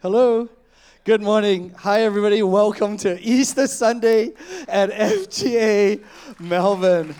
Hello. 0.00 0.48
Good 1.02 1.22
morning. 1.22 1.74
Hi, 1.78 2.02
everybody. 2.02 2.40
Welcome 2.44 2.98
to 2.98 3.20
Easter 3.20 3.66
Sunday 3.66 4.32
at 4.68 4.90
FGA 4.92 6.04
Melbourne. 6.38 7.16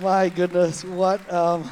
My 0.00 0.30
goodness, 0.30 0.86
what. 0.86 1.20
Um, 1.30 1.70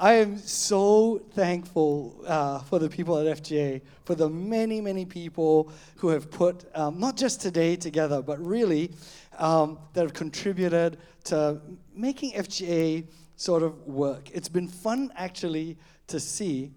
I 0.00 0.14
am 0.14 0.36
so 0.38 1.22
thankful 1.34 2.20
uh, 2.26 2.58
for 2.62 2.80
the 2.80 2.88
people 2.88 3.16
at 3.16 3.40
FGA, 3.40 3.80
for 4.04 4.16
the 4.16 4.28
many, 4.28 4.80
many 4.80 5.04
people 5.04 5.70
who 5.98 6.08
have 6.08 6.28
put 6.28 6.64
um, 6.74 6.98
not 6.98 7.16
just 7.16 7.40
today 7.40 7.76
together, 7.76 8.20
but 8.20 8.44
really 8.44 8.90
um, 9.38 9.78
that 9.92 10.00
have 10.00 10.14
contributed 10.14 10.98
to 11.26 11.60
making 11.94 12.32
FGA 12.32 13.06
sort 13.36 13.62
of 13.62 13.86
work. 13.86 14.30
It's 14.32 14.48
been 14.48 14.66
fun 14.66 15.12
actually 15.14 15.78
to 16.08 16.18
see 16.18 16.72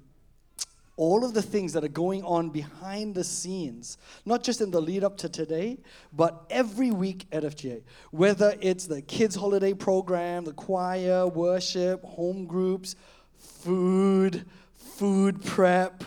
all 1.00 1.24
of 1.24 1.34
the 1.34 1.42
things 1.42 1.72
that 1.72 1.84
are 1.86 1.88
going 1.88 2.22
on 2.26 2.50
behind 2.50 3.16
the 3.16 3.24
scenes, 3.24 3.98
not 4.26 4.44
just 4.44 4.60
in 4.60 4.70
the 4.70 4.82
lead 4.82 5.02
up 5.02 5.16
to 5.16 5.30
today, 5.30 5.78
but 6.12 6.46
every 6.50 6.92
week 6.92 7.26
at 7.32 7.44
FGA. 7.44 7.82
Whether 8.12 8.54
it's 8.60 8.86
the 8.86 9.02
kids' 9.02 9.34
holiday 9.34 9.74
program, 9.74 10.44
the 10.44 10.52
choir, 10.52 11.26
worship, 11.26 12.04
home 12.04 12.46
groups, 12.46 12.98
food, 13.38 14.46
food 14.76 15.42
prep. 15.46 16.04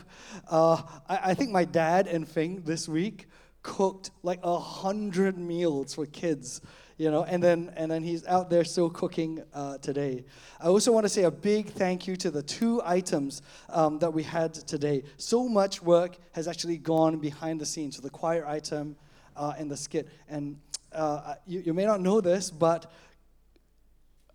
Uh, 0.51 0.83
I, 1.09 1.21
I 1.31 1.35
think 1.35 1.53
my 1.53 1.65
dad 1.65 2.07
and 2.07 2.29
Fing 2.29 2.61
this 2.61 2.87
week 2.87 3.29
cooked 3.63 4.11
like 4.23 4.41
a 4.43 4.59
hundred 4.59 5.39
meals 5.39 5.95
for 5.95 6.05
kids 6.05 6.61
you 7.03 7.11
know 7.11 7.25
and 7.25 7.43
then 7.43 7.73
and 7.77 7.91
then 7.91 8.05
he's 8.05 8.25
out 8.27 8.49
there 8.49 8.65
still 8.65 8.89
cooking 8.89 9.43
uh, 9.53 9.79
today. 9.79 10.25
I 10.61 10.69
also 10.69 10.93
want 10.93 11.05
to 11.05 11.09
say 11.09 11.25
a 11.25 11.31
big 11.33 11.71
thank 11.71 12.07
you 12.07 12.15
to 12.17 12.31
the 12.31 12.45
two 12.45 12.81
items 12.85 13.43
um, 13.69 13.99
that 13.99 14.15
we 14.15 14.23
had 14.23 14.55
today. 14.55 15.03
So 15.17 15.49
much 15.49 15.83
work 15.83 16.17
has 16.31 16.47
actually 16.47 16.79
gone 16.79 17.19
behind 17.19 17.61
the 17.61 17.67
scenes 17.67 17.97
so 17.97 18.03
the 18.03 18.11
choir 18.11 18.47
item 18.47 18.95
uh, 19.37 19.55
and 19.59 19.69
the 19.69 19.77
skit. 19.77 20.09
And 20.29 20.61
uh, 20.93 21.35
you, 21.45 21.61
you 21.67 21.75
may 21.75 21.87
not 21.87 22.01
know 22.01 22.21
this 22.21 22.51
but 22.51 22.93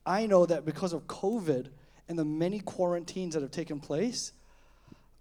i 0.07 0.25
know 0.25 0.43
that 0.43 0.65
because 0.65 0.91
of 0.91 1.05
covid 1.05 1.67
and 2.09 2.17
the 2.17 2.25
many 2.25 2.59
quarantines 2.59 3.35
that 3.35 3.43
have 3.43 3.51
taken 3.51 3.79
place 3.79 4.31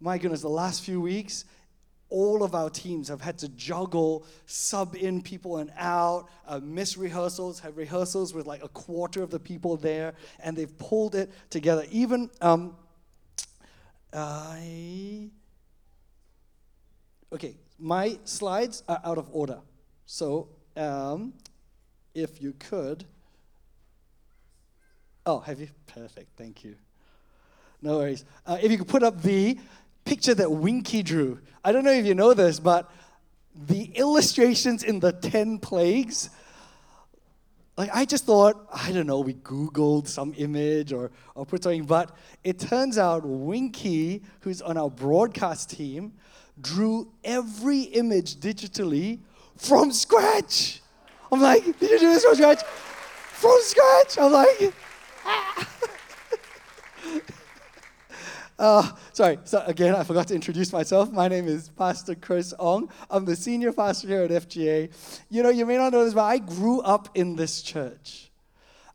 my 0.01 0.17
goodness 0.17 0.41
the 0.41 0.49
last 0.49 0.83
few 0.83 0.99
weeks 0.99 1.45
all 2.09 2.43
of 2.43 2.55
our 2.55 2.71
teams 2.71 3.09
have 3.09 3.21
had 3.21 3.39
to 3.39 3.49
juggle, 3.51 4.25
sub 4.47 4.95
in 4.95 5.23
people 5.23 5.59
and 5.59 5.73
out, 5.77 6.29
uh, 6.47 6.61
miss 6.63 6.97
rehearsals, 6.97 7.61
have 7.61 7.77
rehearsals 7.77 8.33
with 8.33 8.47
like 8.47 8.63
a 8.63 8.69
quarter 8.69 9.23
of 9.23 9.31
the 9.31 9.41
people 9.41 9.77
there, 9.77 10.15
and 10.41 10.57
they've 10.57 10.77
pulled 10.79 11.15
it 11.15 11.31
together. 11.51 11.85
Even, 11.91 12.31
um, 12.41 12.77
I. 14.13 15.31
Okay, 17.33 17.57
my 17.79 18.19
slides 18.25 18.85
are 18.89 19.01
out 19.05 19.19
of 19.19 19.29
order. 19.33 19.59
So, 20.07 20.49
um, 20.77 21.33
if 22.15 22.41
you 22.41 22.55
could. 22.59 23.05
Oh, 25.27 25.41
have 25.41 25.61
you? 25.61 25.69
Perfect, 25.89 26.31
thank 26.37 26.63
you. 26.63 26.77
No 27.83 27.99
worries. 27.99 28.25
Uh, 28.47 28.59
if 28.63 28.71
you 28.71 28.79
could 28.79 28.89
put 28.89 29.03
up 29.03 29.21
the 29.23 29.59
picture 30.07 30.35
that 30.35 30.51
Winky 30.51 31.03
drew. 31.03 31.41
I 31.63 31.73
don't 31.73 31.85
know 31.85 31.93
if 31.93 32.07
you 32.07 32.15
know 32.15 32.33
this, 32.33 32.59
but 32.61 32.91
the 33.55 33.85
illustrations 33.97 34.83
in 34.85 35.01
the 35.01 35.13
10 35.13 35.59
plagues, 35.59 36.31
like 37.77 37.91
I 37.93 38.05
just 38.05 38.25
thought, 38.25 38.69
I 38.73 38.93
don't 38.93 39.07
know, 39.07 39.21
we 39.21 39.35
Googled 39.35 40.07
some 40.07 40.33
image 40.39 40.93
or, 40.93 41.11
or 41.35 41.45
put 41.45 41.65
something, 41.65 41.85
but 41.85 42.17
it 42.45 42.59
turns 42.59 42.97
out 42.97 43.27
Winky, 43.27 44.23
who's 44.41 44.63
on 44.63 44.77
our 44.79 44.91
broadcast 44.91 45.71
team, 45.71 46.13
drew 46.61 47.13
every 47.25 47.81
image 47.81 48.37
digitally 48.37 49.19
from 49.57 49.91
scratch. 49.93 50.81
I'm 51.33 51.41
like, 51.41 51.65
did 51.65 51.91
you 51.91 51.99
do 51.99 52.13
this 52.15 52.25
from 52.25 52.35
scratch? 52.37 52.63
From 52.63 53.59
scratch? 53.63 54.19
I'm 54.19 54.33
like, 54.33 54.75
ah. 55.25 55.69
Uh, 58.59 58.91
sorry, 59.13 59.39
so 59.45 59.63
again, 59.67 59.95
I 59.95 60.03
forgot 60.03 60.29
to 60.29 60.35
introduce 60.35 60.73
myself. 60.73 61.13
My 61.13 61.29
name 61.29 61.47
is 61.47 61.69
Pastor 61.69 62.15
Chris 62.15 62.55
Ong. 62.59 62.89
I'm 63.11 63.27
the 63.27 63.37
senior 63.37 63.71
pastor 63.71 64.09
here 64.09 64.23
at 64.23 64.31
FGA. 64.31 64.91
You 65.29 65.43
know, 65.43 65.51
you 65.51 65.67
may 65.67 65.77
not 65.77 65.93
know 65.93 66.05
this, 66.05 66.15
but 66.15 66.25
I 66.25 66.39
grew 66.39 66.81
up 66.81 67.11
in 67.15 67.37
this 67.37 67.61
church. 67.61 68.31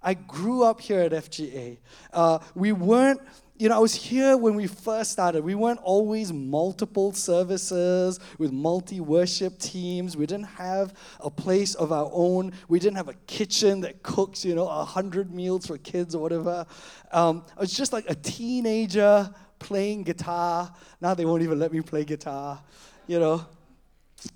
I 0.01 0.15
grew 0.15 0.63
up 0.63 0.81
here 0.81 1.01
at 1.01 1.11
FGA. 1.11 1.77
Uh, 2.11 2.39
we 2.55 2.71
weren't, 2.71 3.21
you 3.55 3.69
know, 3.69 3.75
I 3.75 3.79
was 3.79 3.93
here 3.93 4.35
when 4.35 4.55
we 4.55 4.65
first 4.65 5.11
started. 5.11 5.43
We 5.43 5.53
weren't 5.53 5.79
always 5.83 6.33
multiple 6.33 7.13
services 7.13 8.19
with 8.39 8.51
multi 8.51 8.99
worship 8.99 9.59
teams. 9.59 10.17
We 10.17 10.25
didn't 10.25 10.47
have 10.47 10.95
a 11.19 11.29
place 11.29 11.75
of 11.75 11.91
our 11.91 12.09
own. 12.11 12.53
We 12.67 12.79
didn't 12.79 12.97
have 12.97 13.09
a 13.09 13.15
kitchen 13.27 13.81
that 13.81 14.01
cooks, 14.01 14.43
you 14.43 14.55
know, 14.55 14.67
a 14.67 14.83
hundred 14.83 15.31
meals 15.31 15.67
for 15.67 15.77
kids 15.77 16.15
or 16.15 16.23
whatever. 16.23 16.65
Um, 17.11 17.45
I 17.55 17.59
was 17.59 17.71
just 17.71 17.93
like 17.93 18.09
a 18.09 18.15
teenager 18.15 19.31
playing 19.61 20.03
guitar. 20.03 20.73
Now 20.99 21.13
they 21.13 21.25
won't 21.25 21.43
even 21.43 21.59
let 21.59 21.71
me 21.71 21.81
play 21.81 22.03
guitar. 22.03 22.61
You 23.07 23.19
know, 23.19 23.45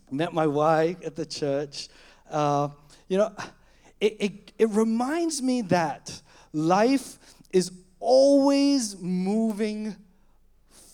met 0.10 0.34
my 0.34 0.48
wife 0.48 0.98
at 1.06 1.16
the 1.16 1.26
church. 1.26 1.90
Uh, 2.30 2.70
you 3.08 3.18
know, 3.18 3.34
it, 4.00 4.16
it, 4.20 4.52
it 4.58 4.70
reminds 4.70 5.42
me 5.42 5.62
that 5.64 6.22
life 6.54 7.18
is 7.52 7.72
always 8.00 8.98
moving 9.00 9.96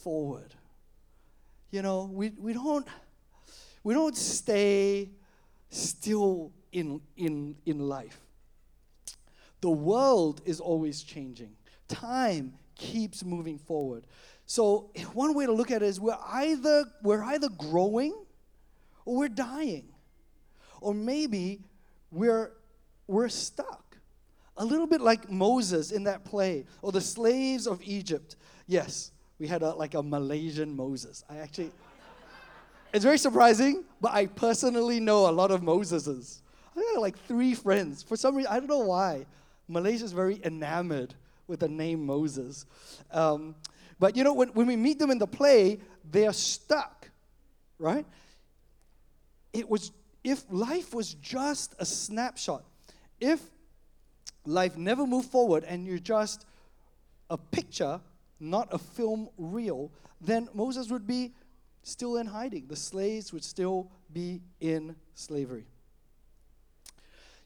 forward. 0.03 0.55
You 1.69 1.81
know, 1.81 2.09
we, 2.11 2.31
we 2.37 2.53
don't 2.53 2.87
we 3.83 3.93
don't 3.93 4.15
stay 4.15 5.09
still 5.69 6.51
in, 6.71 7.01
in, 7.17 7.55
in 7.65 7.79
life. 7.79 8.19
The 9.61 9.69
world 9.69 10.41
is 10.45 10.59
always 10.59 11.03
changing. 11.03 11.51
Time 11.87 12.53
keeps 12.75 13.23
moving 13.23 13.57
forward. 13.57 14.05
So 14.45 14.89
one 15.13 15.33
way 15.33 15.45
to 15.45 15.51
look 15.51 15.71
at 15.71 15.81
it 15.81 15.85
is 15.85 15.99
we're 15.99 16.17
either 16.27 16.85
we're 17.01 17.23
either 17.23 17.49
growing 17.49 18.13
or 19.05 19.17
we're 19.17 19.29
dying. 19.29 19.87
Or 20.79 20.93
maybe 20.93 21.61
we're 22.11 22.51
we're 23.07 23.29
stuck. 23.29 23.97
A 24.57 24.65
little 24.65 24.87
bit 24.87 25.01
like 25.01 25.29
Moses 25.29 25.91
in 25.91 26.03
that 26.03 26.25
play 26.25 26.65
or 26.81 26.91
the 26.91 27.01
slaves 27.01 27.67
of 27.67 27.81
Egypt. 27.83 28.35
Yes, 28.67 29.11
we 29.39 29.47
had 29.47 29.63
a, 29.63 29.71
like 29.71 29.93
a 29.93 30.03
Malaysian 30.03 30.75
Moses. 30.75 31.23
I 31.29 31.37
actually 31.37 31.71
it's 32.93 33.03
very 33.03 33.17
surprising, 33.17 33.83
but 34.01 34.11
I 34.11 34.25
personally 34.25 34.99
know 34.99 35.29
a 35.29 35.31
lot 35.31 35.51
of 35.51 35.61
Moseses. 35.61 36.41
I 36.75 36.93
got 36.93 37.01
like 37.01 37.17
three 37.25 37.53
friends. 37.53 38.03
For 38.03 38.15
some 38.15 38.35
reason, 38.35 38.51
I 38.51 38.59
don't 38.59 38.69
know 38.69 38.79
why. 38.79 39.25
Malaysia 39.67 40.03
is 40.03 40.11
very 40.11 40.41
enamored 40.43 41.15
with 41.47 41.61
the 41.61 41.67
name 41.67 42.05
Moses. 42.05 42.65
Um, 43.11 43.55
but 43.99 44.15
you 44.15 44.23
know, 44.23 44.33
when, 44.33 44.49
when 44.49 44.67
we 44.67 44.75
meet 44.75 44.99
them 44.99 45.11
in 45.11 45.17
the 45.17 45.27
play, 45.27 45.79
they 46.09 46.25
are 46.25 46.33
stuck, 46.33 47.09
right? 47.77 48.05
It 49.53 49.69
was, 49.69 49.91
if 50.23 50.43
life 50.49 50.93
was 50.93 51.13
just 51.15 51.75
a 51.79 51.85
snapshot, 51.85 52.63
if 53.19 53.39
life 54.45 54.77
never 54.77 55.05
moved 55.05 55.29
forward 55.29 55.63
and 55.63 55.85
you're 55.85 55.99
just 55.99 56.45
a 57.29 57.37
picture, 57.37 57.99
not 58.39 58.67
a 58.71 58.77
film 58.77 59.29
reel, 59.37 59.91
then 60.19 60.49
Moses 60.53 60.89
would 60.89 61.05
be 61.05 61.33
still 61.83 62.17
in 62.17 62.27
hiding. 62.27 62.67
The 62.67 62.75
slaves 62.75 63.31
would 63.33 63.43
still 63.43 63.91
be 64.11 64.41
in 64.59 64.95
slavery. 65.15 65.65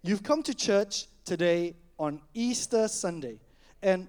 You've 0.01 0.23
come 0.23 0.43
to 0.43 0.53
church 0.53 1.07
today 1.23 1.75
on 1.97 2.21
Easter 2.33 2.87
Sunday. 2.87 3.39
And 3.81 4.07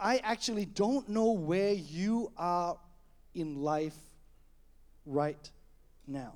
I 0.00 0.18
actually 0.18 0.64
don't 0.64 1.08
know 1.08 1.32
where 1.32 1.72
you 1.72 2.32
are 2.36 2.76
in 3.34 3.62
life 3.62 3.96
right 5.06 5.50
now. 6.06 6.34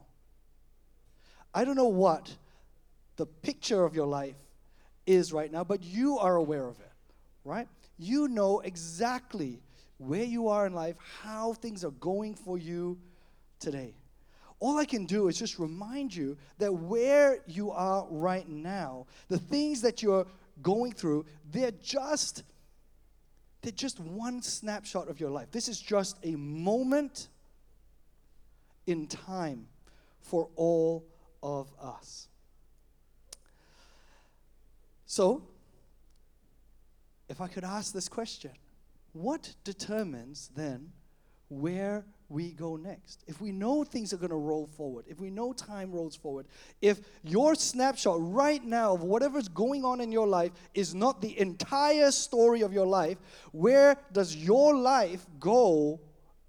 I 1.55 1.65
don't 1.65 1.77
know 1.77 1.85
what 1.85 2.35
the 3.17 3.27
picture 3.27 3.85
of 3.85 3.95
your 3.95 4.07
life 4.07 4.37
is 5.07 5.33
right 5.33 5.51
now, 5.51 5.65
but 5.65 5.83
you 5.83 6.19
are 6.19 6.37
aware 6.37 6.67
of 6.67 6.79
it, 6.81 6.93
right? 7.45 7.69
You 7.99 8.29
know 8.29 8.61
exactly 8.61 9.61
where 9.99 10.25
you 10.25 10.49
are 10.49 10.67
in 10.67 10.73
life, 10.73 10.97
how 11.23 11.53
things 11.53 11.85
are 11.85 11.91
going 11.93 12.35
for 12.35 12.59
you 12.59 12.99
today. 13.61 13.95
All 14.59 14.79
I 14.79 14.85
can 14.85 15.07
do 15.07 15.29
is 15.29 15.39
just 15.39 15.59
remind 15.59 16.15
you 16.15 16.37
that 16.59 16.73
where 16.73 17.41
you 17.47 17.71
are 17.71 18.07
right 18.11 18.49
now, 18.49 19.07
the 19.29 19.39
things 19.39 19.81
that 19.83 20.03
you're 20.03 20.27
going 20.63 20.93
through, 20.93 21.27
they're 21.51 21.73
just 21.83 22.45
they're 23.63 23.73
just 23.73 24.01
one 24.01 24.43
snapshot 24.43 25.09
of 25.09 25.21
your 25.21 25.31
life. 25.31 25.51
This 25.53 25.69
is 25.69 25.81
just 25.81 26.19
a 26.25 26.35
moment 26.37 27.29
in 28.87 29.07
time 29.07 29.69
for 30.21 30.49
all 30.57 31.05
of 31.43 31.73
us. 31.81 32.29
So, 35.07 35.43
if 37.29 37.41
I 37.41 37.47
could 37.47 37.65
ask 37.65 37.93
this 37.93 38.09
question, 38.09 38.51
what 39.13 39.55
determines 39.63 40.51
then 40.57 40.93
where 41.61 42.05
we 42.29 42.53
go 42.53 42.77
next. 42.77 43.25
If 43.27 43.41
we 43.41 43.53
know 43.53 43.85
things 43.85 44.13
are 44.13 44.17
going 44.17 44.31
to 44.31 44.37
roll 44.37 44.67
forward, 44.67 45.05
if 45.07 45.21
we 45.21 45.31
know 45.31 45.53
time 45.53 45.93
rolls 45.93 46.17
forward, 46.17 46.47
if 46.81 47.01
your 47.23 47.55
snapshot 47.55 48.17
right 48.19 48.65
now 48.65 48.95
of 48.95 49.03
whatever's 49.03 49.49
going 49.49 49.85
on 49.85 50.01
in 50.01 50.11
your 50.11 50.27
life 50.27 50.53
is 50.75 50.95
not 50.95 51.21
the 51.21 51.39
entire 51.39 52.11
story 52.11 52.63
of 52.63 52.73
your 52.73 52.87
life, 52.87 53.19
where 53.53 53.97
does 54.13 54.35
your 54.35 54.75
life 54.75 55.27
go 55.39 56.01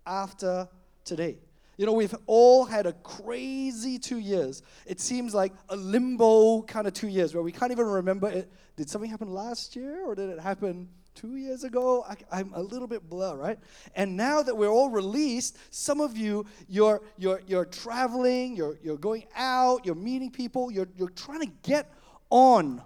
after 0.05 0.69
today? 1.03 1.37
You 1.75 1.87
know, 1.87 1.93
we've 1.93 2.15
all 2.27 2.65
had 2.65 2.85
a 2.85 2.93
crazy 2.93 3.97
two 3.97 4.19
years. 4.19 4.61
It 4.85 5.01
seems 5.01 5.33
like 5.33 5.51
a 5.69 5.75
limbo 5.75 6.61
kind 6.61 6.87
of 6.87 6.93
two 6.93 7.07
years 7.07 7.33
where 7.33 7.43
we 7.43 7.51
can't 7.51 7.71
even 7.71 7.87
remember 7.87 8.29
it. 8.29 8.49
Did 8.77 8.89
something 8.89 9.09
happen 9.09 9.33
last 9.33 9.75
year 9.75 10.05
or 10.05 10.15
did 10.15 10.29
it 10.29 10.39
happen 10.39 10.87
two 11.15 11.35
years 11.35 11.63
ago. 11.63 12.05
I, 12.31 12.39
am 12.39 12.51
a 12.53 12.61
little 12.61 12.87
bit 12.87 13.09
blur, 13.09 13.35
right? 13.35 13.59
And 13.95 14.17
now 14.17 14.41
that 14.41 14.55
we're 14.55 14.69
all 14.69 14.89
released, 14.89 15.57
some 15.73 16.01
of 16.01 16.17
you, 16.17 16.45
you're, 16.67 17.01
you're, 17.17 17.41
you're 17.47 17.65
traveling, 17.65 18.55
you're, 18.55 18.77
you're 18.83 18.97
going 18.97 19.25
out, 19.35 19.85
you're 19.85 19.95
meeting 19.95 20.31
people, 20.31 20.71
you're, 20.71 20.87
you're 20.97 21.09
trying 21.09 21.41
to 21.41 21.51
get 21.63 21.91
on 22.29 22.81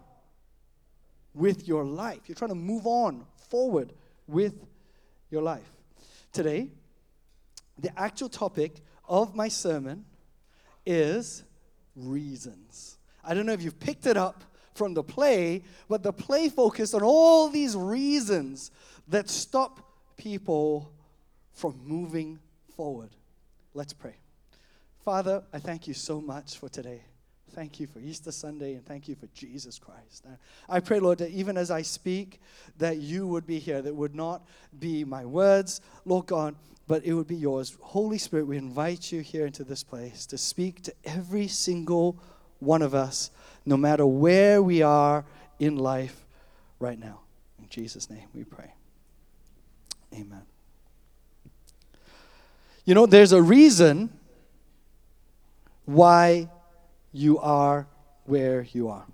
with 1.34 1.68
your 1.68 1.86
life. 1.86 2.22
You're 2.28 2.36
trying 2.36 2.50
to 2.50 2.56
move 2.56 2.86
on 2.86 3.26
forward 3.50 3.94
with 4.28 4.66
your 5.30 5.42
life. 5.42 5.72
Today, 6.34 6.70
the 7.80 7.98
actual 8.00 8.30
topic 8.30 8.82
of 9.08 9.36
my 9.36 9.48
sermon 9.48 10.06
is 10.86 11.44
reasons. 11.96 12.98
I 13.24 13.34
don't 13.34 13.46
know 13.46 13.54
if 13.54 13.62
you've 13.62 13.80
picked 13.80 14.06
it 14.06 14.18
up 14.18 14.44
from 14.78 14.94
the 14.94 15.04
play, 15.04 15.64
but 15.90 16.04
the 16.04 16.14
play 16.14 16.50
focused 16.50 16.94
on 16.94 17.02
all 17.04 17.50
these 17.50 17.76
reasons 17.76 18.72
that 19.08 19.30
stop 19.30 19.80
people 20.16 20.92
from 21.54 21.80
moving 21.86 22.40
forward. 22.76 23.10
Let's 23.74 23.94
pray. 23.94 24.16
Father, 25.04 25.44
I 25.52 25.60
thank 25.60 25.88
you 25.88 25.94
so 25.94 26.22
much 26.22 26.58
for 26.58 26.70
today. 26.70 27.02
Thank 27.52 27.80
you 27.80 27.88
for 27.88 28.00
Easter 28.00 28.32
Sunday 28.32 28.76
and 28.76 28.86
thank 28.86 29.08
you 29.08 29.16
for 29.16 29.28
Jesus 29.34 29.80
Christ. 29.80 30.26
I 30.70 30.80
pray, 30.80 31.00
Lord, 31.00 31.18
that 31.20 31.32
even 31.32 31.58
as 31.58 31.72
I 31.72 31.82
speak, 31.82 32.40
that 32.78 32.98
you 32.98 33.26
would 33.26 33.48
be 33.48 33.58
here, 33.58 33.82
that 33.82 33.96
would 33.96 34.14
not 34.14 34.46
be 34.80 35.04
my 35.04 35.26
words, 35.26 35.82
Lord 36.06 36.28
God, 36.28 36.56
but 36.88 37.04
it 37.04 37.14
would 37.14 37.28
be 37.28 37.36
yours. 37.36 37.76
Holy 37.82 38.18
Spirit, 38.18 38.46
we 38.46 38.58
invite 38.58 39.12
you 39.12 39.22
here 39.22 39.46
into 39.46 39.64
this 39.64 39.84
place 39.84 40.26
to 40.28 40.38
speak 40.38 40.84
to 40.84 40.94
every 41.04 41.48
single 41.48 42.20
one 42.60 42.82
of 42.82 42.94
us 42.96 43.32
no 43.66 43.78
matter 43.78 44.06
where 44.06 44.62
we 44.64 44.82
are 44.82 45.26
in 45.60 45.76
life 45.76 46.26
right 46.80 46.98
now. 46.98 47.20
In 47.60 47.68
Jesus' 47.70 48.10
name 48.10 48.28
we 48.34 48.44
pray. 48.44 48.72
Amen. 50.14 50.44
You 52.86 52.96
know, 52.96 53.06
there's 53.06 53.34
a 53.34 53.42
reason 53.42 54.10
why 55.86 56.50
you 57.12 57.40
are 57.40 57.88
where 58.26 58.66
you 58.72 58.88
are. 58.88 59.06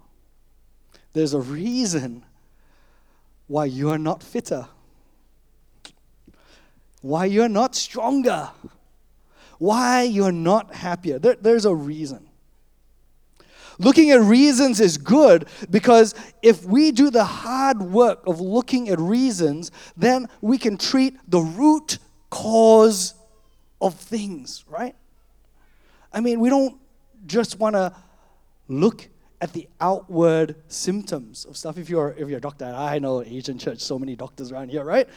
There's 1.13 1.33
a 1.33 1.39
reason 1.41 2.23
why 3.47 3.65
you 3.65 3.89
are 3.89 3.97
not 3.97 4.21
fitter, 4.21 4.67
why 7.01 7.25
you're 7.25 7.49
not 7.49 7.75
stronger, 7.75 8.49
why 9.57 10.03
you're 10.03 10.31
not 10.31 10.73
happier. 10.75 11.19
There, 11.19 11.35
there's 11.35 11.65
a 11.65 11.73
reason. 11.73 12.27
Looking 13.79 14.11
at 14.11 14.21
reasons 14.21 14.79
is 14.79 14.97
good 14.97 15.47
because 15.69 16.15
if 16.41 16.65
we 16.65 16.91
do 16.91 17.09
the 17.09 17.23
hard 17.23 17.81
work 17.81 18.21
of 18.27 18.39
looking 18.39 18.89
at 18.89 18.99
reasons, 18.99 19.71
then 19.97 20.27
we 20.41 20.57
can 20.57 20.77
treat 20.77 21.17
the 21.27 21.39
root 21.39 21.97
cause 22.29 23.15
of 23.81 23.95
things, 23.95 24.63
right? 24.67 24.95
I 26.11 26.19
mean, 26.19 26.39
we 26.39 26.49
don't 26.49 26.79
just 27.25 27.59
want 27.59 27.75
to 27.75 27.93
look 28.67 29.09
at 29.41 29.51
the 29.51 29.67
outward 29.81 30.55
symptoms 30.69 31.43
of 31.43 31.57
stuff. 31.57 31.77
If 31.77 31.89
you're 31.89 32.15
if 32.17 32.29
you're 32.29 32.37
a 32.37 32.41
doctor, 32.41 32.65
I 32.65 32.99
know 32.99 33.21
Asian 33.21 33.57
church, 33.57 33.81
so 33.81 33.99
many 33.99 34.15
doctors 34.15 34.53
around 34.53 34.69
here, 34.69 34.85
right? 34.85 35.07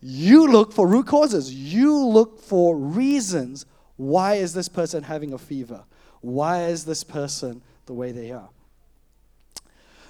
You 0.00 0.50
look 0.50 0.72
for 0.72 0.88
root 0.88 1.06
causes. 1.06 1.54
You 1.54 1.96
look 1.96 2.40
for 2.40 2.76
reasons. 2.76 3.66
Why 3.96 4.34
is 4.34 4.52
this 4.52 4.68
person 4.68 5.04
having 5.04 5.32
a 5.32 5.38
fever? 5.38 5.84
Why 6.22 6.64
is 6.64 6.84
this 6.84 7.04
person 7.04 7.62
the 7.88 7.94
way 7.94 8.12
they 8.12 8.30
are. 8.30 8.48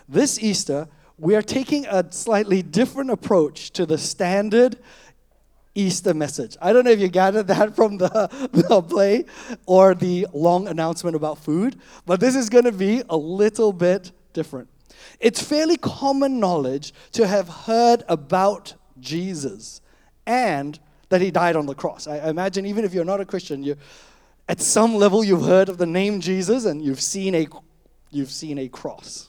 This 0.07 0.39
Easter, 0.43 0.89
we 1.17 1.35
are 1.35 1.43
taking 1.43 1.87
a 1.87 2.13
slightly 2.13 2.61
different 2.61 3.11
approach 3.11 3.71
to 3.73 3.87
the 3.87 3.97
standard 3.97 4.77
Easter 5.75 6.13
message. 6.13 6.57
I 6.61 6.73
don't 6.73 6.85
know 6.85 6.91
if 6.91 7.01
you 7.01 7.09
gathered 7.09 7.47
that 7.55 7.75
from 7.75 7.97
the, 7.97 8.29
the 8.53 8.83
play 8.83 9.25
or 9.65 9.95
the 9.95 10.27
long 10.35 10.69
announcement 10.69 11.17
about 11.17 11.39
food, 11.39 11.77
but 12.05 12.21
this 12.21 12.35
is 12.35 12.51
going 12.51 12.65
to 12.65 12.73
be 12.73 13.03
a 13.09 13.17
little 13.17 13.73
bit 13.73 14.13
different. 14.33 14.69
It's 15.21 15.43
fairly 15.43 15.77
common 15.77 16.41
knowledge 16.41 16.93
to 17.13 17.27
have 17.27 17.49
heard 17.49 18.03
about 18.09 18.75
Jesus 19.01 19.81
and 20.27 20.79
that 21.09 21.21
he 21.21 21.31
died 21.31 21.57
on 21.57 21.67
the 21.67 21.75
cross. 21.75 22.07
I 22.07 22.29
imagine 22.29 22.67
even 22.67 22.85
if 22.85 22.93
you're 22.93 23.05
not 23.05 23.21
a 23.21 23.25
Christian, 23.25 23.63
you 23.63 23.77
at 24.49 24.61
some 24.61 24.95
level 24.95 25.23
you've 25.23 25.45
heard 25.45 25.69
of 25.69 25.79
the 25.79 25.87
name 25.87 26.21
Jesus 26.21 26.65
and 26.65 26.83
you've 26.83 27.01
seen 27.01 27.35
a 27.35 27.47
you've 28.11 28.31
seen 28.31 28.59
a 28.59 28.69
cross. 28.69 29.29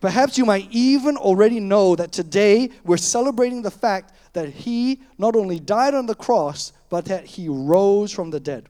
Perhaps 0.00 0.36
you 0.36 0.44
might 0.44 0.68
even 0.70 1.16
already 1.16 1.60
know 1.60 1.96
that 1.96 2.12
today 2.12 2.70
we're 2.84 2.98
celebrating 2.98 3.62
the 3.62 3.70
fact 3.70 4.12
that 4.34 4.50
he 4.50 5.00
not 5.16 5.34
only 5.34 5.58
died 5.58 5.94
on 5.94 6.04
the 6.06 6.14
cross, 6.14 6.72
but 6.90 7.06
that 7.06 7.24
he 7.24 7.48
rose 7.48 8.12
from 8.12 8.30
the 8.30 8.40
dead. 8.40 8.68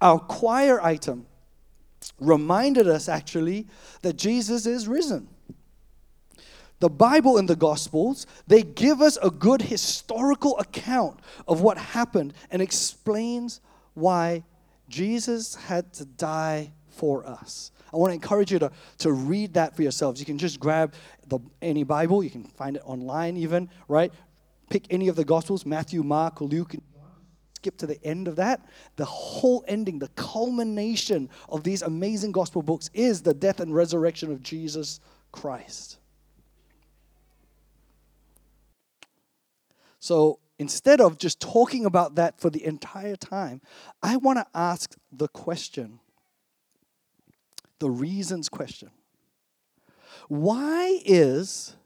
Our 0.00 0.18
choir 0.18 0.82
item 0.82 1.26
reminded 2.18 2.88
us 2.88 3.08
actually 3.08 3.66
that 4.02 4.16
Jesus 4.16 4.66
is 4.66 4.88
risen. 4.88 5.28
The 6.80 6.90
Bible 6.90 7.38
and 7.38 7.48
the 7.48 7.56
Gospels, 7.56 8.26
they 8.46 8.62
give 8.62 9.00
us 9.00 9.16
a 9.22 9.30
good 9.30 9.62
historical 9.62 10.58
account 10.58 11.20
of 11.46 11.60
what 11.60 11.78
happened 11.78 12.34
and 12.50 12.60
explains 12.60 13.60
why 13.94 14.42
Jesus 14.88 15.54
had 15.54 15.92
to 15.94 16.04
die 16.04 16.72
for 16.94 17.26
us. 17.26 17.70
I 17.92 17.96
want 17.96 18.10
to 18.10 18.14
encourage 18.14 18.52
you 18.52 18.58
to, 18.58 18.72
to 18.98 19.12
read 19.12 19.54
that 19.54 19.76
for 19.76 19.82
yourselves. 19.82 20.20
You 20.20 20.26
can 20.26 20.38
just 20.38 20.58
grab 20.58 20.94
the, 21.26 21.38
any 21.62 21.84
Bible, 21.84 22.22
you 22.22 22.30
can 22.30 22.44
find 22.44 22.76
it 22.76 22.82
online 22.84 23.36
even, 23.36 23.70
right? 23.88 24.12
Pick 24.70 24.86
any 24.90 25.08
of 25.08 25.16
the 25.16 25.24
Gospels 25.24 25.64
Matthew, 25.64 26.02
Mark, 26.02 26.40
Luke, 26.40 26.74
skip 27.56 27.76
to 27.78 27.86
the 27.86 28.02
end 28.04 28.28
of 28.28 28.36
that. 28.36 28.66
The 28.96 29.04
whole 29.04 29.64
ending, 29.66 29.98
the 29.98 30.08
culmination 30.08 31.30
of 31.48 31.62
these 31.62 31.82
amazing 31.82 32.32
Gospel 32.32 32.62
books 32.62 32.90
is 32.92 33.22
the 33.22 33.32
death 33.32 33.60
and 33.60 33.74
resurrection 33.74 34.30
of 34.30 34.42
Jesus 34.42 35.00
Christ. 35.32 35.98
So 39.98 40.40
instead 40.58 41.00
of 41.00 41.16
just 41.16 41.40
talking 41.40 41.86
about 41.86 42.16
that 42.16 42.38
for 42.38 42.50
the 42.50 42.64
entire 42.64 43.16
time, 43.16 43.62
I 44.02 44.16
want 44.16 44.38
to 44.38 44.46
ask 44.54 44.94
the 45.10 45.28
question 45.28 46.00
the 47.84 47.90
reasons 47.90 48.48
question. 48.48 48.88
Why 50.28 51.02
is 51.04 51.76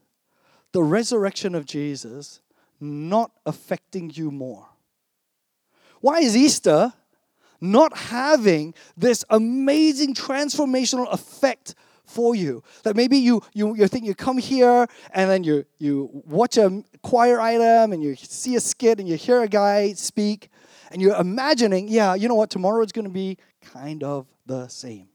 the 0.70 0.80
resurrection 0.80 1.56
of 1.56 1.66
Jesus 1.66 2.40
not 2.80 3.32
affecting 3.44 4.12
you 4.14 4.30
more? 4.30 4.68
Why 6.00 6.20
is 6.20 6.36
Easter 6.36 6.92
not 7.60 7.96
having 7.96 8.74
this 8.96 9.24
amazing 9.28 10.14
transformational 10.14 11.12
effect 11.12 11.74
for 12.04 12.36
you? 12.36 12.62
That 12.84 12.94
maybe 12.94 13.16
you 13.18 13.42
you 13.52 13.74
you 13.74 13.88
think 13.88 14.04
you 14.06 14.14
come 14.14 14.38
here 14.38 14.86
and 15.12 15.28
then 15.28 15.42
you 15.42 15.64
you 15.80 16.22
watch 16.26 16.56
a 16.58 16.84
choir 17.02 17.40
item 17.40 17.92
and 17.92 18.04
you 18.04 18.14
see 18.14 18.54
a 18.54 18.60
skit 18.60 19.00
and 19.00 19.08
you 19.08 19.16
hear 19.16 19.42
a 19.42 19.48
guy 19.48 19.94
speak 19.94 20.48
and 20.92 21.02
you're 21.02 21.16
imagining, 21.16 21.88
yeah, 21.88 22.14
you 22.14 22.28
know 22.28 22.36
what, 22.36 22.50
tomorrow 22.50 22.84
is 22.84 22.92
going 22.92 23.04
to 23.04 23.10
be 23.10 23.36
kind 23.60 24.04
of 24.04 24.28
the 24.46 24.68
same. 24.68 25.08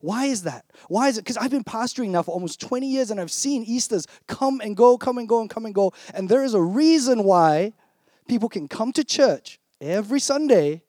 Why 0.00 0.26
is 0.26 0.42
that? 0.42 0.64
Why 0.88 1.08
is 1.08 1.18
it? 1.18 1.24
Because 1.24 1.36
I've 1.36 1.50
been 1.50 1.64
pastoring 1.64 2.10
now 2.10 2.22
for 2.22 2.32
almost 2.32 2.60
20 2.60 2.86
years 2.86 3.10
and 3.10 3.20
I've 3.20 3.30
seen 3.30 3.64
Easters 3.64 4.06
come 4.26 4.60
and 4.60 4.76
go, 4.76 4.98
come 4.98 5.18
and 5.18 5.28
go, 5.28 5.40
and 5.40 5.50
come 5.50 5.66
and 5.66 5.74
go. 5.74 5.92
And 6.14 6.28
there 6.28 6.44
is 6.44 6.54
a 6.54 6.60
reason 6.60 7.24
why 7.24 7.72
people 8.28 8.48
can 8.48 8.68
come 8.68 8.92
to 8.92 9.04
church 9.04 9.58
every 9.80 10.20
Sunday, 10.20 10.82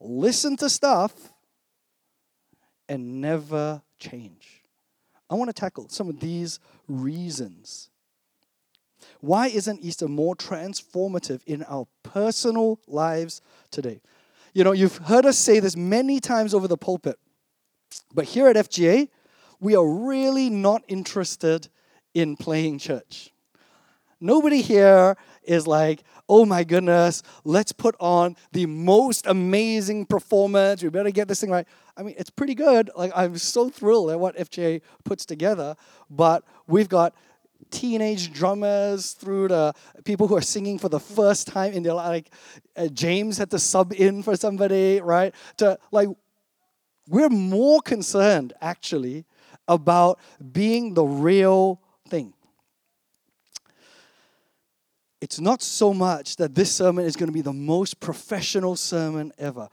listen 0.00 0.56
to 0.58 0.70
stuff, 0.70 1.12
and 2.88 3.20
never 3.20 3.82
change. 3.98 4.62
I 5.28 5.34
want 5.34 5.48
to 5.48 5.54
tackle 5.54 5.88
some 5.88 6.08
of 6.08 6.18
these 6.18 6.58
reasons. 6.88 7.90
Why 9.20 9.48
isn't 9.48 9.80
Easter 9.80 10.08
more 10.08 10.34
transformative 10.34 11.42
in 11.46 11.62
our 11.64 11.86
personal 12.02 12.80
lives 12.86 13.40
today? 13.70 14.00
You 14.54 14.64
know, 14.64 14.72
you've 14.72 14.96
heard 14.96 15.26
us 15.26 15.38
say 15.38 15.60
this 15.60 15.76
many 15.76 16.18
times 16.20 16.54
over 16.54 16.66
the 16.66 16.76
pulpit. 16.76 17.18
But 18.14 18.26
here 18.26 18.48
at 18.48 18.56
FGA, 18.56 19.08
we 19.60 19.76
are 19.76 19.86
really 19.86 20.50
not 20.50 20.82
interested 20.88 21.68
in 22.14 22.36
playing 22.36 22.78
church. 22.78 23.32
Nobody 24.20 24.60
here 24.60 25.16
is 25.42 25.66
like, 25.66 26.02
oh 26.28 26.44
my 26.44 26.62
goodness, 26.62 27.22
let's 27.44 27.72
put 27.72 27.96
on 27.98 28.36
the 28.52 28.66
most 28.66 29.26
amazing 29.26 30.06
performance. 30.06 30.82
We 30.82 30.90
better 30.90 31.10
get 31.10 31.26
this 31.26 31.40
thing 31.40 31.50
right. 31.50 31.66
I 31.96 32.02
mean, 32.02 32.14
it's 32.18 32.30
pretty 32.30 32.54
good. 32.54 32.90
Like, 32.94 33.12
I'm 33.14 33.38
so 33.38 33.70
thrilled 33.70 34.10
at 34.10 34.20
what 34.20 34.36
FGA 34.36 34.82
puts 35.04 35.24
together, 35.24 35.74
but 36.10 36.44
we've 36.66 36.88
got 36.88 37.14
teenage 37.70 38.32
drummers 38.32 39.12
through 39.12 39.48
the 39.48 39.74
people 40.04 40.28
who 40.28 40.36
are 40.36 40.42
singing 40.42 40.78
for 40.78 40.88
the 40.88 41.00
first 41.00 41.46
time 41.46 41.72
in 41.72 41.82
their 41.82 41.94
life. 41.94 42.08
Like 42.08 42.32
uh, 42.76 42.88
James 42.88 43.38
had 43.38 43.50
to 43.50 43.58
sub 43.58 43.92
in 43.92 44.22
for 44.22 44.36
somebody, 44.36 45.00
right? 45.00 45.34
To 45.58 45.78
like, 45.92 46.08
we're 47.10 47.28
more 47.28 47.80
concerned 47.80 48.52
actually 48.60 49.24
about 49.66 50.20
being 50.52 50.94
the 50.94 51.04
real 51.04 51.80
thing. 52.08 52.32
It's 55.20 55.40
not 55.40 55.60
so 55.60 55.92
much 55.92 56.36
that 56.36 56.54
this 56.54 56.72
sermon 56.72 57.04
is 57.04 57.16
going 57.16 57.26
to 57.26 57.32
be 57.32 57.42
the 57.42 57.52
most 57.52 57.98
professional 57.98 58.76
sermon 58.76 59.32
ever. 59.38 59.68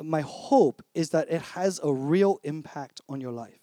My 0.00 0.22
hope 0.22 0.82
is 0.92 1.10
that 1.10 1.30
it 1.30 1.40
has 1.40 1.80
a 1.82 1.92
real 1.92 2.40
impact 2.42 3.00
on 3.08 3.20
your 3.20 3.32
life. 3.32 3.58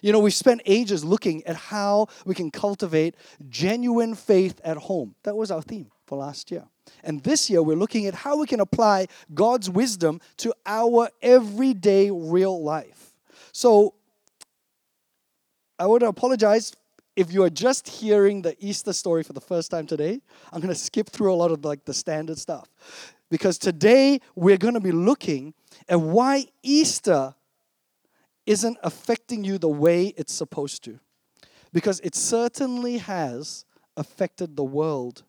You 0.00 0.12
know, 0.12 0.20
we've 0.20 0.32
spent 0.32 0.62
ages 0.64 1.04
looking 1.04 1.44
at 1.44 1.56
how 1.56 2.06
we 2.24 2.34
can 2.34 2.50
cultivate 2.50 3.16
genuine 3.48 4.14
faith 4.14 4.60
at 4.64 4.76
home. 4.76 5.16
That 5.24 5.36
was 5.36 5.50
our 5.50 5.62
theme 5.62 5.90
for 6.06 6.16
last 6.18 6.50
year. 6.52 6.64
And 7.04 7.22
this 7.22 7.50
year, 7.50 7.62
we're 7.62 7.76
looking 7.76 8.06
at 8.06 8.14
how 8.14 8.38
we 8.38 8.46
can 8.46 8.60
apply 8.60 9.08
God's 9.34 9.68
wisdom 9.68 10.20
to 10.38 10.54
our 10.66 11.08
everyday 11.20 12.10
real 12.10 12.62
life. 12.62 13.14
So, 13.52 13.94
I 15.78 15.86
want 15.86 16.00
to 16.02 16.08
apologize 16.08 16.74
if 17.16 17.32
you 17.32 17.42
are 17.42 17.50
just 17.50 17.88
hearing 17.88 18.42
the 18.42 18.56
Easter 18.58 18.92
story 18.92 19.22
for 19.22 19.32
the 19.32 19.40
first 19.40 19.70
time 19.70 19.86
today. 19.86 20.20
I'm 20.52 20.60
going 20.60 20.72
to 20.72 20.80
skip 20.80 21.10
through 21.10 21.32
a 21.32 21.36
lot 21.36 21.50
of 21.50 21.64
like 21.64 21.84
the 21.84 21.94
standard 21.94 22.38
stuff 22.38 22.68
because 23.30 23.58
today 23.58 24.20
we're 24.34 24.58
going 24.58 24.74
to 24.74 24.80
be 24.80 24.92
looking 24.92 25.54
at 25.88 26.00
why 26.00 26.46
Easter 26.62 27.34
isn't 28.46 28.76
affecting 28.82 29.44
you 29.44 29.58
the 29.58 29.68
way 29.68 30.14
it's 30.16 30.32
supposed 30.32 30.84
to. 30.84 30.98
Because 31.72 32.00
it 32.00 32.14
certainly 32.14 32.98
has 32.98 33.64
affected 33.96 34.56
the 34.56 34.64
world 34.64 35.22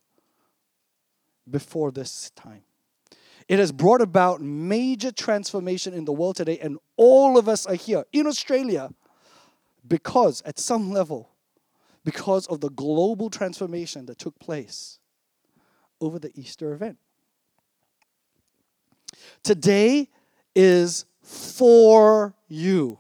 before 1.50 1.92
this 1.92 2.32
time. 2.36 2.64
It 3.48 3.60
has 3.60 3.72
brought 3.72 4.02
about 4.02 4.42
major 4.42 5.12
transformation 5.12 5.94
in 5.94 6.06
the 6.06 6.14
world 6.14 6.38
today, 6.38 6.60
and 6.60 6.78
all 6.96 7.38
of 7.38 7.50
us 7.50 7.66
are 7.66 7.76
here 7.76 8.06
in 8.14 8.26
Australia 8.26 8.90
because, 9.88 10.42
at 10.46 10.60
some 10.60 10.92
level, 10.92 11.30
because 12.06 12.48
of 12.48 12.62
the 12.62 12.70
global 12.70 13.30
transformation 13.30 14.06
that 14.06 14.18
took 14.18 14.38
place 14.40 15.00
over 16.00 16.20
the 16.20 16.32
Easter 16.36 16.74
event. 16.74 16.98
Today 19.44 20.10
is 20.56 21.06
for 21.22 22.34
you. 22.48 22.98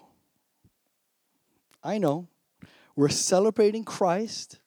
I 1.83 1.97
know. 1.97 2.27
We're 2.95 3.09
celebrating 3.09 3.83
Christ 3.83 4.59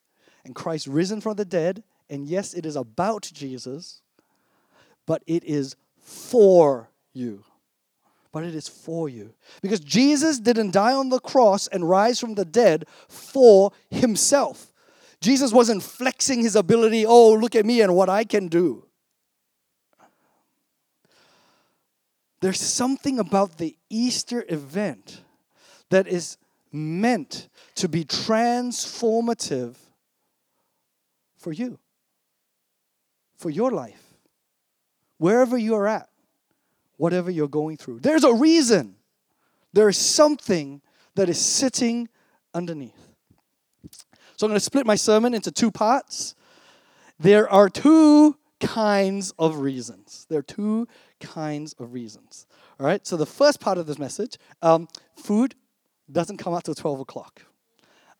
and 0.45 0.55
Christ 0.55 0.87
risen 0.87 1.21
from 1.21 1.37
the 1.37 1.45
dead. 1.45 1.83
And 2.09 2.27
yes, 2.27 2.55
it 2.55 2.65
is 2.65 2.77
about 2.77 3.31
Jesus, 3.33 4.01
but 5.07 5.23
it 5.27 5.45
is 5.45 5.77
for 5.99 6.91
you. 7.13 7.45
But 8.33 8.45
it 8.45 8.55
is 8.55 8.69
for 8.69 9.09
you. 9.09 9.33
Because 9.63 9.81
Jesus 9.81 10.39
didn't 10.39 10.73
die 10.73 10.93
on 10.93 11.09
the 11.09 11.21
cross 11.21 11.67
and 11.67 11.89
rise 11.89 12.21
from 12.21 12.35
the 12.35 12.45
dead 12.45 12.85
for 13.09 13.73
himself. 13.91 14.73
Jesus 15.21 15.53
wasn't 15.53 15.83
flexing 15.83 16.43
his 16.43 16.55
ability, 16.55 17.07
oh, 17.07 17.35
look 17.35 17.55
at 17.55 17.65
me 17.67 17.81
and 17.81 17.95
what 17.95 18.09
I 18.09 18.25
can 18.25 18.49
do. 18.49 18.85
There's 22.41 22.61
something 22.61 23.19
about 23.19 23.57
the 23.57 23.77
Easter 23.89 24.45
event 24.49 25.23
that 25.89 26.07
is 26.07 26.37
meant 26.71 27.49
to 27.77 27.89
be 27.89 28.05
transformative 28.05 29.77
for 31.39 31.53
you, 31.53 31.79
for 33.37 33.51
your 33.51 33.71
life, 33.71 34.03
wherever 35.19 35.57
you're 35.57 35.87
at, 35.87 36.09
whatever 36.97 37.31
you're 37.31 37.49
going 37.49 37.77
through. 37.77 38.01
There's 38.01 38.25
a 38.25 38.35
reason. 38.35 38.97
There 39.73 39.89
is 39.89 39.99
something 39.99 40.81
that 41.15 41.29
is 41.29 41.39
sitting 41.39 42.09
underneath. 42.55 43.09
So 44.37 44.47
I'm 44.47 44.51
going 44.51 44.57
to 44.57 44.61
split 44.61 44.87
my 44.87 44.97
sermon 44.97 45.35
into 45.35 45.51
two 45.51 45.71
parts. 45.71 46.35
There 47.19 47.51
are 47.51 47.69
two 47.69 48.37
kinds 48.61 49.33
of 49.39 49.59
reasons. 49.59 50.27
There 50.29 50.39
are 50.39 50.43
two 50.43 50.89
kinds 51.21 51.75
of 51.75 51.93
reasons. 51.93 52.47
All 52.79 52.87
right, 52.87 53.07
so 53.07 53.17
the 53.17 53.27
first 53.27 53.61
part 53.61 53.79
of 53.79 53.87
this 53.87 53.99
message 53.99 54.37
um, 54.63 54.89
food 55.17 55.55
doesn't 56.11 56.37
come 56.37 56.55
out 56.55 56.65
till 56.65 56.75
12 56.75 57.01
o'clock. 57.01 57.43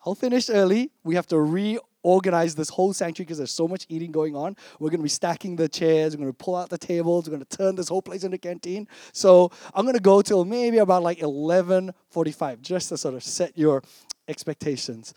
I'll 0.07 0.15
finish 0.15 0.49
early. 0.49 0.93
We 1.03 1.17
have 1.17 1.27
to 1.29 1.41
reorganize 1.41 2.55
this 2.55 2.69
whole 2.69 2.93
sanctuary 2.93 3.27
because 3.27 3.39
there's 3.39 3.51
so 3.51 3.67
much 3.67 3.87
eating 3.89 4.13
going 4.13 4.37
on. 4.37 4.57
We're 4.79 4.91
going 4.91 5.01
to 5.01 5.05
be 5.05 5.09
stacking 5.09 5.57
the 5.57 5.69
chairs. 5.69 6.15
We're 6.15 6.23
going 6.23 6.33
to 6.33 6.45
pull 6.45 6.55
out 6.55 6.71
the 6.71 6.79
tables. 6.79 7.27
We're 7.27 7.37
going 7.37 7.45
to 7.45 7.57
turn 7.57 7.75
this 7.75 7.89
whole 7.89 8.03
place 8.03 8.23
into 8.23 8.39
canteen. 8.39 8.87
So 9.13 9.51
I'm 9.75 9.85
going 9.85 9.97
to 9.97 10.03
go 10.03 10.23
till 10.23 10.45
maybe 10.45 10.79
about 10.79 11.03
like 11.03 11.19
11:45, 11.19 12.61
just 12.63 12.91
to 12.91 12.97
sort 12.97 13.15
of 13.15 13.25
set 13.25 13.59
your 13.59 13.83
expectations. 14.29 15.13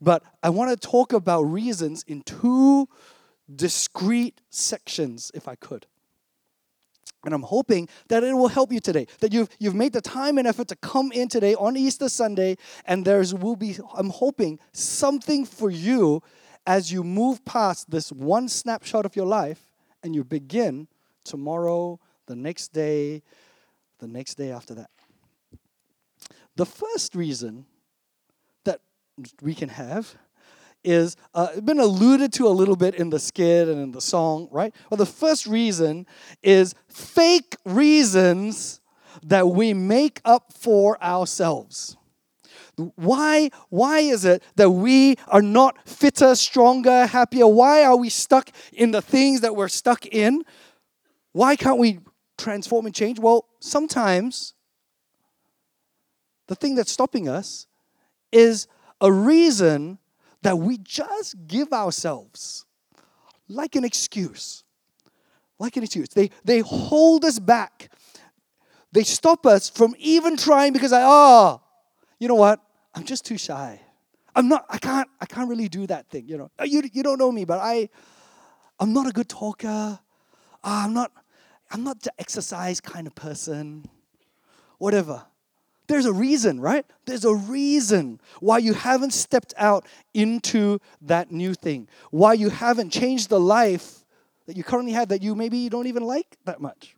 But 0.00 0.22
I 0.42 0.48
want 0.48 0.70
to 0.70 0.88
talk 0.88 1.12
about 1.12 1.42
reasons 1.42 2.02
in 2.06 2.22
two 2.22 2.88
discrete 3.54 4.40
sections, 4.48 5.30
if 5.34 5.46
I 5.48 5.54
could. 5.54 5.86
And 7.24 7.34
I'm 7.34 7.42
hoping 7.42 7.88
that 8.08 8.24
it 8.24 8.32
will 8.32 8.48
help 8.48 8.72
you 8.72 8.80
today. 8.80 9.06
That 9.20 9.32
you've, 9.32 9.48
you've 9.58 9.74
made 9.74 9.92
the 9.92 10.00
time 10.00 10.38
and 10.38 10.46
effort 10.46 10.68
to 10.68 10.76
come 10.76 11.12
in 11.12 11.28
today 11.28 11.54
on 11.54 11.76
Easter 11.76 12.08
Sunday, 12.08 12.56
and 12.86 13.04
there's 13.04 13.34
will 13.34 13.56
be, 13.56 13.76
I'm 13.94 14.10
hoping, 14.10 14.58
something 14.72 15.44
for 15.44 15.70
you 15.70 16.22
as 16.66 16.92
you 16.92 17.04
move 17.04 17.44
past 17.44 17.90
this 17.90 18.10
one 18.10 18.48
snapshot 18.48 19.04
of 19.04 19.16
your 19.16 19.26
life 19.26 19.70
and 20.02 20.14
you 20.14 20.24
begin 20.24 20.88
tomorrow, 21.24 21.98
the 22.26 22.36
next 22.36 22.68
day, 22.68 23.22
the 23.98 24.06
next 24.06 24.34
day 24.34 24.50
after 24.50 24.74
that. 24.74 24.90
The 26.56 26.66
first 26.66 27.14
reason 27.14 27.66
that 28.64 28.80
we 29.42 29.54
can 29.54 29.68
have 29.68 30.16
is 30.82 31.16
uh, 31.34 31.60
been 31.60 31.80
alluded 31.80 32.32
to 32.34 32.46
a 32.46 32.50
little 32.50 32.76
bit 32.76 32.94
in 32.94 33.10
the 33.10 33.18
skit 33.18 33.68
and 33.68 33.80
in 33.80 33.92
the 33.92 34.00
song, 34.00 34.48
right? 34.50 34.74
Well, 34.90 34.96
the 34.98 35.06
first 35.06 35.46
reason 35.46 36.06
is 36.42 36.74
fake 36.88 37.56
reasons 37.64 38.80
that 39.22 39.48
we 39.48 39.74
make 39.74 40.20
up 40.24 40.52
for 40.52 41.02
ourselves. 41.02 41.96
Why, 42.94 43.50
why 43.68 44.00
is 44.00 44.24
it 44.24 44.42
that 44.56 44.70
we 44.70 45.16
are 45.28 45.42
not 45.42 45.86
fitter, 45.86 46.34
stronger, 46.34 47.06
happier? 47.06 47.46
Why 47.46 47.84
are 47.84 47.96
we 47.96 48.08
stuck 48.08 48.50
in 48.72 48.90
the 48.90 49.02
things 49.02 49.42
that 49.42 49.54
we're 49.54 49.68
stuck 49.68 50.06
in? 50.06 50.44
Why 51.32 51.56
can't 51.56 51.78
we 51.78 52.00
transform 52.38 52.86
and 52.86 52.94
change? 52.94 53.18
Well, 53.18 53.46
sometimes 53.58 54.54
the 56.46 56.54
thing 56.54 56.74
that's 56.74 56.90
stopping 56.90 57.28
us 57.28 57.66
is 58.32 58.66
a 59.00 59.12
reason 59.12 59.98
that 60.42 60.58
we 60.58 60.78
just 60.78 61.36
give 61.46 61.72
ourselves 61.72 62.64
like 63.48 63.76
an 63.76 63.84
excuse. 63.84 64.64
Like 65.58 65.76
an 65.76 65.82
excuse. 65.82 66.08
They, 66.08 66.30
they 66.44 66.60
hold 66.60 67.24
us 67.24 67.38
back. 67.38 67.90
They 68.92 69.02
stop 69.02 69.46
us 69.46 69.68
from 69.68 69.94
even 69.98 70.36
trying 70.36 70.72
because 70.72 70.92
I, 70.92 71.02
oh, 71.04 71.62
you 72.18 72.28
know 72.28 72.34
what? 72.34 72.60
I'm 72.94 73.04
just 73.04 73.24
too 73.24 73.38
shy. 73.38 73.80
I'm 74.34 74.48
not, 74.48 74.64
I 74.68 74.78
can't, 74.78 75.08
I 75.20 75.26
can't 75.26 75.48
really 75.48 75.68
do 75.68 75.86
that 75.88 76.08
thing, 76.08 76.26
you 76.28 76.38
know. 76.38 76.50
You, 76.64 76.82
you 76.92 77.02
don't 77.02 77.18
know 77.18 77.30
me, 77.30 77.44
but 77.44 77.58
I, 77.58 77.88
I'm 78.78 78.92
not 78.92 79.06
a 79.06 79.12
good 79.12 79.28
talker. 79.28 79.68
Uh, 79.68 79.98
I'm 80.62 80.94
not, 80.94 81.12
I'm 81.70 81.84
not 81.84 82.00
the 82.00 82.12
exercise 82.18 82.80
kind 82.80 83.06
of 83.06 83.14
person. 83.14 83.84
Whatever. 84.78 85.24
There's 85.90 86.06
a 86.06 86.12
reason, 86.12 86.60
right? 86.60 86.86
There's 87.04 87.24
a 87.24 87.34
reason 87.34 88.20
why 88.38 88.58
you 88.58 88.74
haven't 88.74 89.12
stepped 89.12 89.52
out 89.56 89.84
into 90.14 90.78
that 91.02 91.32
new 91.32 91.52
thing, 91.52 91.88
why 92.12 92.34
you 92.34 92.48
haven't 92.48 92.90
changed 92.90 93.28
the 93.28 93.40
life 93.40 94.04
that 94.46 94.56
you 94.56 94.62
currently 94.62 94.92
have 94.92 95.08
that 95.08 95.20
you 95.20 95.34
maybe 95.34 95.58
you 95.58 95.68
don't 95.68 95.88
even 95.88 96.04
like 96.04 96.36
that 96.44 96.60
much. 96.60 96.94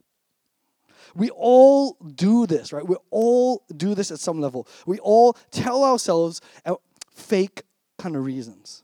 We 1.14 1.30
all 1.30 1.96
do 2.14 2.46
this, 2.46 2.70
right? 2.70 2.86
We 2.86 2.96
all 3.08 3.62
do 3.74 3.94
this 3.94 4.10
at 4.10 4.18
some 4.18 4.42
level. 4.42 4.68
We 4.84 4.98
all 4.98 5.38
tell 5.50 5.84
ourselves 5.84 6.42
uh, 6.66 6.74
fake 7.14 7.62
kind 7.98 8.14
of 8.14 8.26
reasons. 8.26 8.82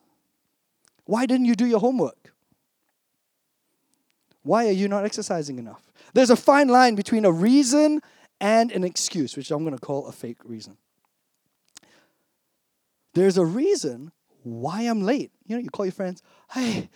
Why 1.05 1.27
didn't 1.27 1.45
you 1.45 1.55
do 1.55 1.67
your 1.67 1.81
homework? 1.81 2.33
Why 4.43 4.69
are 4.69 4.73
you 4.73 4.89
not 4.89 5.05
exercising 5.05 5.59
enough? 5.59 5.83
There's 6.15 6.31
a 6.31 6.37
fine 6.37 6.69
line 6.69 6.95
between 6.95 7.27
a 7.27 7.31
reason 7.31 8.01
and 8.41 8.71
an 8.73 8.85
excuse, 8.85 9.37
which 9.37 9.51
I'm 9.51 9.65
going 9.65 9.77
to 9.77 9.81
call 9.81 10.07
a 10.07 10.13
fake 10.13 10.45
reason. 10.45 10.77
There's 13.15 13.39
a 13.39 13.45
reason 13.45 14.13
why 14.43 14.83
I'm 14.83 15.03
late. 15.03 15.33
You 15.47 15.57
know, 15.57 15.63
you 15.63 15.71
call 15.71 15.87
your 15.87 15.93
friends, 15.93 16.23
hey, 16.53 16.89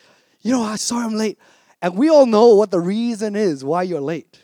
You 0.43 0.53
know, 0.53 0.65
I'm 0.65 0.77
sorry 0.77 1.05
I'm 1.05 1.15
late. 1.15 1.39
And 1.81 1.97
we 1.97 2.11
all 2.11 2.27
know 2.27 2.55
what 2.55 2.71
the 2.71 2.81
reason 2.81 3.35
is 3.35 3.65
why 3.65 3.85
you're 3.85 4.01
late. 4.01 4.41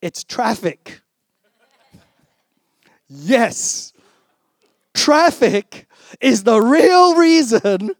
It's 0.00 0.24
traffic. 0.24 1.02
yes. 3.08 3.92
Traffic 4.94 5.88
is 6.20 6.44
the 6.44 6.60
real 6.60 7.16
reason, 7.16 7.94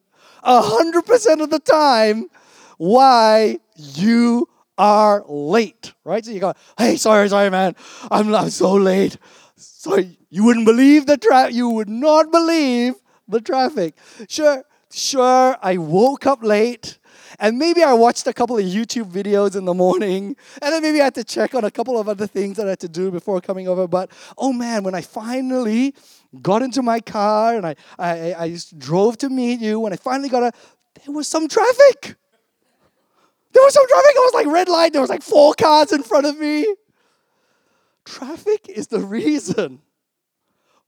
100% 0.44 1.42
of 1.42 1.50
the 1.50 1.58
time, 1.58 2.28
why 2.76 3.58
you 3.76 4.48
are 4.82 5.24
late, 5.28 5.94
right? 6.02 6.24
So 6.24 6.32
you 6.32 6.40
go, 6.40 6.54
hey, 6.76 6.96
sorry, 6.96 7.28
sorry, 7.28 7.50
man. 7.50 7.76
I'm, 8.10 8.34
I'm 8.34 8.50
so 8.50 8.72
late. 8.74 9.16
Sorry, 9.54 10.18
you 10.28 10.42
wouldn't 10.42 10.66
believe 10.66 11.06
the 11.06 11.16
traffic. 11.16 11.54
You 11.54 11.68
would 11.68 11.88
not 11.88 12.32
believe 12.32 12.94
the 13.28 13.40
traffic. 13.40 13.94
Sure, 14.28 14.64
sure, 14.90 15.56
I 15.62 15.76
woke 15.76 16.26
up 16.26 16.42
late. 16.42 16.98
And 17.38 17.58
maybe 17.58 17.82
I 17.84 17.92
watched 17.92 18.26
a 18.26 18.32
couple 18.32 18.58
of 18.58 18.64
YouTube 18.64 19.10
videos 19.10 19.54
in 19.56 19.64
the 19.64 19.72
morning, 19.74 20.36
and 20.60 20.72
then 20.72 20.82
maybe 20.82 21.00
I 21.00 21.04
had 21.04 21.14
to 21.14 21.24
check 21.24 21.54
on 21.54 21.64
a 21.64 21.70
couple 21.70 21.98
of 21.98 22.08
other 22.08 22.26
things 22.26 22.56
that 22.56 22.66
I 22.66 22.70
had 22.70 22.80
to 22.80 22.88
do 22.88 23.10
before 23.10 23.40
coming 23.40 23.68
over. 23.68 23.86
But 23.86 24.10
oh 24.36 24.52
man, 24.52 24.82
when 24.82 24.96
I 24.96 25.00
finally 25.00 25.94
got 26.40 26.62
into 26.62 26.82
my 26.82 26.98
car 27.00 27.56
and 27.56 27.66
I, 27.66 27.76
I, 27.98 28.34
I 28.34 28.58
drove 28.76 29.16
to 29.18 29.28
meet 29.30 29.60
you, 29.60 29.78
when 29.78 29.92
I 29.92 29.96
finally 29.96 30.28
got 30.28 30.42
a, 30.42 30.52
there 31.04 31.14
was 31.14 31.28
some 31.28 31.46
traffic. 31.48 32.16
There 33.52 33.62
was 33.62 33.74
some 33.74 33.86
traffic. 33.88 34.12
It 34.14 34.18
was 34.18 34.34
like 34.34 34.46
red 34.46 34.68
light. 34.68 34.92
There 34.92 35.00
was 35.00 35.10
like 35.10 35.22
four 35.22 35.54
cars 35.54 35.92
in 35.92 36.02
front 36.02 36.26
of 36.26 36.38
me. 36.38 36.74
Traffic 38.04 38.68
is 38.68 38.88
the 38.88 39.00
reason 39.00 39.80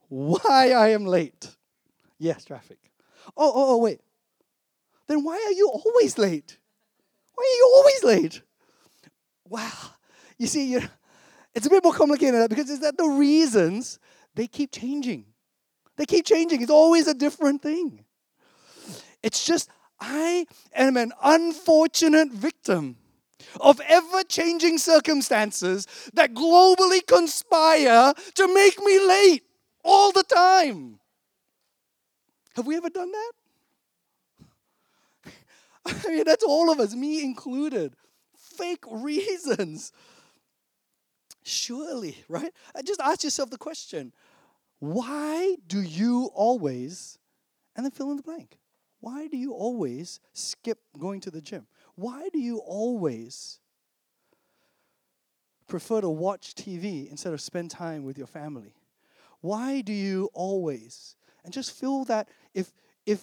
why 0.09 0.71
I 0.71 0.89
am 0.89 1.07
late. 1.07 1.55
Yes, 2.19 2.45
traffic. 2.45 2.79
Oh, 3.37 3.53
oh, 3.55 3.75
oh, 3.75 3.79
wait. 3.79 4.01
Then 5.07 5.23
why 5.23 5.35
are 5.35 5.53
you 5.53 5.69
always 5.69 6.19
late? 6.19 6.59
Why 7.35 7.45
are 7.45 7.57
you 7.57 7.73
always 7.77 8.05
late? 8.05 8.43
Wow. 9.49 9.71
You 10.39 10.47
see, 10.47 10.73
you 10.73 10.83
it's 11.55 11.67
a 11.67 11.71
bit 11.71 11.85
more 11.85 11.93
complicated 11.93 12.35
than 12.35 12.41
that 12.41 12.51
because 12.51 12.69
is 12.71 12.81
that 12.81 12.97
the 12.97 13.07
reasons 13.07 13.99
they 14.35 14.47
keep 14.47 14.73
changing. 14.73 15.27
They 15.97 16.07
keep 16.07 16.27
changing. 16.27 16.63
It's 16.63 16.71
always 16.71 17.07
a 17.07 17.15
different 17.15 17.63
thing. 17.63 18.05
It's 19.23 19.47
just 19.47 19.71
I 20.07 20.47
am 20.75 20.97
an 20.97 21.13
unfortunate 21.23 22.31
victim 22.31 22.97
of 23.61 23.81
ever 23.89 24.23
changing 24.25 24.79
circumstances 24.79 25.87
that 26.13 26.35
globally 26.35 27.07
conspire 27.07 28.13
to 28.35 28.55
make 28.55 28.79
me 28.81 29.01
late 29.01 29.45
all 29.83 30.13
the 30.13 30.25
time. 30.25 30.99
Have 32.57 32.67
we 32.67 32.77
ever 32.77 32.91
done 32.91 33.11
that? 33.13 33.33
I 36.07 36.09
mean, 36.09 36.25
that's 36.25 36.45
all 36.45 36.71
of 36.71 36.81
us, 36.81 36.95
me 36.95 37.23
included. 37.23 37.95
Fake 38.37 38.85
reasons. 38.91 39.93
Surely, 41.43 42.17
right? 42.29 42.53
Uh, 42.75 42.83
just 42.83 43.01
ask 43.01 43.25
yourself 43.25 43.51
the 43.51 43.59
question 43.59 44.13
why 44.81 45.57
do 45.67 45.81
you 45.81 46.31
always, 46.35 47.19
and 47.75 47.85
then 47.85 47.91
fill 47.91 48.11
in 48.11 48.17
the 48.19 48.23
blank. 48.23 48.59
Why 49.05 49.27
do 49.27 49.37
you 49.37 49.53
always 49.53 50.19
skip 50.33 50.79
going 50.99 51.21
to 51.21 51.31
the 51.31 51.43
gym? 51.43 51.67
Why 51.95 52.31
do 52.33 52.39
you 52.39 52.57
always 52.57 53.61
prefer 55.69 56.01
to 56.01 56.09
watch 56.09 56.55
TV 56.55 57.11
instead 57.11 57.35
of 57.35 57.43
spend 57.43 57.71
time 57.71 58.05
with 58.05 58.17
your 58.17 58.27
family? 58.27 58.73
Why 59.43 59.83
do 59.83 59.93
you 59.93 60.31
always 60.33 61.17
and 61.45 61.53
just 61.53 61.73
feel 61.73 62.07
that 62.07 62.31
if 62.55 62.73
if 63.05 63.21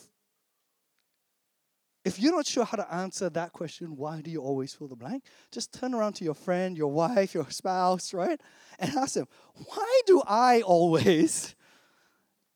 if 2.06 2.20
you're 2.20 2.36
not 2.36 2.46
sure 2.46 2.64
how 2.64 2.78
to 2.78 2.94
answer 2.94 3.32
that 3.32 3.52
question, 3.52 3.96
why 3.96 4.22
do 4.22 4.30
you 4.30 4.42
always 4.44 4.76
fill 4.76 4.88
the 4.88 4.96
blank? 4.96 5.24
Just 5.52 5.74
turn 5.74 5.96
around 5.96 6.14
to 6.14 6.24
your 6.24 6.36
friend, 6.36 6.78
your 6.78 6.92
wife, 6.92 7.34
your 7.34 7.50
spouse, 7.50 8.14
right? 8.14 8.40
And 8.78 8.96
ask 8.96 9.16
them, 9.16 9.28
why 9.56 10.02
do 10.06 10.22
I 10.28 10.62
always 10.62 11.56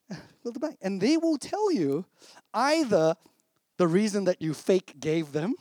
blank? 0.44 0.78
And 0.82 1.02
they 1.02 1.18
will 1.18 1.38
tell 1.38 1.72
you 1.72 2.06
either 2.54 3.16
the 3.78 3.88
reason 3.88 4.26
that 4.26 4.42
you 4.42 4.54
fake 4.54 4.96
gave 5.00 5.32
them, 5.32 5.56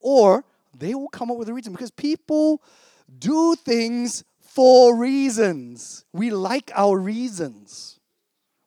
or 0.00 0.44
they 0.76 0.94
will 0.94 1.08
come 1.08 1.30
up 1.30 1.36
with 1.36 1.48
a 1.48 1.54
reason 1.54 1.72
because 1.72 1.90
people 1.90 2.62
do 3.18 3.54
things 3.54 4.24
for 4.40 4.96
reasons. 4.96 6.04
We 6.12 6.30
like 6.30 6.70
our 6.74 6.98
reasons. 6.98 8.00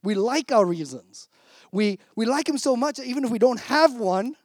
We 0.01 0.15
like 0.15 0.51
our 0.51 0.65
reasons. 0.65 1.27
We, 1.71 1.99
we 2.15 2.25
like 2.25 2.45
them 2.45 2.57
so 2.57 2.75
much 2.75 2.97
that 2.97 3.07
even 3.07 3.23
if 3.23 3.31
we 3.31 3.39
don't 3.39 3.59
have 3.61 3.95
one, 3.95 4.35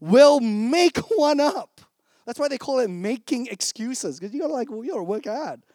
we'll 0.00 0.40
make 0.40 0.96
one 1.16 1.40
up. 1.40 1.80
That's 2.24 2.38
why 2.38 2.48
they 2.48 2.58
call 2.58 2.78
it 2.78 2.88
making 2.88 3.48
excuses 3.48 4.18
because 4.18 4.32
you 4.32 4.40
gotta 4.40 4.52
like, 4.52 4.70
well, 4.70 4.84
you 4.84 4.92
gotta 4.92 5.02
work. 5.02 5.26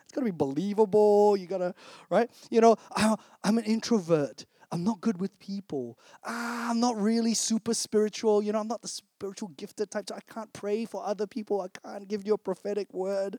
It's 0.07 0.13
gotta 0.13 0.23
be 0.23 0.31
believable. 0.31 1.35
You 1.35 1.47
gotta, 1.47 1.75
right? 2.09 2.31
You 2.49 2.61
know, 2.61 2.77
I'm 2.95 3.57
an 3.57 3.65
introvert. 3.65 4.45
I'm 4.71 4.85
not 4.85 5.01
good 5.01 5.19
with 5.19 5.37
people. 5.37 5.99
Ah, 6.23 6.69
I'm 6.69 6.79
not 6.79 6.95
really 6.95 7.33
super 7.33 7.73
spiritual. 7.73 8.41
You 8.41 8.53
know, 8.53 8.59
I'm 8.61 8.69
not 8.69 8.81
the 8.81 8.87
spiritual 8.87 9.49
gifted 9.57 9.91
type. 9.91 10.05
So 10.07 10.15
I 10.15 10.21
can't 10.33 10.51
pray 10.53 10.85
for 10.85 11.05
other 11.05 11.27
people. 11.27 11.59
I 11.59 11.67
can't 11.67 12.07
give 12.07 12.25
you 12.25 12.33
a 12.33 12.37
prophetic 12.37 12.93
word. 12.93 13.37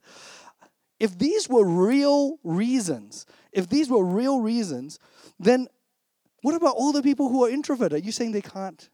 If 1.01 1.19
these 1.19 1.49
were 1.49 1.65
real 1.65 2.39
reasons, 2.45 3.25
if 3.51 3.67
these 3.69 3.89
were 3.89 4.05
real 4.05 4.41
reasons, 4.41 4.99
then 5.41 5.69
what 6.43 6.55
about 6.55 6.75
all 6.77 6.93
the 6.93 7.03
people 7.03 7.31
who 7.31 7.45
are 7.45 7.49
introverted? 7.49 8.03
Are 8.03 8.05
you 8.05 8.13
saying 8.13 8.33
they 8.33 8.43
can't 8.43 8.91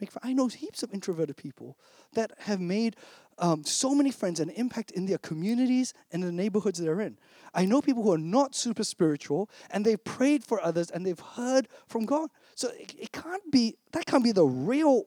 make 0.00 0.10
friends? 0.10 0.28
I 0.28 0.32
know 0.32 0.48
heaps 0.48 0.82
of 0.82 0.92
introverted 0.92 1.36
people 1.36 1.78
that 2.14 2.32
have 2.38 2.60
made 2.60 2.96
um, 3.38 3.64
so 3.64 3.94
many 3.94 4.10
friends 4.10 4.40
and 4.40 4.50
impact 4.52 4.90
in 4.92 5.06
their 5.06 5.18
communities 5.18 5.92
and 6.12 6.22
the 6.22 6.32
neighborhoods 6.32 6.78
they're 6.78 7.00
in. 7.00 7.18
I 7.54 7.64
know 7.64 7.82
people 7.82 8.02
who 8.02 8.12
are 8.12 8.18
not 8.18 8.54
super 8.54 8.84
spiritual 8.84 9.50
and 9.70 9.84
they've 9.84 10.02
prayed 10.02 10.44
for 10.44 10.60
others 10.62 10.90
and 10.90 11.04
they've 11.04 11.18
heard 11.18 11.68
from 11.86 12.06
God. 12.06 12.30
So 12.54 12.68
it, 12.68 12.94
it 12.98 13.12
can't 13.12 13.50
be, 13.50 13.76
that 13.92 14.06
can't 14.06 14.24
be 14.24 14.32
the 14.32 14.46
real 14.46 15.04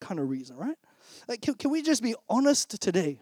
kind 0.00 0.20
of 0.20 0.28
reason, 0.28 0.56
right? 0.56 0.76
Like, 1.28 1.42
can, 1.42 1.54
can 1.54 1.70
we 1.70 1.82
just 1.82 2.02
be 2.02 2.14
honest 2.28 2.80
today? 2.80 3.20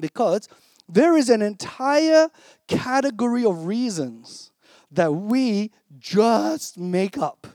Because 0.00 0.48
there 0.88 1.16
is 1.16 1.30
an 1.30 1.42
entire 1.42 2.28
category 2.66 3.44
of 3.44 3.66
reasons 3.66 4.50
that 4.90 5.12
we 5.12 5.70
just 5.98 6.78
make 6.78 7.18
up 7.18 7.46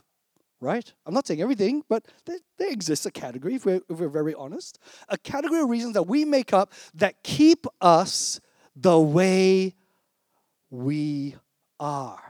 right? 0.60 0.92
I'm 1.06 1.14
not 1.14 1.26
saying 1.26 1.40
everything, 1.40 1.82
but 1.88 2.06
there, 2.26 2.38
there 2.58 2.70
exists 2.70 3.06
a 3.06 3.10
category, 3.10 3.54
if 3.54 3.64
we're, 3.64 3.80
if 3.88 3.98
we're 3.98 4.08
very 4.08 4.34
honest, 4.34 4.78
a 5.08 5.16
category 5.18 5.60
of 5.60 5.68
reasons 5.68 5.94
that 5.94 6.04
we 6.04 6.24
make 6.24 6.52
up 6.52 6.72
that 6.94 7.22
keep 7.22 7.66
us 7.80 8.40
the 8.76 8.98
way 8.98 9.74
we 10.70 11.36
are. 11.78 12.20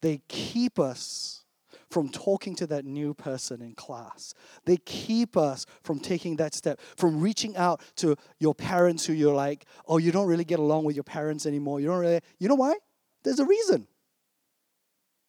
They 0.00 0.20
keep 0.28 0.78
us 0.78 1.44
from 1.88 2.08
talking 2.08 2.56
to 2.56 2.66
that 2.66 2.84
new 2.84 3.14
person 3.14 3.60
in 3.60 3.74
class. 3.74 4.34
They 4.64 4.78
keep 4.78 5.36
us 5.36 5.66
from 5.82 6.00
taking 6.00 6.36
that 6.36 6.54
step, 6.54 6.80
from 6.96 7.20
reaching 7.20 7.56
out 7.56 7.82
to 7.96 8.16
your 8.40 8.54
parents 8.54 9.04
who 9.06 9.12
you're 9.12 9.34
like, 9.34 9.66
oh, 9.86 9.98
you 9.98 10.10
don't 10.10 10.26
really 10.26 10.44
get 10.44 10.58
along 10.58 10.84
with 10.84 10.96
your 10.96 11.04
parents 11.04 11.46
anymore. 11.46 11.80
You 11.80 11.88
don't 11.88 11.98
really, 11.98 12.20
you 12.38 12.48
know 12.48 12.54
why? 12.54 12.74
There's 13.22 13.40
a 13.40 13.44
reason. 13.44 13.86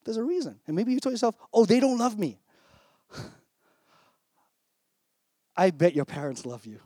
There's 0.04 0.18
a 0.18 0.24
reason. 0.24 0.60
And 0.68 0.76
maybe 0.76 0.94
you 0.94 1.00
told 1.00 1.14
yourself, 1.14 1.36
oh, 1.54 1.66
they 1.66 1.80
don't 1.80 1.98
love 1.98 2.18
me. 2.18 2.40
I 5.56 5.70
bet 5.72 5.96
your 5.96 6.06
parents 6.06 6.46
love 6.46 6.66
you. 6.66 6.80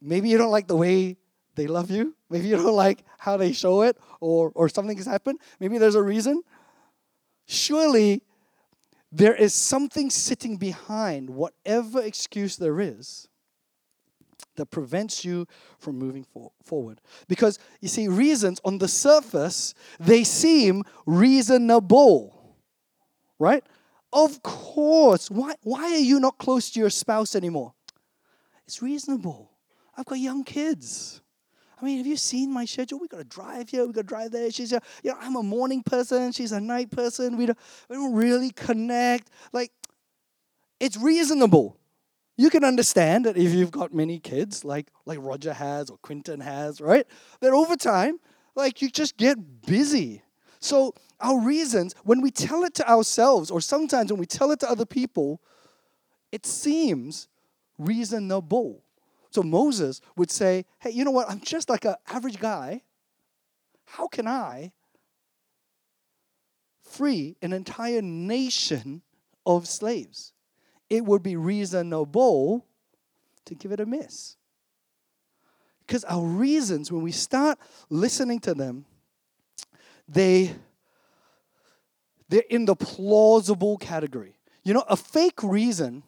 Maybe 0.00 0.28
you 0.28 0.38
don't 0.38 0.50
like 0.50 0.68
the 0.68 0.76
way 0.76 1.16
they 1.54 1.66
love 1.66 1.90
you. 1.90 2.14
Maybe 2.30 2.48
you 2.48 2.56
don't 2.56 2.76
like 2.76 3.04
how 3.18 3.36
they 3.36 3.52
show 3.52 3.82
it 3.82 3.96
or, 4.20 4.52
or 4.54 4.68
something 4.68 4.96
has 4.96 5.06
happened. 5.06 5.40
Maybe 5.58 5.78
there's 5.78 5.96
a 5.96 6.02
reason. 6.02 6.42
Surely 7.46 8.22
there 9.10 9.34
is 9.34 9.54
something 9.54 10.10
sitting 10.10 10.56
behind 10.56 11.30
whatever 11.30 12.02
excuse 12.02 12.56
there 12.56 12.80
is 12.80 13.28
that 14.58 14.66
prevents 14.66 15.24
you 15.24 15.46
from 15.78 15.98
moving 15.98 16.22
for, 16.22 16.52
forward. 16.62 17.00
Because 17.26 17.58
you 17.80 17.88
see, 17.88 18.06
reasons 18.06 18.60
on 18.64 18.78
the 18.78 18.88
surface, 18.88 19.74
they 19.98 20.22
seem 20.22 20.84
reasonable, 21.06 22.56
right? 23.38 23.64
Of 24.12 24.42
course. 24.42 25.30
Why, 25.30 25.54
why 25.62 25.84
are 25.94 25.96
you 25.96 26.20
not 26.20 26.38
close 26.38 26.70
to 26.70 26.80
your 26.80 26.90
spouse 26.90 27.34
anymore? 27.34 27.74
It's 28.66 28.82
reasonable. 28.82 29.50
I've 29.96 30.04
got 30.04 30.18
young 30.18 30.44
kids. 30.44 31.22
I 31.80 31.84
mean, 31.84 31.98
have 31.98 32.06
you 32.06 32.16
seen 32.16 32.52
my 32.52 32.64
schedule? 32.64 32.98
We 32.98 33.08
got 33.08 33.18
to 33.18 33.24
drive 33.24 33.68
here, 33.68 33.86
we 33.86 33.92
got 33.92 34.02
to 34.02 34.06
drive 34.06 34.32
there. 34.32 34.50
She's, 34.50 34.72
a, 34.72 34.80
you 35.02 35.10
know, 35.10 35.16
I'm 35.20 35.36
a 35.36 35.42
morning 35.42 35.82
person. 35.82 36.32
She's 36.32 36.52
a 36.52 36.60
night 36.60 36.90
person. 36.90 37.36
We 37.36 37.46
don't, 37.46 37.58
we 37.88 37.96
don't 37.96 38.14
really 38.14 38.50
connect. 38.50 39.30
Like, 39.52 39.70
it's 40.80 40.96
reasonable. 40.96 41.77
You 42.38 42.50
can 42.50 42.62
understand 42.62 43.26
that 43.26 43.36
if 43.36 43.52
you've 43.52 43.72
got 43.72 43.92
many 43.92 44.20
kids, 44.20 44.64
like 44.64 44.92
like 45.04 45.18
Roger 45.20 45.52
has 45.52 45.90
or 45.90 45.98
Quinton 45.98 46.38
has, 46.38 46.80
right? 46.80 47.04
That 47.40 47.52
over 47.52 47.74
time, 47.74 48.20
like 48.54 48.80
you 48.80 48.88
just 48.88 49.16
get 49.16 49.66
busy. 49.66 50.22
So 50.60 50.94
our 51.18 51.40
reasons, 51.40 51.96
when 52.04 52.20
we 52.20 52.30
tell 52.30 52.62
it 52.62 52.74
to 52.74 52.88
ourselves, 52.88 53.50
or 53.50 53.60
sometimes 53.60 54.12
when 54.12 54.20
we 54.20 54.26
tell 54.26 54.52
it 54.52 54.60
to 54.60 54.70
other 54.70 54.86
people, 54.86 55.42
it 56.30 56.46
seems 56.46 57.26
reasonable. 57.76 58.84
So 59.30 59.42
Moses 59.42 60.00
would 60.16 60.30
say, 60.30 60.64
Hey, 60.78 60.90
you 60.90 61.04
know 61.04 61.10
what? 61.10 61.28
I'm 61.28 61.40
just 61.40 61.68
like 61.68 61.84
an 61.84 61.96
average 62.06 62.38
guy. 62.38 62.82
How 63.84 64.06
can 64.06 64.28
I 64.28 64.72
free 66.82 67.36
an 67.42 67.52
entire 67.52 68.00
nation 68.00 69.02
of 69.44 69.66
slaves? 69.66 70.34
It 70.90 71.04
would 71.04 71.22
be 71.22 71.36
reasonable 71.36 72.64
to 73.44 73.54
give 73.54 73.72
it 73.72 73.80
a 73.80 73.86
miss. 73.86 74.36
Because 75.86 76.04
our 76.04 76.24
reasons, 76.24 76.92
when 76.92 77.02
we 77.02 77.12
start 77.12 77.58
listening 77.88 78.40
to 78.40 78.54
them, 78.54 78.84
they 80.06 80.54
they're 82.28 82.42
in 82.50 82.66
the 82.66 82.76
plausible 82.76 83.78
category. 83.78 84.36
You 84.62 84.74
know, 84.74 84.84
a 84.86 84.96
fake 84.96 85.42
reason, 85.42 86.02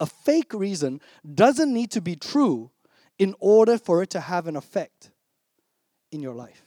a 0.00 0.06
fake 0.06 0.52
reason 0.52 1.00
doesn't 1.34 1.72
need 1.72 1.92
to 1.92 2.00
be 2.00 2.16
true 2.16 2.70
in 3.16 3.34
order 3.38 3.78
for 3.78 4.02
it 4.02 4.10
to 4.10 4.20
have 4.20 4.48
an 4.48 4.56
effect 4.56 5.10
in 6.10 6.20
your 6.20 6.34
life. 6.34 6.65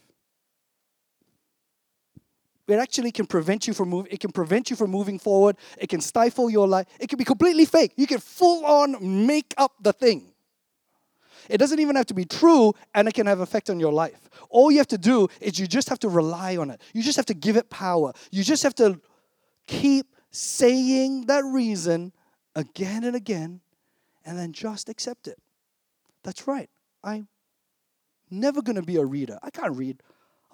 It 2.70 2.80
actually 2.80 3.12
can 3.12 3.26
prevent 3.26 3.68
you 3.68 3.74
from 3.74 3.90
moving. 3.90 4.12
It 4.12 4.20
can 4.20 4.32
prevent 4.32 4.70
you 4.70 4.76
from 4.76 4.92
moving 4.92 5.18
forward. 5.20 5.58
It 5.78 5.88
can 5.88 6.02
stifle 6.02 6.50
your 6.50 6.68
life. 6.68 6.88
It 7.00 7.10
can 7.10 7.18
be 7.18 7.26
completely 7.26 7.66
fake. 7.66 7.94
You 7.98 8.08
can 8.08 8.20
full 8.20 8.66
on 8.66 9.26
make 9.26 9.54
up 9.58 9.74
the 9.82 9.94
thing. 9.94 10.34
It 11.50 11.58
doesn't 11.58 11.80
even 11.80 11.96
have 11.96 12.06
to 12.08 12.14
be 12.14 12.26
true, 12.26 12.74
and 12.94 13.08
it 13.08 13.16
can 13.16 13.26
have 13.26 13.40
effect 13.40 13.72
on 13.72 13.80
your 13.80 13.92
life. 13.92 14.30
All 14.50 14.70
you 14.70 14.78
have 14.78 14.88
to 14.90 15.00
do 15.00 15.28
is 15.42 15.58
you 15.58 15.66
just 15.66 15.90
have 15.90 16.00
to 16.00 16.10
rely 16.10 16.58
on 16.58 16.70
it. 16.70 16.80
You 16.94 17.02
just 17.02 17.16
have 17.16 17.26
to 17.28 17.34
give 17.34 17.58
it 17.58 17.72
power. 17.72 18.14
You 18.30 18.44
just 18.44 18.62
have 18.62 18.76
to 18.76 19.02
keep 19.66 20.16
saying 20.30 21.26
that 21.26 21.44
reason 21.44 22.14
again 22.56 23.04
and 23.04 23.16
again, 23.16 23.62
and 24.26 24.38
then 24.38 24.54
just 24.54 24.90
accept 24.90 25.28
it. 25.28 25.40
That's 26.24 26.48
right. 26.48 26.70
I'm 27.04 27.28
never 28.30 28.62
gonna 28.62 28.84
be 28.84 28.98
a 28.98 29.06
reader. 29.06 29.40
I 29.42 29.50
can't 29.50 29.76
read. 29.76 30.04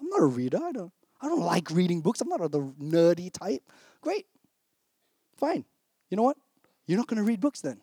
I'm 0.00 0.08
not 0.08 0.22
a 0.22 0.26
reader. 0.26 0.60
I 0.62 0.72
don't. 0.72 0.92
I 1.20 1.28
don't 1.28 1.40
like 1.40 1.70
reading 1.70 2.00
books. 2.00 2.20
I'm 2.20 2.28
not 2.28 2.50
the 2.50 2.60
nerdy 2.60 3.32
type. 3.32 3.62
Great. 4.00 4.26
Fine. 5.36 5.64
You 6.10 6.16
know 6.16 6.22
what? 6.22 6.36
You're 6.86 6.98
not 6.98 7.06
going 7.06 7.18
to 7.18 7.24
read 7.24 7.40
books 7.40 7.60
then. 7.60 7.80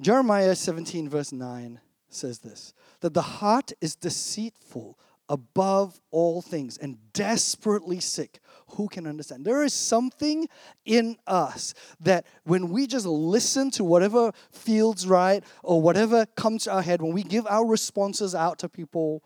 Jeremiah 0.00 0.54
17, 0.54 1.08
verse 1.08 1.32
9 1.32 1.80
says 2.08 2.38
this 2.38 2.72
that 3.00 3.14
the 3.14 3.22
heart 3.22 3.72
is 3.80 3.94
deceitful 3.94 4.98
above 5.28 6.00
all 6.10 6.42
things 6.42 6.78
and 6.78 6.98
desperately 7.12 8.00
sick. 8.00 8.40
Who 8.72 8.88
can 8.88 9.06
understand? 9.06 9.44
There 9.44 9.64
is 9.64 9.72
something 9.72 10.48
in 10.84 11.16
us 11.26 11.74
that 12.00 12.26
when 12.44 12.70
we 12.70 12.86
just 12.86 13.06
listen 13.06 13.70
to 13.72 13.84
whatever 13.84 14.32
feels 14.50 15.06
right 15.06 15.42
or 15.62 15.80
whatever 15.80 16.26
comes 16.26 16.64
to 16.64 16.72
our 16.72 16.82
head, 16.82 17.00
when 17.00 17.12
we 17.12 17.22
give 17.22 17.46
our 17.46 17.66
responses 17.66 18.34
out 18.34 18.58
to 18.60 18.68
people, 18.68 19.22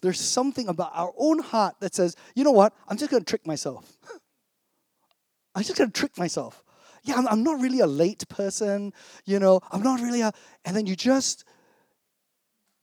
there's 0.00 0.20
something 0.20 0.68
about 0.68 0.92
our 0.94 1.12
own 1.16 1.40
heart 1.40 1.76
that 1.80 1.94
says, 1.94 2.16
you 2.34 2.44
know 2.44 2.50
what? 2.50 2.74
I'm 2.88 2.96
just 2.96 3.10
going 3.10 3.22
to 3.22 3.28
trick 3.28 3.46
myself. 3.46 3.98
I'm 5.54 5.62
just 5.62 5.76
going 5.76 5.90
to 5.90 5.98
trick 5.98 6.16
myself. 6.18 6.64
Yeah, 7.02 7.16
I'm, 7.16 7.28
I'm 7.28 7.42
not 7.42 7.60
really 7.60 7.80
a 7.80 7.86
late 7.86 8.28
person, 8.28 8.92
you 9.24 9.38
know, 9.38 9.60
I'm 9.70 9.82
not 9.82 10.00
really 10.00 10.20
a. 10.20 10.32
And 10.64 10.76
then 10.76 10.86
you 10.86 10.94
just 10.96 11.44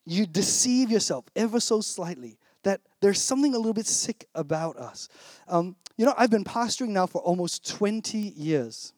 you 0.08 0.26
deceive 0.26 0.90
yourself 0.90 1.26
ever 1.36 1.60
so 1.60 1.82
slightly 1.82 2.38
that 2.64 2.82
there's 3.02 3.22
something 3.22 3.54
a 3.54 3.58
little 3.58 3.74
bit 3.74 3.86
sick 3.86 4.28
about 4.34 4.78
us. 4.78 5.10
Um, 5.48 5.76
you 5.98 6.06
know, 6.06 6.14
I've 6.18 6.32
been 6.32 6.44
pastoring 6.44 6.90
now 6.90 7.06
for 7.08 7.22
almost 7.22 7.68
20 7.76 8.18
years. 8.18 8.94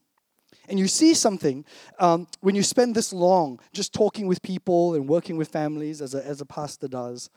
And 0.67 0.77
you 0.77 0.87
see 0.87 1.15
something 1.15 1.65
um, 1.97 2.27
when 2.41 2.53
you 2.53 2.61
spend 2.61 2.93
this 2.93 3.11
long 3.11 3.59
just 3.73 3.91
talking 3.91 4.27
with 4.27 4.41
people 4.43 4.93
and 4.93 5.09
working 5.09 5.35
with 5.35 5.47
families 5.47 5.99
as 6.01 6.13
a, 6.13 6.23
as 6.25 6.41
a 6.41 6.45
pastor 6.45 6.87
does. 6.87 7.31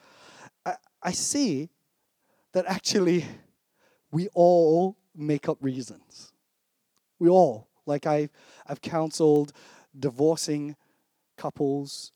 I, 0.66 0.74
I 1.02 1.12
see 1.12 1.70
that 2.52 2.66
actually 2.66 3.24
we 4.12 4.28
all 4.34 4.98
make 5.14 5.48
up 5.48 5.56
reasons. 5.62 6.32
We 7.18 7.30
all. 7.30 7.68
Like 7.86 8.06
I've, 8.06 8.30
I've 8.66 8.82
counseled 8.82 9.52
divorcing 9.98 10.76
couples 11.38 12.12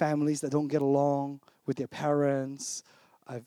families 0.00 0.40
that 0.40 0.50
don't 0.50 0.68
get 0.68 0.82
along 0.82 1.40
with 1.66 1.76
their 1.76 1.92
parents. 2.04 2.82
I've, 3.28 3.46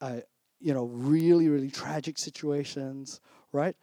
I, 0.00 0.22
you 0.60 0.74
know, 0.74 0.86
really, 0.86 1.48
really 1.48 1.70
tragic 1.70 2.18
situations, 2.18 3.20
right? 3.52 3.76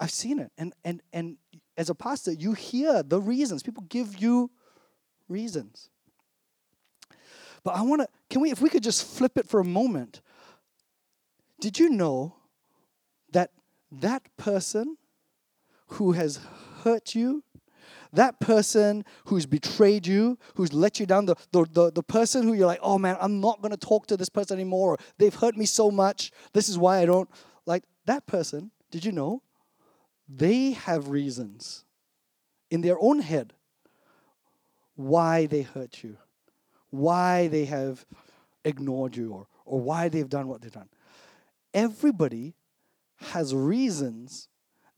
I've 0.00 0.10
seen 0.10 0.38
it. 0.38 0.50
And, 0.56 0.72
and, 0.82 1.02
and 1.12 1.36
as 1.76 1.90
a 1.90 1.94
pastor, 1.94 2.32
you 2.32 2.54
hear 2.54 3.02
the 3.02 3.20
reasons. 3.20 3.62
People 3.62 3.84
give 3.88 4.16
you 4.16 4.50
reasons. 5.28 5.90
But 7.62 7.76
I 7.76 7.82
want 7.82 8.00
to, 8.02 8.08
can 8.30 8.40
we, 8.40 8.50
if 8.50 8.62
we 8.62 8.70
could 8.70 8.82
just 8.82 9.06
flip 9.06 9.36
it 9.36 9.46
for 9.46 9.60
a 9.60 9.64
moment. 9.64 10.22
Did 11.60 11.78
you 11.78 11.90
know 11.90 12.36
that 13.32 13.50
that 13.90 14.22
person 14.36 14.96
who 15.88 16.12
has 16.12 16.40
hurt 16.82 17.14
you 17.14 17.42
that 18.16 18.40
person 18.40 19.04
who's 19.26 19.46
betrayed 19.46 20.06
you, 20.06 20.38
who's 20.54 20.72
let 20.72 21.00
you 21.00 21.06
down, 21.06 21.26
the, 21.26 21.36
the, 21.52 21.64
the, 21.72 21.92
the 21.92 22.02
person 22.02 22.42
who 22.42 22.52
you're 22.52 22.66
like, 22.66 22.80
oh 22.82 22.98
man, 22.98 23.16
I'm 23.20 23.40
not 23.40 23.62
going 23.62 23.72
to 23.72 23.76
talk 23.76 24.06
to 24.08 24.16
this 24.16 24.28
person 24.28 24.58
anymore. 24.58 24.98
They've 25.18 25.34
hurt 25.34 25.56
me 25.56 25.64
so 25.66 25.90
much. 25.90 26.32
This 26.52 26.68
is 26.68 26.78
why 26.78 26.98
I 26.98 27.06
don't 27.06 27.30
like 27.64 27.84
that 28.06 28.26
person. 28.26 28.70
Did 28.90 29.04
you 29.04 29.12
know? 29.12 29.42
They 30.28 30.72
have 30.72 31.08
reasons 31.08 31.84
in 32.70 32.80
their 32.80 32.96
own 33.00 33.20
head 33.20 33.52
why 34.96 35.46
they 35.46 35.62
hurt 35.62 36.02
you, 36.02 36.16
why 36.90 37.46
they 37.48 37.66
have 37.66 38.04
ignored 38.64 39.16
you, 39.16 39.32
or, 39.32 39.46
or 39.64 39.80
why 39.80 40.08
they've 40.08 40.28
done 40.28 40.48
what 40.48 40.62
they've 40.62 40.72
done. 40.72 40.88
Everybody 41.72 42.54
has 43.16 43.54
reasons 43.54 44.48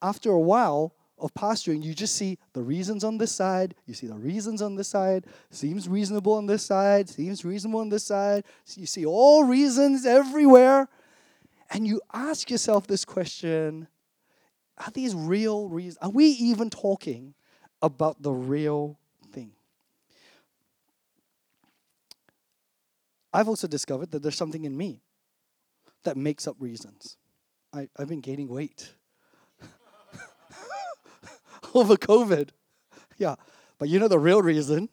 after 0.00 0.30
a 0.30 0.40
while 0.40 0.94
of 1.20 1.34
pastoring, 1.34 1.82
you 1.82 1.94
just 1.94 2.16
see 2.16 2.38
the 2.52 2.62
reasons 2.62 3.04
on 3.04 3.18
this 3.18 3.32
side, 3.32 3.74
you 3.86 3.94
see 3.94 4.06
the 4.06 4.14
reasons 4.14 4.62
on 4.62 4.76
this 4.76 4.88
side, 4.88 5.26
seems 5.50 5.88
reasonable 5.88 6.34
on 6.34 6.46
this 6.46 6.64
side, 6.64 7.08
seems 7.08 7.44
reasonable 7.44 7.80
on 7.80 7.88
this 7.88 8.04
side. 8.04 8.44
You 8.74 8.86
see 8.86 9.04
all 9.04 9.44
reasons 9.44 10.06
everywhere. 10.06 10.88
And 11.70 11.86
you 11.86 12.00
ask 12.12 12.50
yourself 12.50 12.86
this 12.86 13.04
question 13.04 13.88
Are 14.78 14.90
these 14.92 15.14
real 15.14 15.68
reasons? 15.68 15.98
Are 16.00 16.10
we 16.10 16.26
even 16.26 16.70
talking 16.70 17.34
about 17.82 18.22
the 18.22 18.32
real 18.32 18.98
thing? 19.32 19.52
I've 23.32 23.48
also 23.48 23.66
discovered 23.66 24.10
that 24.12 24.22
there's 24.22 24.36
something 24.36 24.64
in 24.64 24.76
me 24.76 25.02
that 26.04 26.16
makes 26.16 26.46
up 26.46 26.56
reasons. 26.58 27.16
I, 27.72 27.88
I've 27.98 28.08
been 28.08 28.20
gaining 28.20 28.48
weight 28.48 28.94
over 31.78 31.96
COVID. 31.96 32.50
Yeah. 33.16 33.36
But 33.78 33.88
you 33.88 33.98
know 33.98 34.08
the 34.08 34.18
real 34.18 34.42
reason? 34.42 34.88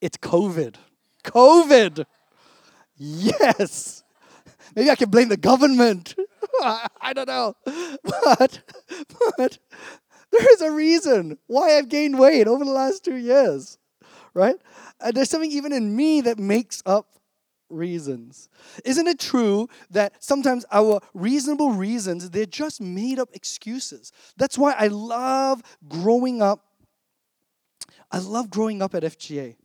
It's 0.00 0.16
COVID. 0.16 0.76
COVID. 1.24 2.04
Yes. 2.96 4.02
Maybe 4.74 4.90
I 4.90 4.96
can 4.96 5.10
blame 5.10 5.28
the 5.28 5.36
government. 5.36 6.14
I, 6.62 7.12
don't 7.12 7.28
know. 7.28 7.54
But, 7.64 8.60
but 9.36 9.58
there 10.30 10.52
is 10.52 10.60
a 10.60 10.70
reason 10.70 11.38
why 11.46 11.76
I've 11.76 11.88
gained 11.88 12.18
weight 12.18 12.46
over 12.46 12.64
the 12.64 12.70
last 12.70 13.04
two 13.04 13.16
years, 13.16 13.78
right? 14.34 14.56
And 15.00 15.14
there's 15.16 15.30
something 15.30 15.52
even 15.52 15.72
in 15.72 15.94
me 15.94 16.20
that 16.22 16.38
makes 16.38 16.82
up 16.86 17.15
reasons. 17.68 18.48
Isn't 18.84 19.06
it 19.06 19.18
true 19.18 19.68
that 19.90 20.22
sometimes 20.22 20.64
our 20.70 21.00
reasonable 21.14 21.72
reasons, 21.72 22.30
they're 22.30 22.46
just 22.46 22.80
made 22.80 23.18
up 23.18 23.28
excuses? 23.32 24.12
That's 24.36 24.58
why 24.58 24.74
I 24.78 24.88
love 24.88 25.62
growing 25.88 26.42
up. 26.42 26.64
I 28.10 28.18
love 28.18 28.50
growing 28.50 28.82
up 28.82 28.94
at 28.94 29.02
FGA. 29.02 29.56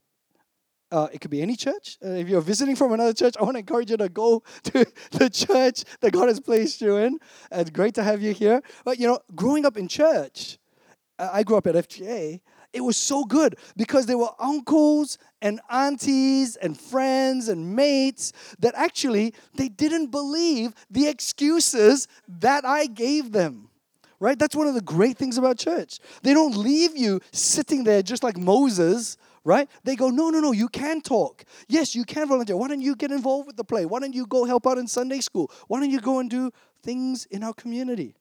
Uh, 0.92 1.08
it 1.14 1.22
could 1.22 1.32
be 1.32 1.42
any 1.42 1.56
church. 1.56 1.98
Uh, 2.04 2.10
if 2.10 2.28
you're 2.28 2.42
visiting 2.42 2.76
from 2.76 2.92
another 2.92 3.14
church, 3.14 3.36
I 3.40 3.44
want 3.44 3.56
to 3.56 3.60
encourage 3.60 3.90
you 3.92 3.98
to 3.98 4.10
go 4.10 4.44
to 4.64 4.86
the 5.12 5.30
church 5.30 5.86
that 6.02 6.12
God 6.12 6.28
has 6.28 6.40
placed 6.40 6.82
you 6.82 6.98
in. 6.98 7.18
It's 7.52 7.70
great 7.70 7.96
to 7.96 8.04
have 8.04 8.22
you 8.22 8.34
here. 8.34 8.62
But 8.84 9.00
you 9.00 9.08
know, 9.08 9.20
growing 9.34 9.66
up 9.66 9.78
in 9.78 9.88
church, 9.88 10.58
I 11.18 11.44
grew 11.44 11.58
up 11.58 11.68
at 11.68 11.76
FGA. 11.76 12.42
It 12.74 12.82
was 12.82 12.96
so 12.96 13.26
good 13.26 13.58
because 13.76 14.06
there 14.06 14.18
were 14.18 14.32
uncles 14.40 15.18
and 15.42 15.60
aunties 15.70 16.56
and 16.56 16.80
friends 16.80 17.50
and 17.50 17.76
mates 17.76 18.32
that 18.60 18.74
actually 18.76 19.34
they 19.56 19.68
didn't 19.68 20.08
believe 20.08 20.74
the 20.90 21.08
excuses 21.08 22.08
that 22.28 22.66
I 22.66 22.86
gave 22.86 23.32
them. 23.32 23.70
Right? 24.20 24.38
That's 24.38 24.56
one 24.56 24.68
of 24.68 24.76
the 24.76 24.82
great 24.82 25.18
things 25.18 25.40
about 25.40 25.58
church. 25.58 25.98
They 26.22 26.34
don't 26.34 26.56
leave 26.56 26.96
you 26.96 27.22
sitting 27.32 27.84
there 27.84 28.04
just 28.04 28.24
like 28.24 28.38
Moses, 28.38 29.18
right? 29.44 29.68
They 29.84 29.96
go, 29.96 30.10
no, 30.10 30.30
no, 30.30 30.40
no, 30.40 30.52
you 30.52 30.68
can 30.68 31.02
talk. 31.02 31.44
Yes, 31.68 31.96
you 31.96 32.06
can 32.06 32.28
volunteer. 32.28 32.56
Why 32.56 32.68
don't 32.68 32.82
you 32.82 32.96
get 32.96 33.12
involved 33.12 33.48
with 33.48 33.58
the 33.58 33.64
play? 33.64 33.86
Why 33.86 34.00
don't 34.00 34.14
you 34.14 34.28
go 34.28 34.46
help 34.46 34.68
out 34.68 34.78
in 34.78 34.88
Sunday 34.88 35.22
school? 35.22 35.52
Why 35.68 35.80
don't 35.80 35.90
you 35.90 36.00
go 36.00 36.20
and 36.20 36.30
do 36.30 36.52
things 36.84 37.26
in 37.26 37.44
our 37.44 37.54
community? 37.54 38.16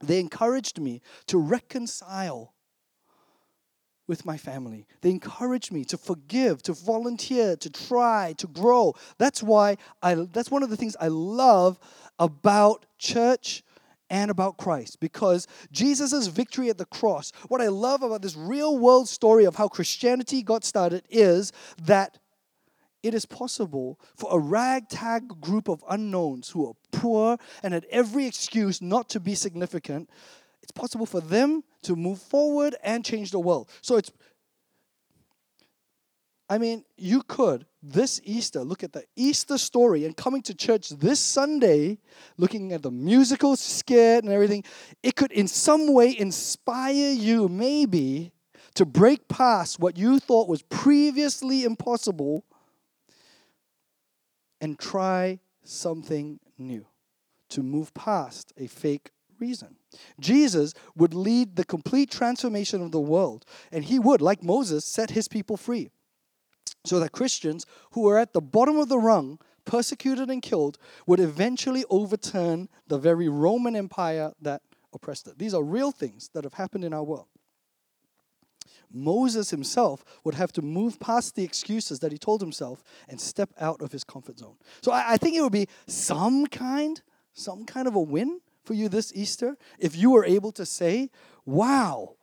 They 0.00 0.18
encouraged 0.18 0.80
me 0.80 1.02
to 1.28 1.38
reconcile 1.38 2.53
with 4.06 4.26
my 4.26 4.36
family. 4.36 4.86
They 5.00 5.10
encourage 5.10 5.72
me 5.72 5.84
to 5.86 5.96
forgive, 5.96 6.62
to 6.62 6.72
volunteer, 6.72 7.56
to 7.56 7.70
try, 7.70 8.34
to 8.38 8.46
grow. 8.46 8.94
That's 9.18 9.42
why 9.42 9.76
I 10.02 10.14
that's 10.14 10.50
one 10.50 10.62
of 10.62 10.70
the 10.70 10.76
things 10.76 10.96
I 11.00 11.08
love 11.08 11.78
about 12.18 12.86
church 12.98 13.62
and 14.10 14.30
about 14.30 14.58
Christ 14.58 15.00
because 15.00 15.46
Jesus' 15.72 16.26
victory 16.26 16.68
at 16.68 16.78
the 16.78 16.84
cross, 16.84 17.32
what 17.48 17.60
I 17.60 17.68
love 17.68 18.02
about 18.02 18.22
this 18.22 18.36
real 18.36 18.78
world 18.78 19.08
story 19.08 19.44
of 19.44 19.56
how 19.56 19.68
Christianity 19.68 20.42
got 20.42 20.64
started 20.64 21.04
is 21.08 21.52
that 21.82 22.18
it 23.02 23.12
is 23.12 23.26
possible 23.26 24.00
for 24.16 24.30
a 24.32 24.38
ragtag 24.38 25.40
group 25.40 25.68
of 25.68 25.84
unknowns 25.90 26.50
who 26.50 26.66
are 26.66 26.74
poor 26.90 27.36
and 27.62 27.74
had 27.74 27.86
every 27.90 28.26
excuse 28.26 28.80
not 28.80 29.10
to 29.10 29.20
be 29.20 29.34
significant. 29.34 30.08
It's 30.64 30.72
possible 30.72 31.04
for 31.04 31.20
them 31.20 31.62
to 31.82 31.94
move 31.94 32.18
forward 32.18 32.74
and 32.82 33.04
change 33.04 33.30
the 33.30 33.38
world. 33.38 33.68
So 33.82 33.96
it's, 33.96 34.10
I 36.48 36.56
mean, 36.56 36.86
you 36.96 37.20
could 37.20 37.66
this 37.82 38.18
Easter 38.24 38.64
look 38.64 38.82
at 38.82 38.94
the 38.94 39.04
Easter 39.14 39.58
story 39.58 40.06
and 40.06 40.16
coming 40.16 40.40
to 40.40 40.54
church 40.54 40.88
this 40.88 41.20
Sunday, 41.20 41.98
looking 42.38 42.72
at 42.72 42.80
the 42.80 42.90
musical 42.90 43.56
skit 43.56 44.24
and 44.24 44.32
everything, 44.32 44.64
it 45.02 45.16
could 45.16 45.32
in 45.32 45.48
some 45.48 45.92
way 45.92 46.18
inspire 46.18 47.12
you, 47.12 47.46
maybe, 47.46 48.32
to 48.72 48.86
break 48.86 49.28
past 49.28 49.78
what 49.78 49.98
you 49.98 50.18
thought 50.18 50.48
was 50.48 50.62
previously 50.62 51.64
impossible 51.64 52.42
and 54.62 54.78
try 54.78 55.40
something 55.62 56.40
new, 56.56 56.86
to 57.50 57.62
move 57.62 57.92
past 57.92 58.54
a 58.56 58.66
fake 58.66 59.10
reason. 59.38 59.76
Jesus 60.20 60.74
would 60.96 61.14
lead 61.14 61.56
the 61.56 61.64
complete 61.64 62.10
transformation 62.10 62.82
of 62.82 62.92
the 62.92 63.00
world, 63.00 63.44
and 63.72 63.84
he 63.84 63.98
would, 63.98 64.20
like 64.20 64.42
Moses, 64.42 64.84
set 64.84 65.10
his 65.10 65.28
people 65.28 65.56
free 65.56 65.90
so 66.84 67.00
that 67.00 67.12
Christians 67.12 67.66
who 67.92 68.02
were 68.02 68.18
at 68.18 68.32
the 68.32 68.40
bottom 68.40 68.76
of 68.76 68.88
the 68.88 68.98
rung, 68.98 69.38
persecuted 69.64 70.28
and 70.28 70.42
killed, 70.42 70.78
would 71.06 71.20
eventually 71.20 71.84
overturn 71.88 72.68
the 72.86 72.98
very 72.98 73.28
Roman 73.28 73.74
Empire 73.74 74.32
that 74.40 74.62
oppressed 74.92 75.26
it. 75.26 75.38
These 75.38 75.54
are 75.54 75.62
real 75.62 75.90
things 75.90 76.30
that 76.34 76.44
have 76.44 76.54
happened 76.54 76.84
in 76.84 76.92
our 76.92 77.02
world. 77.02 77.28
Moses 78.92 79.50
himself 79.50 80.04
would 80.22 80.34
have 80.34 80.52
to 80.52 80.62
move 80.62 81.00
past 81.00 81.34
the 81.34 81.42
excuses 81.42 81.98
that 81.98 82.12
he 82.12 82.18
told 82.18 82.40
himself 82.40 82.84
and 83.08 83.20
step 83.20 83.50
out 83.58 83.82
of 83.82 83.90
his 83.90 84.04
comfort 84.04 84.38
zone. 84.38 84.56
So 84.82 84.92
I, 84.92 85.14
I 85.14 85.16
think 85.16 85.36
it 85.36 85.42
would 85.42 85.52
be 85.52 85.68
some 85.88 86.46
kind, 86.46 87.02
some 87.32 87.64
kind 87.64 87.88
of 87.88 87.96
a 87.96 88.00
win 88.00 88.40
for 88.64 88.74
you 88.74 88.88
this 88.88 89.12
Easter 89.14 89.56
if 89.78 89.96
you 89.96 90.10
were 90.10 90.24
able 90.24 90.52
to 90.52 90.66
say, 90.66 91.10
wow, 91.44 92.16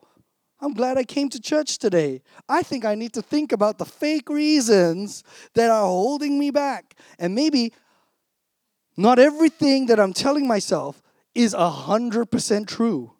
I'm 0.60 0.74
glad 0.74 0.96
I 0.96 1.04
came 1.04 1.28
to 1.30 1.40
church 1.40 1.78
today. 1.78 2.22
I 2.48 2.62
think 2.62 2.84
I 2.84 2.94
need 2.94 3.12
to 3.14 3.22
think 3.22 3.52
about 3.52 3.78
the 3.78 3.84
fake 3.84 4.28
reasons 4.28 5.24
that 5.54 5.70
are 5.70 5.86
holding 5.86 6.38
me 6.38 6.50
back. 6.50 6.94
And 7.18 7.34
maybe 7.34 7.72
not 8.96 9.18
everything 9.18 9.86
that 9.86 9.98
I'm 9.98 10.12
telling 10.12 10.46
myself 10.46 11.02
is 11.34 11.54
100% 11.54 12.66
true. 12.68 13.12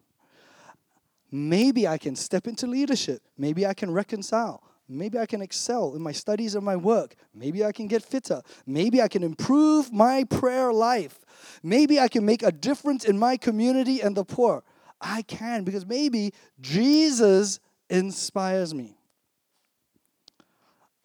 Maybe 1.30 1.88
I 1.88 1.98
can 1.98 2.14
step 2.14 2.46
into 2.46 2.66
leadership. 2.66 3.22
Maybe 3.38 3.66
I 3.66 3.74
can 3.74 3.90
reconcile. 3.90 4.62
Maybe 4.98 5.18
I 5.18 5.26
can 5.26 5.42
excel 5.42 5.94
in 5.94 6.02
my 6.02 6.12
studies 6.12 6.54
and 6.54 6.64
my 6.64 6.76
work. 6.76 7.14
Maybe 7.34 7.64
I 7.64 7.72
can 7.72 7.86
get 7.86 8.02
fitter. 8.02 8.42
Maybe 8.66 9.00
I 9.00 9.08
can 9.08 9.22
improve 9.22 9.92
my 9.92 10.24
prayer 10.24 10.72
life. 10.72 11.20
Maybe 11.62 11.98
I 11.98 12.08
can 12.08 12.24
make 12.24 12.42
a 12.42 12.52
difference 12.52 13.04
in 13.04 13.18
my 13.18 13.36
community 13.36 14.00
and 14.00 14.16
the 14.16 14.24
poor. 14.24 14.62
I 15.00 15.22
can 15.22 15.64
because 15.64 15.86
maybe 15.86 16.32
Jesus 16.60 17.58
inspires 17.88 18.74
me. 18.74 18.96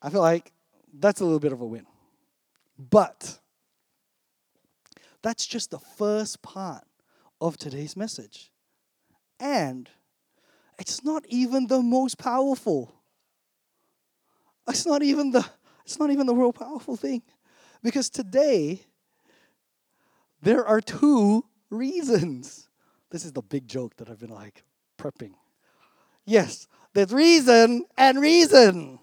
I 0.02 0.10
feel 0.10 0.22
like 0.22 0.52
that's 0.94 1.22
a 1.22 1.24
little 1.24 1.40
bit 1.40 1.54
of 1.54 1.62
a 1.62 1.66
win. 1.66 1.86
But 2.78 3.40
that's 5.22 5.46
just 5.46 5.72
the 5.72 5.80
first 5.80 6.42
part 6.42 6.86
of 7.42 7.58
today's 7.58 7.98
message. 7.98 8.52
And 9.40 9.90
it's 10.80 11.04
not 11.04 11.26
even 11.28 11.68
the 11.68 11.82
most 11.82 12.18
powerful. 12.18 12.97
It's 14.68 14.86
not 14.86 15.04
even 15.04 15.32
the 15.32 15.46
it's 15.86 16.00
not 16.00 16.12
even 16.12 16.28
the 16.28 16.36
real 16.36 16.52
powerful 16.54 16.96
thing. 16.96 17.22
Because 17.82 18.10
today 18.10 18.82
there 20.42 20.66
are 20.66 20.82
two 20.82 21.46
reasons 21.70 22.68
this 23.10 23.24
is 23.24 23.32
the 23.32 23.42
big 23.42 23.68
joke 23.68 23.96
that 23.98 24.10
I've 24.10 24.20
been 24.20 24.30
like 24.30 24.64
prepping. 24.98 25.32
Yes, 26.26 26.68
there's 26.94 27.14
reason 27.14 27.86
and 27.98 28.20
reason. 28.20 29.00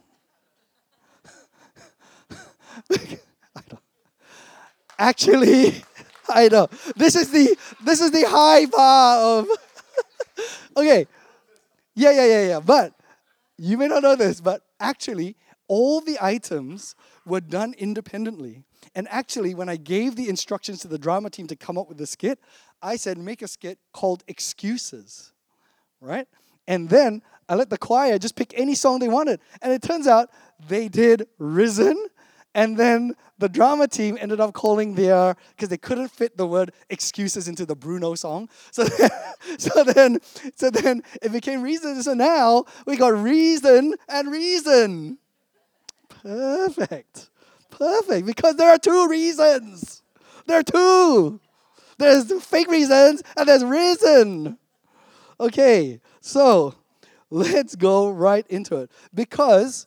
I. 2.92 3.62
Actually, 4.98 5.83
I 6.29 6.48
know. 6.48 6.68
This 6.96 7.16
is 7.16 7.31
the 7.31 7.57
this 7.83 8.00
is 8.00 8.11
the 8.11 8.24
high 8.29 8.66
bar 8.66 9.40
of 9.40 9.48
Okay. 10.77 11.07
Yeah, 11.94 12.11
yeah, 12.11 12.27
yeah, 12.27 12.48
yeah. 12.48 12.61
But 12.61 12.92
you 13.57 13.79
may 13.79 13.87
not 13.87 14.03
know 14.03 14.16
this, 14.16 14.40
but 14.40 14.62
actually 14.81 15.37
all 15.68 16.00
the 16.00 16.18
items 16.20 16.94
were 17.27 17.40
done 17.40 17.74
independently. 17.79 18.64
And 18.94 19.09
actually, 19.11 19.55
when 19.55 19.68
I 19.68 19.77
gave 19.77 20.16
the 20.16 20.29
instructions 20.29 20.81
to 20.81 20.88
the 20.88 20.98
drama 20.98 21.31
team 21.31 21.46
to 21.48 21.57
come 21.57 21.79
up 21.79 21.88
with 21.88 21.98
the 21.98 22.07
skit, 22.07 22.38
I 22.83 22.96
said, 22.96 23.18
make 23.18 23.42
a 23.42 23.48
skit 23.48 23.79
called 23.92 24.24
Excuses, 24.29 25.33
right? 26.00 26.29
And 26.66 26.88
then 26.88 27.22
I 27.48 27.55
let 27.55 27.70
the 27.70 27.79
choir 27.79 28.18
just 28.18 28.37
pick 28.37 28.53
any 28.57 28.74
song 28.74 28.98
they 28.98 29.09
wanted. 29.09 29.40
And 29.62 29.72
it 29.72 29.83
turns 29.83 30.07
out 30.07 30.31
they 30.68 30.88
did 30.88 31.27
Risen. 31.38 32.07
And 32.55 32.77
then 32.77 33.14
the 33.38 33.48
drama 33.48 33.88
team 33.88 34.16
ended 34.20 34.38
up 34.38 34.55
calling 34.55 34.94
their, 34.94 35.35
because 35.50 35.68
they 35.68 35.77
couldn't 35.77 36.09
fit 36.09 36.37
the 36.37 36.46
word 36.46 36.72
excuses 36.88 37.48
into 37.48 37.66
the 37.66 37.74
Bruno 37.74 38.14
song. 38.14 38.48
So, 38.70 38.85
so 39.59 39.83
then, 39.83 40.20
so 40.55 40.70
then 40.70 41.03
it 41.20 41.33
became 41.33 41.62
reason. 41.62 42.03
So 42.03 42.14
now 42.14 42.64
we 42.87 42.96
got 42.96 43.12
reason 43.14 43.94
and 44.09 44.31
reason. 44.31 45.18
Perfect. 46.25 47.31
Perfect. 47.71 48.27
Because 48.27 48.57
there 48.57 48.71
are 48.71 48.79
two 48.79 49.09
reasons. 49.09 50.03
There 50.47 50.59
are 50.59 50.63
two. 50.63 51.41
There's 51.99 52.33
fake 52.43 52.71
reasons 52.71 53.23
and 53.37 53.49
there's 53.49 53.65
reason. 53.65 54.59
Okay, 55.39 56.01
so 56.21 56.75
let's 57.31 57.77
go 57.77 58.11
right 58.11 58.47
into 58.49 58.77
it. 58.77 58.91
Because 59.13 59.87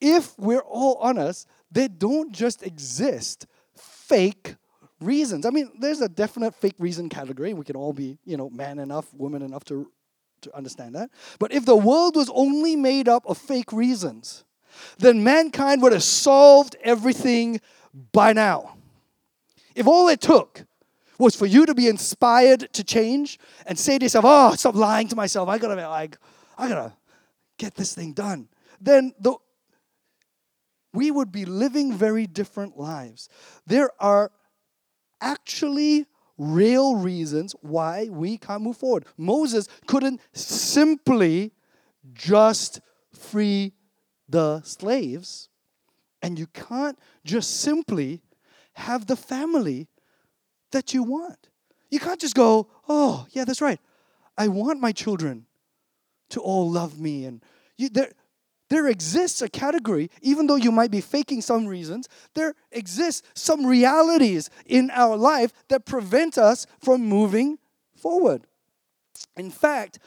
if 0.00 0.38
we're 0.38 0.60
all 0.60 0.96
honest, 1.00 1.46
they 1.70 1.88
don't 1.88 2.32
just 2.32 2.62
exist 2.62 3.46
fake 3.76 4.56
reasons. 5.00 5.46
I 5.46 5.50
mean, 5.50 5.70
there's 5.78 6.00
a 6.00 6.08
definite 6.08 6.54
fake 6.54 6.76
reason 6.78 7.08
category. 7.08 7.54
We 7.54 7.64
can 7.64 7.76
all 7.76 7.92
be, 7.92 8.18
you 8.24 8.36
know, 8.36 8.50
man 8.50 8.78
enough, 8.78 9.12
woman 9.14 9.42
enough 9.42 9.64
to, 9.64 9.90
to 10.42 10.56
understand 10.56 10.94
that. 10.94 11.10
But 11.38 11.52
if 11.52 11.64
the 11.64 11.76
world 11.76 12.16
was 12.16 12.30
only 12.34 12.76
made 12.76 13.08
up 13.08 13.24
of 13.26 13.38
fake 13.38 13.72
reasons, 13.72 14.44
then 14.98 15.22
mankind 15.22 15.82
would 15.82 15.92
have 15.92 16.02
solved 16.02 16.76
everything 16.82 17.60
by 18.12 18.32
now. 18.32 18.76
If 19.74 19.86
all 19.86 20.08
it 20.08 20.20
took 20.20 20.64
was 21.18 21.34
for 21.34 21.46
you 21.46 21.66
to 21.66 21.74
be 21.74 21.88
inspired 21.88 22.72
to 22.72 22.84
change 22.84 23.38
and 23.66 23.78
say 23.78 23.98
to 23.98 24.04
yourself, 24.04 24.24
"Oh, 24.26 24.54
stop 24.54 24.74
lying 24.74 25.08
to 25.08 25.16
myself. 25.16 25.48
I 25.48 25.58
gotta 25.58 25.88
like, 25.88 26.18
I 26.58 26.68
gotta 26.68 26.92
get 27.58 27.74
this 27.74 27.94
thing 27.94 28.12
done." 28.12 28.48
Then 28.80 29.14
the 29.18 29.36
we 30.92 31.10
would 31.10 31.30
be 31.30 31.44
living 31.44 31.92
very 31.92 32.26
different 32.26 32.78
lives. 32.78 33.28
There 33.66 33.90
are 34.00 34.32
actually 35.20 36.06
real 36.38 36.96
reasons 36.96 37.54
why 37.60 38.08
we 38.10 38.38
can't 38.38 38.62
move 38.62 38.78
forward. 38.78 39.04
Moses 39.16 39.68
couldn't 39.86 40.20
simply 40.32 41.52
just 42.14 42.80
free 43.12 43.72
the 44.28 44.62
slaves, 44.62 45.48
and 46.22 46.38
you 46.38 46.46
can't 46.48 46.98
just 47.24 47.60
simply 47.60 48.22
have 48.74 49.06
the 49.06 49.16
family 49.16 49.88
that 50.72 50.92
you 50.92 51.02
want. 51.02 51.48
You 51.90 52.00
can't 52.00 52.20
just 52.20 52.34
go, 52.34 52.68
oh, 52.88 53.26
yeah, 53.30 53.44
that's 53.44 53.60
right. 53.60 53.80
I 54.36 54.48
want 54.48 54.80
my 54.80 54.92
children 54.92 55.46
to 56.30 56.40
all 56.40 56.70
love 56.70 56.98
me. 56.98 57.24
And 57.24 57.42
you, 57.78 57.88
there, 57.88 58.12
there 58.68 58.88
exists 58.88 59.40
a 59.42 59.48
category, 59.48 60.10
even 60.20 60.46
though 60.46 60.56
you 60.56 60.72
might 60.72 60.90
be 60.90 61.00
faking 61.00 61.40
some 61.40 61.66
reasons, 61.66 62.08
there 62.34 62.54
exists 62.72 63.22
some 63.34 63.64
realities 63.64 64.50
in 64.66 64.90
our 64.90 65.16
life 65.16 65.52
that 65.68 65.86
prevent 65.86 66.36
us 66.36 66.66
from 66.80 67.02
moving 67.02 67.58
forward. 67.96 68.46
In 69.36 69.50
fact, 69.50 69.98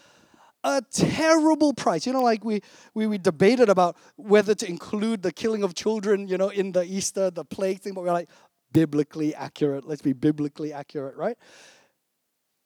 a 0.64 0.82
terrible 0.92 1.74
price. 1.74 2.06
You 2.06 2.14
know, 2.14 2.22
like 2.22 2.44
we, 2.44 2.62
we, 2.94 3.08
we 3.08 3.18
debated 3.18 3.70
about 3.70 3.98
whether 4.16 4.54
to 4.56 4.68
include 4.68 5.22
the 5.22 5.32
killing 5.32 5.64
of 5.64 5.74
children, 5.74 6.28
you 6.28 6.38
know, 6.38 6.50
in 6.50 6.72
the 6.72 6.84
Easter, 6.84 7.30
the 7.30 7.46
plague 7.46 7.80
thing, 7.80 7.94
but 7.94 8.04
we're 8.04 8.12
like, 8.12 8.30
biblically 8.72 9.34
accurate. 9.34 9.86
Let's 9.86 10.02
be 10.02 10.14
biblically 10.14 10.74
accurate, 10.74 11.16
right? 11.16 11.38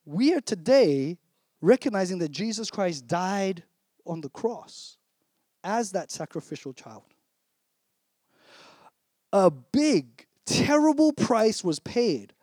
We 0.06 0.34
are 0.34 0.42
today 0.42 1.18
recognizing 1.62 2.20
that 2.20 2.30
Jesus 2.32 2.70
Christ 2.70 3.08
died 3.08 3.64
on 4.06 4.22
the 4.22 4.30
cross 4.30 4.98
as 5.64 5.92
that 5.92 6.12
sacrificial 6.12 6.74
child. 6.74 7.04
A 9.32 9.50
big, 9.50 10.28
terrible 10.46 11.14
price 11.14 11.64
was 11.64 11.80
paid 11.80 12.34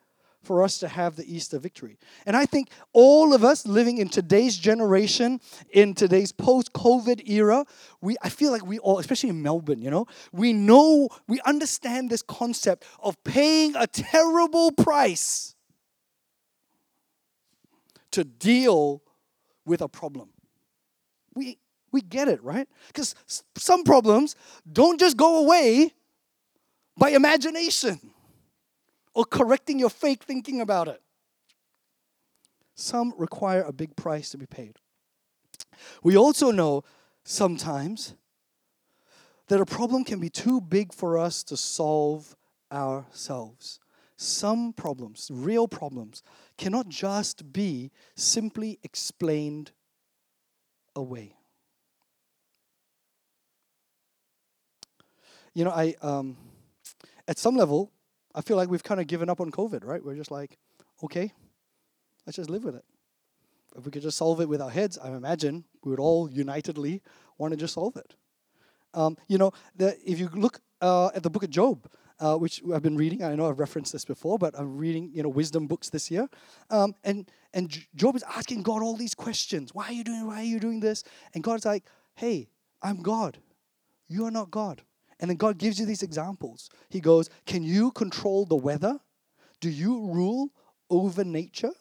for 0.43 0.63
us 0.63 0.79
to 0.79 0.89
have 0.89 1.17
the 1.17 1.35
Easter 1.35 1.59
victory. 1.59 1.99
And 2.25 2.37
I 2.37 2.47
think 2.47 2.71
all 2.93 3.35
of 3.35 3.45
us 3.45 3.67
living 3.67 3.99
in 3.99 4.09
today's 4.09 4.57
generation, 4.57 5.41
in 5.71 5.95
today's 5.95 6.33
post 6.33 6.73
COVID 6.73 7.29
era, 7.29 7.67
we, 8.01 8.17
I 8.23 8.31
feel 8.31 8.51
like 8.51 8.65
we 8.65 8.79
all, 8.79 8.99
especially 8.99 9.29
in 9.29 9.43
Melbourne, 9.43 9.83
you 9.83 9.91
know, 9.91 10.07
we 10.33 10.53
know, 10.53 11.09
we 11.29 11.41
understand 11.43 12.11
this 12.11 12.23
concept 12.23 12.85
of 13.01 13.23
paying 13.23 13.77
a 13.77 13.87
terrible 13.87 14.73
price 14.73 15.55
to 18.13 18.25
deal 18.25 19.03
with 19.65 19.83
a 19.83 19.89
problem. 19.89 20.31
We, 21.35 21.59
we 21.93 22.01
get 22.01 22.29
it, 22.29 22.43
right? 22.43 22.69
Because 22.89 23.15
some 23.57 23.85
problems 23.85 24.37
don't 24.71 24.99
just 24.99 25.17
go 25.17 25.45
away 25.45 25.93
by 26.97 27.11
imagination 27.11 28.01
or 29.15 29.25
correcting 29.25 29.79
your 29.79 29.91
fake 29.91 30.25
thinking 30.25 30.61
about 30.61 30.89
it. 30.89 31.03
Some 32.75 33.13
require 33.17 33.63
a 33.63 33.73
big 33.73 33.97
price 33.97 34.31
to 34.31 34.39
be 34.39 34.47
paid. 34.47 34.77
We 36.03 36.17
also 36.17 36.51
know 36.51 36.85
sometimes 37.25 38.15
that 39.49 39.61
a 39.61 39.67
problem 39.67 40.05
can 40.05 40.21
be 40.21 40.31
too 40.31 40.61
big 40.61 40.93
for 40.95 41.19
us 41.19 41.43
to 41.45 41.57
solve 41.57 42.37
ourselves. 42.73 43.81
Some 44.17 44.73
problems, 44.73 45.31
real 45.33 45.67
problems, 45.67 46.23
cannot 46.57 46.89
just 46.89 47.53
be 47.53 47.91
simply 48.15 48.79
explained 48.83 49.73
away. 50.95 51.37
You 55.55 55.65
know, 55.65 55.71
I 55.71 55.97
um, 56.01 56.37
at 57.27 57.39
some 57.39 57.57
level, 57.57 57.91
I 58.35 58.41
feel 58.43 58.57
like 58.57 58.69
we've 58.69 58.85
kind 58.85 59.01
of 59.01 59.07
given 59.07 59.29
up 59.29 59.41
on 59.41 59.51
COVID, 59.51 59.85
right? 59.85 60.05
We're 60.05 60.15
just 60.15 60.31
like, 60.31 60.59
okay, 61.03 61.33
let's 62.27 62.37
just 62.37 62.51
live 62.51 62.65
with 62.65 62.77
it. 62.77 62.85
If 63.77 63.85
we 63.85 63.91
could 63.91 64.03
just 64.03 64.19
solve 64.19 64.41
it 64.41 64.49
with 64.49 64.61
our 64.61 64.71
heads, 64.71 64.99
I 64.99 65.11
imagine 65.11 65.65
we 65.85 65.91
would 65.91 66.01
all 66.01 66.29
unitedly 66.31 67.03
want 67.39 67.53
to 67.53 67.57
just 67.57 67.75
solve 67.75 67.97
it. 67.97 68.15
Um, 68.95 69.17
you 69.29 69.39
know, 69.39 69.53
the, 69.77 69.97
if 70.05 70.19
you 70.19 70.29
look 70.35 70.61
uh, 70.81 71.11
at 71.15 71.23
the 71.23 71.31
book 71.31 71.45
of 71.45 71.51
Job, 71.51 71.89
uh, 72.19 72.37
which 72.37 72.63
I've 72.73 72.83
been 72.83 72.97
reading, 72.97 73.23
I 73.23 73.35
know 73.35 73.49
I've 73.49 73.59
referenced 73.59 73.93
this 73.93 74.05
before, 74.05 74.39
but 74.39 74.59
I'm 74.59 74.77
reading, 74.77 75.11
you 75.15 75.23
know, 75.23 75.29
wisdom 75.29 75.67
books 75.67 75.89
this 75.89 76.11
year, 76.11 76.29
um, 76.69 76.95
and 77.03 77.31
and 77.53 77.71
Job 77.97 78.15
is 78.15 78.25
asking 78.37 78.63
God 78.63 78.83
all 78.83 78.95
these 78.95 79.15
questions. 79.15 79.75
Why 79.75 79.87
are 79.87 79.93
you 79.93 80.05
doing? 80.05 80.27
Why 80.27 80.41
are 80.41 80.45
you 80.45 80.61
doing 80.61 80.81
this? 80.81 81.03
And 81.35 81.43
God's 81.43 81.65
like, 81.65 81.85
Hey, 82.15 82.49
I'm 82.83 83.03
God. 83.03 83.39
You 84.09 84.27
are 84.27 84.31
not 84.31 84.51
God. 84.51 84.83
And 85.21 85.31
then 85.31 85.37
God 85.37 85.59
gives 85.59 85.79
you 85.79 85.87
these 85.87 86.03
examples. 86.03 86.71
He 86.89 87.01
goes, 87.01 87.29
Can 87.47 87.63
you 87.63 87.93
control 87.93 88.47
the 88.47 88.57
weather? 88.57 88.99
Do 89.61 89.71
you 89.71 90.01
rule 90.07 90.51
over 90.89 91.23
nature? 91.23 91.73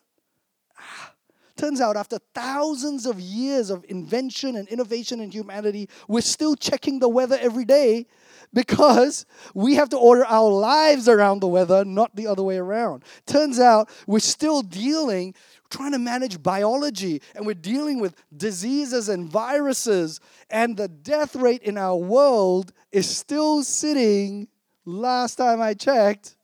Ah. 0.78 1.14
Turns 1.60 1.82
out, 1.82 1.98
after 1.98 2.20
thousands 2.34 3.06
of 3.06 3.20
years 3.20 3.70
of 3.70 3.84
invention 3.90 4.56
and 4.56 4.66
innovation 4.70 5.20
in 5.20 5.30
humanity, 5.30 5.90
we're 6.08 6.22
still 6.22 6.56
checking 6.56 7.00
the 7.00 7.10
weather 7.10 7.38
every 7.42 7.66
day 7.66 8.06
because 8.54 9.26
we 9.54 9.76
have 9.76 9.90
to 9.90 9.98
order 9.98 10.26
our 10.26 10.50
lives 10.50 11.10
around 11.10 11.42
the 11.42 11.50
weather, 11.50 11.84
not 11.84 12.16
the 12.16 12.28
other 12.28 12.44
way 12.44 12.56
around. 12.56 13.04
Turns 13.26 13.60
out, 13.60 13.90
we're 14.08 14.20
still 14.20 14.62
dealing, 14.62 15.36
trying 15.70 15.92
to 15.92 16.00
manage 16.00 16.42
biology, 16.42 17.22
and 17.36 17.46
we're 17.46 17.54
dealing 17.54 18.00
with 18.00 18.16
diseases 18.36 19.10
and 19.10 19.30
viruses, 19.30 20.20
and 20.50 20.76
the 20.76 20.88
death 20.88 21.36
rate 21.36 21.62
in 21.62 21.78
our 21.78 21.96
world 21.96 22.74
is 22.92 23.08
still 23.08 23.64
sitting, 23.64 24.48
last 24.86 25.36
time 25.36 25.62
I 25.62 25.74
checked, 25.74 26.36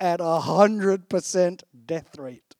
at 0.00 0.20
a 0.20 0.40
100% 0.40 1.62
death 1.86 2.18
rate. 2.18 2.54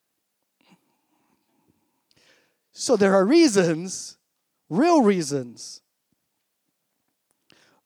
So 2.72 2.96
there 2.96 3.14
are 3.14 3.24
reasons, 3.24 4.18
real 4.70 5.02
reasons, 5.02 5.82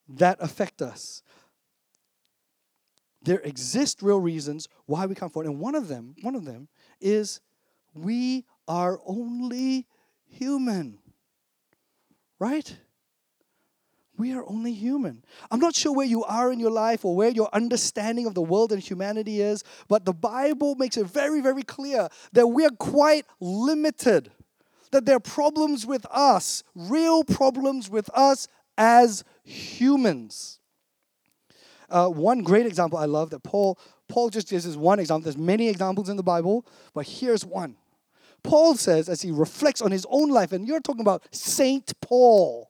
that 0.07 0.37
affect 0.39 0.81
us. 0.81 1.23
There 3.23 3.39
exist 3.39 4.01
real 4.01 4.19
reasons 4.19 4.67
why 4.85 5.05
we 5.05 5.15
come 5.15 5.29
forward. 5.29 5.49
And 5.49 5.59
one 5.59 5.75
of 5.75 5.87
them, 5.87 6.15
one 6.21 6.35
of 6.35 6.45
them 6.45 6.67
is 6.99 7.39
we 7.93 8.45
are 8.67 8.99
only 9.05 9.87
human. 10.25 10.99
Right? 12.39 12.77
We 14.17 14.33
are 14.33 14.43
only 14.47 14.73
human. 14.73 15.23
I'm 15.49 15.59
not 15.59 15.75
sure 15.75 15.93
where 15.93 16.05
you 16.05 16.23
are 16.23 16.51
in 16.51 16.59
your 16.59 16.71
life 16.71 17.03
or 17.03 17.15
where 17.15 17.29
your 17.29 17.49
understanding 17.51 18.27
of 18.27 18.35
the 18.35 18.41
world 18.41 18.71
and 18.71 18.81
humanity 18.81 19.41
is, 19.41 19.63
but 19.87 20.05
the 20.05 20.13
Bible 20.13 20.75
makes 20.75 20.97
it 20.97 21.07
very, 21.07 21.41
very 21.41 21.63
clear 21.63 22.07
that 22.33 22.47
we 22.47 22.63
are 22.65 22.71
quite 22.71 23.25
limited. 23.39 24.31
That 24.91 25.05
there 25.07 25.15
are 25.15 25.19
problems 25.19 25.87
with 25.87 26.05
us, 26.11 26.63
real 26.75 27.23
problems 27.23 27.89
with 27.89 28.09
us 28.13 28.47
as 28.77 29.23
humans. 29.43 30.59
Uh, 31.89 32.07
one 32.09 32.43
great 32.43 32.67
example 32.67 32.99
I 32.99 33.05
love 33.05 33.31
that 33.31 33.43
Paul 33.43 33.79
Paul 34.07 34.29
just 34.29 34.49
gives 34.49 34.67
us 34.67 34.75
one 34.75 34.99
example. 34.99 35.23
There's 35.23 35.37
many 35.37 35.69
examples 35.69 36.09
in 36.09 36.17
the 36.17 36.23
Bible, 36.23 36.65
but 36.93 37.07
here's 37.07 37.43
one. 37.45 37.77
Paul 38.43 38.75
says 38.75 39.09
as 39.09 39.21
he 39.21 39.31
reflects 39.31 39.81
on 39.81 39.91
his 39.91 40.05
own 40.09 40.29
life, 40.29 40.51
and 40.51 40.67
you're 40.67 40.81
talking 40.81 41.01
about 41.01 41.23
Saint 41.33 41.99
Paul 42.01 42.69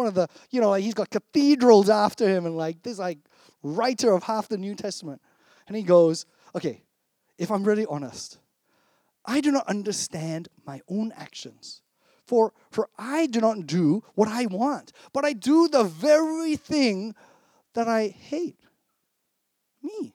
one 0.00 0.06
of 0.06 0.14
the, 0.14 0.28
you 0.50 0.62
know, 0.62 0.72
he's 0.74 0.94
got 0.94 1.10
cathedrals 1.10 1.90
after 1.90 2.26
him 2.26 2.46
and 2.46 2.56
like 2.56 2.82
this 2.82 2.98
like 2.98 3.18
writer 3.62 4.12
of 4.12 4.22
half 4.22 4.48
the 4.48 4.56
New 4.56 4.74
Testament. 4.74 5.20
And 5.66 5.76
he 5.76 5.82
goes, 5.82 6.24
okay, 6.54 6.82
if 7.38 7.50
I'm 7.50 7.64
really 7.64 7.84
honest, 7.86 8.38
I 9.26 9.42
do 9.42 9.52
not 9.52 9.68
understand 9.68 10.48
my 10.66 10.80
own 10.88 11.12
actions. 11.16 11.82
For, 12.24 12.52
for 12.70 12.88
I 12.96 13.26
do 13.26 13.40
not 13.40 13.66
do 13.66 14.02
what 14.14 14.28
I 14.28 14.46
want, 14.46 14.92
but 15.12 15.24
I 15.24 15.34
do 15.34 15.68
the 15.68 15.84
very 15.84 16.56
thing 16.56 17.14
that 17.74 17.86
I 17.86 18.08
hate. 18.08 18.56
Me. 19.82 20.14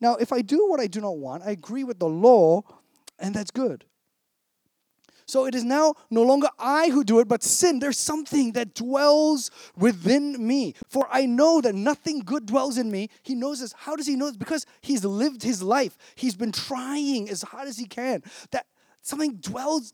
Now, 0.00 0.16
if 0.16 0.32
I 0.32 0.42
do 0.42 0.66
what 0.68 0.80
I 0.80 0.88
do 0.88 1.00
not 1.00 1.18
want, 1.18 1.44
I 1.44 1.50
agree 1.50 1.84
with 1.84 1.98
the 1.98 2.08
law, 2.08 2.62
and 3.18 3.34
that's 3.34 3.50
good. 3.50 3.84
So 5.26 5.46
it 5.46 5.54
is 5.54 5.64
now 5.64 5.94
no 6.10 6.22
longer 6.22 6.48
I 6.58 6.88
who 6.90 7.04
do 7.04 7.20
it, 7.20 7.28
but 7.28 7.42
sin. 7.42 7.78
There's 7.78 7.98
something 7.98 8.52
that 8.52 8.74
dwells 8.74 9.50
within 9.76 10.46
me. 10.46 10.74
For 10.88 11.08
I 11.10 11.26
know 11.26 11.60
that 11.60 11.74
nothing 11.74 12.20
good 12.20 12.46
dwells 12.46 12.78
in 12.78 12.90
me. 12.90 13.08
He 13.22 13.34
knows 13.34 13.60
this. 13.60 13.72
How 13.72 13.96
does 13.96 14.06
he 14.06 14.16
know 14.16 14.26
this? 14.26 14.36
Because 14.36 14.66
he's 14.80 15.04
lived 15.04 15.42
his 15.42 15.62
life. 15.62 15.96
He's 16.14 16.34
been 16.34 16.52
trying 16.52 17.28
as 17.28 17.42
hard 17.42 17.68
as 17.68 17.78
he 17.78 17.86
can. 17.86 18.22
That 18.50 18.66
something 19.00 19.36
dwells, 19.36 19.92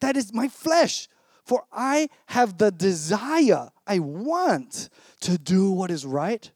that 0.00 0.16
is 0.16 0.32
my 0.32 0.48
flesh. 0.48 1.08
For 1.44 1.64
I 1.72 2.08
have 2.26 2.58
the 2.58 2.70
desire, 2.70 3.70
I 3.86 3.98
want 3.98 4.88
to 5.20 5.36
do 5.36 5.72
what 5.72 5.90
is 5.90 6.06
right, 6.06 6.50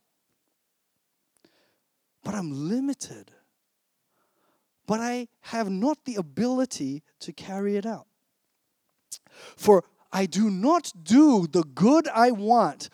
but 2.22 2.34
I'm 2.34 2.68
limited 2.68 3.32
but 4.86 5.00
I 5.00 5.28
have 5.42 5.70
not 5.70 6.04
the 6.04 6.16
ability 6.16 7.02
to 7.20 7.32
carry 7.32 7.76
it 7.76 7.86
out. 7.86 8.06
For 9.56 9.84
I 10.12 10.26
do 10.26 10.50
not 10.50 10.92
do 11.02 11.46
the 11.46 11.64
good 11.64 12.08
I 12.08 12.30
want, 12.30 12.90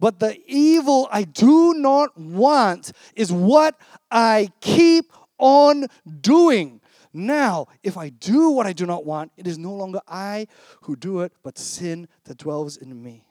but 0.00 0.18
the 0.18 0.38
evil 0.46 1.08
I 1.12 1.22
do 1.24 1.74
not 1.74 2.18
want 2.18 2.92
is 3.14 3.32
what 3.32 3.78
I 4.10 4.50
keep 4.60 5.12
on 5.38 5.86
doing. 6.20 6.80
Now, 7.12 7.68
if 7.84 7.96
I 7.96 8.08
do 8.08 8.50
what 8.50 8.66
I 8.66 8.72
do 8.72 8.86
not 8.86 9.04
want, 9.04 9.30
it 9.36 9.46
is 9.46 9.56
no 9.56 9.72
longer 9.72 10.00
I 10.08 10.48
who 10.82 10.96
do 10.96 11.20
it, 11.20 11.32
but 11.44 11.58
sin 11.58 12.08
that 12.24 12.38
dwells 12.38 12.76
in 12.76 13.00
me. 13.02 13.24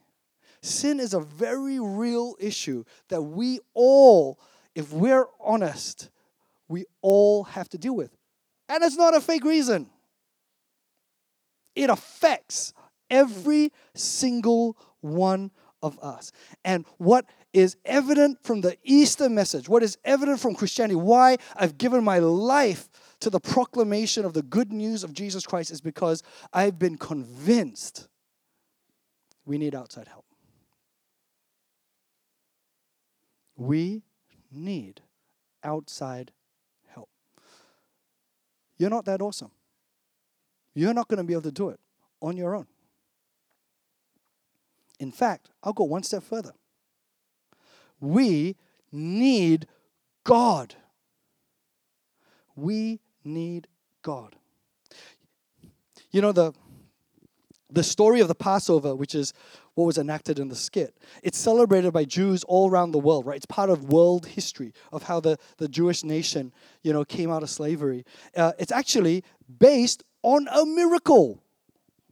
Sin 0.62 1.02
is 1.02 1.14
a 1.14 1.20
very 1.20 1.80
real 1.82 2.38
issue 2.40 2.86
that 3.10 3.22
we 3.22 3.60
all, 3.74 4.40
if 4.74 4.94
we're 4.94 5.26
honest, 5.42 6.10
we 6.68 6.86
all 7.02 7.44
have 7.44 7.70
to 7.70 7.78
deal 7.78 7.96
with. 7.96 8.16
And 8.70 8.84
it's 8.84 8.98
not 8.98 9.16
a 9.16 9.22
fake 9.22 9.44
reason, 9.44 9.90
it 11.76 11.90
affects 11.90 12.74
every 13.10 13.72
single 13.96 14.78
one 15.02 15.52
of 15.82 16.00
us. 16.00 16.32
And 16.64 16.86
what 16.98 17.26
is 17.52 17.76
evident 17.86 18.40
from 18.42 18.62
the 18.62 18.78
Easter 18.84 19.30
message, 19.30 19.70
what 19.70 19.84
is 19.84 19.98
evident 20.06 20.40
from 20.40 20.56
Christianity, 20.56 20.96
why 20.96 21.38
I've 21.56 21.78
given 21.78 22.04
my 22.04 22.20
life 22.20 22.90
to 23.20 23.30
the 23.30 23.40
proclamation 23.40 24.26
of 24.26 24.34
the 24.34 24.42
good 24.42 24.72
news 24.72 25.04
of 25.04 25.14
Jesus 25.14 25.46
Christ 25.46 25.72
is 25.72 25.82
because 25.82 26.24
I've 26.52 26.80
been 26.80 26.98
convinced 26.98 28.08
we 29.46 29.58
need 29.58 29.76
outside 29.76 30.08
help. 30.08 30.26
We 33.56 34.04
need 34.52 35.02
outside. 35.64 36.32
You're 38.78 38.90
not 38.90 39.06
that 39.06 39.22
awesome. 39.22 39.52
You're 40.74 40.94
not 40.94 41.08
going 41.08 41.18
to 41.18 41.24
be 41.24 41.34
able 41.34 41.44
to 41.44 41.52
do 41.52 41.70
it 41.70 41.80
on 42.22 42.38
your 42.38 42.56
own. 42.56 42.68
In 45.00 45.12
fact, 45.12 45.50
I'll 45.64 45.74
go 45.74 45.84
one 45.84 46.04
step 46.04 46.24
further. 46.24 46.54
We 48.00 48.56
need 48.92 49.68
God. 50.24 50.76
We 52.56 53.00
need 53.24 53.68
God. 54.02 54.36
You 56.12 56.22
know, 56.22 56.32
the, 56.32 56.54
the 57.70 57.84
story 57.84 58.20
of 58.22 58.28
the 58.28 58.36
Passover, 58.36 58.96
which 58.96 59.16
is 59.16 59.34
what 59.76 59.86
was 59.86 59.98
enacted 59.98 60.40
in 60.40 60.50
the 60.50 60.56
skit, 60.56 60.98
it's 61.24 61.38
celebrated 61.38 61.92
by 61.92 62.06
Jews 62.06 62.44
all 62.44 62.70
around 62.70 62.92
the 62.92 63.00
world, 63.00 63.26
right? 63.26 63.38
It's 63.38 63.46
part 63.46 63.70
of 63.70 63.86
world 63.86 64.26
history 64.26 64.74
of 64.92 65.04
how 65.04 65.20
the, 65.20 65.38
the 65.58 65.68
Jewish 65.68 66.04
nation, 66.04 66.54
you 66.84 66.94
know, 66.94 67.04
came 67.04 67.32
out 67.32 67.44
of 67.44 67.50
slavery. 67.50 68.06
Uh, 68.36 68.54
it's 68.60 68.72
actually 68.72 69.24
based 69.60 70.04
on 70.22 70.48
a 70.52 70.66
miracle 70.66 71.44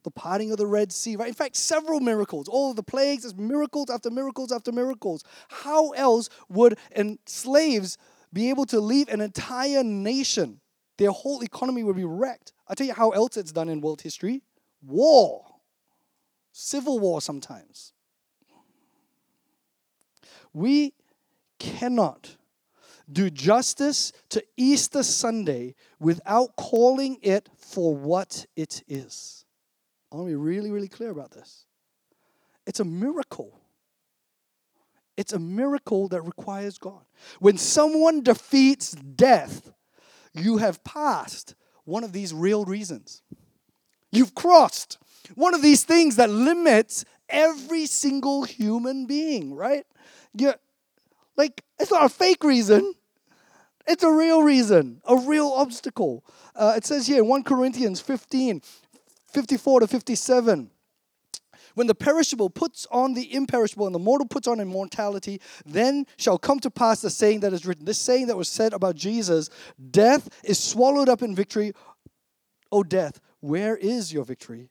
the 0.03 0.11
parting 0.11 0.51
of 0.51 0.57
the 0.57 0.65
Red 0.65 0.91
Sea, 0.91 1.15
right? 1.15 1.27
In 1.27 1.33
fact, 1.35 1.55
several 1.55 1.99
miracles, 1.99 2.47
all 2.47 2.73
the 2.73 2.81
plagues, 2.81 3.21
there's 3.21 3.35
miracles 3.35 3.91
after 3.91 4.09
miracles 4.09 4.51
after 4.51 4.71
miracles. 4.71 5.23
How 5.49 5.91
else 5.91 6.27
would 6.49 6.79
and 6.91 7.19
slaves 7.27 7.99
be 8.33 8.49
able 8.49 8.65
to 8.65 8.79
leave 8.79 9.09
an 9.09 9.21
entire 9.21 9.83
nation? 9.83 10.59
Their 10.97 11.11
whole 11.11 11.43
economy 11.43 11.83
would 11.83 11.95
be 11.95 12.03
wrecked. 12.03 12.53
i 12.67 12.73
tell 12.73 12.87
you 12.87 12.93
how 12.93 13.11
else 13.11 13.37
it's 13.37 13.51
done 13.51 13.69
in 13.69 13.79
world 13.79 14.01
history 14.01 14.41
war, 14.83 15.45
civil 16.51 16.99
war 16.99 17.21
sometimes. 17.21 17.93
We 20.53 20.93
cannot 21.59 22.35
do 23.11 23.29
justice 23.29 24.11
to 24.29 24.43
Easter 24.57 25.03
Sunday 25.03 25.75
without 25.99 26.55
calling 26.55 27.17
it 27.21 27.49
for 27.57 27.95
what 27.95 28.45
it 28.55 28.83
is. 28.87 29.45
I 30.11 30.17
want 30.17 30.27
to 30.27 30.31
be 30.31 30.35
really, 30.35 30.71
really 30.71 30.87
clear 30.87 31.09
about 31.09 31.31
this. 31.31 31.65
It's 32.65 32.79
a 32.79 32.85
miracle. 32.85 33.59
It's 35.17 35.33
a 35.33 35.39
miracle 35.39 36.07
that 36.09 36.21
requires 36.21 36.77
God. 36.77 37.03
When 37.39 37.57
someone 37.57 38.21
defeats 38.23 38.91
death, 38.91 39.71
you 40.33 40.57
have 40.57 40.83
passed 40.83 41.55
one 41.83 42.03
of 42.03 42.13
these 42.13 42.33
real 42.33 42.65
reasons. 42.65 43.21
You've 44.11 44.35
crossed 44.35 44.97
one 45.35 45.53
of 45.53 45.61
these 45.61 45.83
things 45.83 46.15
that 46.17 46.29
limits 46.29 47.05
every 47.29 47.85
single 47.85 48.43
human 48.43 49.05
being, 49.05 49.55
right? 49.55 49.85
you 50.37 50.53
like, 51.37 51.63
it's 51.79 51.91
not 51.91 52.05
a 52.05 52.09
fake 52.09 52.43
reason. 52.43 52.93
It's 53.87 54.03
a 54.03 54.11
real 54.11 54.43
reason, 54.43 55.01
a 55.05 55.15
real 55.15 55.47
obstacle. 55.47 56.23
Uh, 56.55 56.73
it 56.77 56.85
says 56.85 57.07
here 57.07 57.19
in 57.23 57.27
1 57.27 57.43
Corinthians 57.43 57.99
15 57.99 58.61
54 59.31 59.79
to 59.79 59.87
57. 59.87 60.69
When 61.73 61.87
the 61.87 61.95
perishable 61.95 62.49
puts 62.49 62.85
on 62.91 63.13
the 63.13 63.33
imperishable 63.33 63.85
and 63.85 63.95
the 63.95 63.99
mortal 63.99 64.27
puts 64.27 64.47
on 64.47 64.59
immortality, 64.59 65.41
then 65.65 66.05
shall 66.17 66.37
come 66.37 66.59
to 66.59 66.69
pass 66.69 67.01
the 67.01 67.09
saying 67.09 67.39
that 67.41 67.53
is 67.53 67.65
written. 67.65 67.85
This 67.85 67.97
saying 67.97 68.27
that 68.27 68.37
was 68.37 68.49
said 68.49 68.73
about 68.73 68.95
Jesus 68.95 69.49
death 69.89 70.29
is 70.43 70.59
swallowed 70.59 71.09
up 71.09 71.21
in 71.21 71.33
victory. 71.33 71.71
O 72.71 72.83
death, 72.83 73.19
where 73.39 73.77
is 73.77 74.13
your 74.13 74.25
victory? 74.25 74.69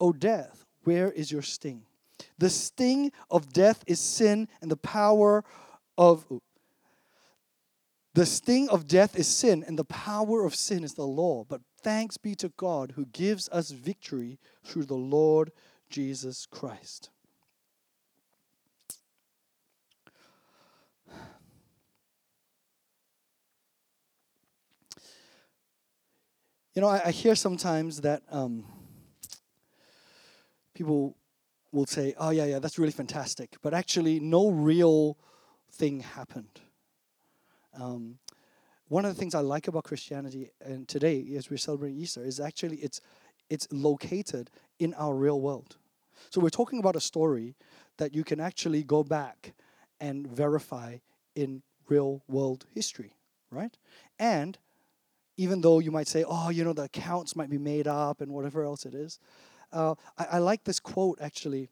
O 0.00 0.12
death, 0.12 0.64
where 0.84 1.10
is 1.10 1.30
your 1.32 1.42
sting? 1.42 1.82
The 2.38 2.50
sting 2.50 3.12
of 3.30 3.52
death 3.52 3.82
is 3.86 4.00
sin, 4.00 4.48
and 4.60 4.70
the 4.70 4.76
power 4.76 5.44
of 5.98 6.26
the 8.14 8.24
sting 8.24 8.70
of 8.70 8.88
death 8.88 9.14
is 9.14 9.28
sin, 9.28 9.62
and 9.66 9.78
the 9.78 9.84
power 9.84 10.46
of 10.46 10.54
sin 10.54 10.84
is 10.84 10.94
the 10.94 11.06
law. 11.06 11.44
But 11.44 11.60
thanks 11.82 12.16
be 12.16 12.34
to 12.36 12.48
God 12.56 12.94
who 12.96 13.04
gives 13.04 13.48
us 13.50 13.70
victory 13.70 14.38
through 14.64 14.86
the 14.86 14.94
Lord 14.94 15.52
Jesus 15.90 16.46
Christ. 16.46 17.10
You 26.74 26.82
know, 26.82 26.88
I, 26.88 27.06
I 27.06 27.10
hear 27.10 27.34
sometimes 27.34 28.02
that 28.02 28.22
um, 28.30 28.64
people 30.76 31.16
will 31.72 31.86
say, 31.86 32.14
oh, 32.18 32.30
yeah, 32.30 32.44
yeah, 32.44 32.58
that's 32.58 32.78
really 32.78 32.92
fantastic. 32.92 33.56
But 33.62 33.74
actually, 33.74 34.20
no 34.20 34.50
real 34.50 35.18
thing 35.72 36.00
happened. 36.00 36.60
Um, 37.78 38.18
one 38.88 39.04
of 39.04 39.12
the 39.12 39.18
things 39.18 39.34
I 39.34 39.40
like 39.40 39.66
about 39.66 39.84
Christianity 39.84 40.50
and 40.64 40.86
today, 40.86 41.26
as 41.36 41.50
we're 41.50 41.56
celebrating 41.56 41.98
Easter, 41.98 42.22
is 42.22 42.38
actually 42.38 42.76
it's 42.76 43.00
it's 43.50 43.66
located 43.72 44.50
in 44.78 44.94
our 44.94 45.14
real 45.14 45.40
world. 45.40 45.76
So 46.30 46.40
we're 46.40 46.50
talking 46.50 46.78
about 46.78 46.96
a 46.96 47.00
story 47.00 47.56
that 47.98 48.14
you 48.14 48.24
can 48.24 48.40
actually 48.40 48.82
go 48.82 49.02
back 49.02 49.54
and 50.00 50.26
verify 50.26 50.98
in 51.34 51.62
real 51.88 52.22
world 52.28 52.66
history, 52.74 53.14
right? 53.50 53.76
And 54.18 54.58
even 55.36 55.60
though 55.60 55.80
you 55.80 55.90
might 55.90 56.08
say, 56.08 56.24
oh, 56.26 56.48
you 56.50 56.64
know, 56.64 56.72
the 56.72 56.84
accounts 56.84 57.36
might 57.36 57.50
be 57.50 57.58
made 57.58 57.86
up 57.86 58.20
and 58.20 58.32
whatever 58.32 58.64
else 58.64 58.86
it 58.86 58.94
is, 58.94 59.18
uh, 59.72 59.94
I, 60.18 60.24
I, 60.32 60.38
like 60.38 60.64
this 60.64 60.80
quote 60.80 61.18
actually 61.20 61.68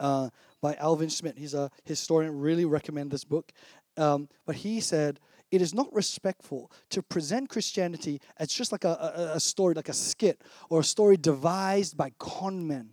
uh, 0.00 0.30
by 0.60 0.74
Alvin 0.74 1.08
Schmidt. 1.08 1.38
He's 1.38 1.54
a 1.54 1.70
historian. 1.84 2.38
Really 2.38 2.64
recommend 2.64 3.10
this 3.10 3.24
book. 3.24 3.52
Um, 3.96 4.28
but 4.46 4.56
he 4.56 4.80
said, 4.80 5.20
it 5.50 5.62
is 5.62 5.74
not 5.74 5.92
respectful 5.94 6.70
to 6.90 7.02
present 7.02 7.48
Christianity 7.48 8.20
as 8.36 8.48
just 8.48 8.70
like 8.70 8.84
a, 8.84 9.32
a, 9.32 9.36
a 9.36 9.40
story, 9.40 9.74
like 9.74 9.88
a 9.88 9.94
skit, 9.94 10.42
or 10.68 10.80
a 10.80 10.84
story 10.84 11.16
devised 11.16 11.96
by 11.96 12.12
con 12.18 12.66
men, 12.66 12.90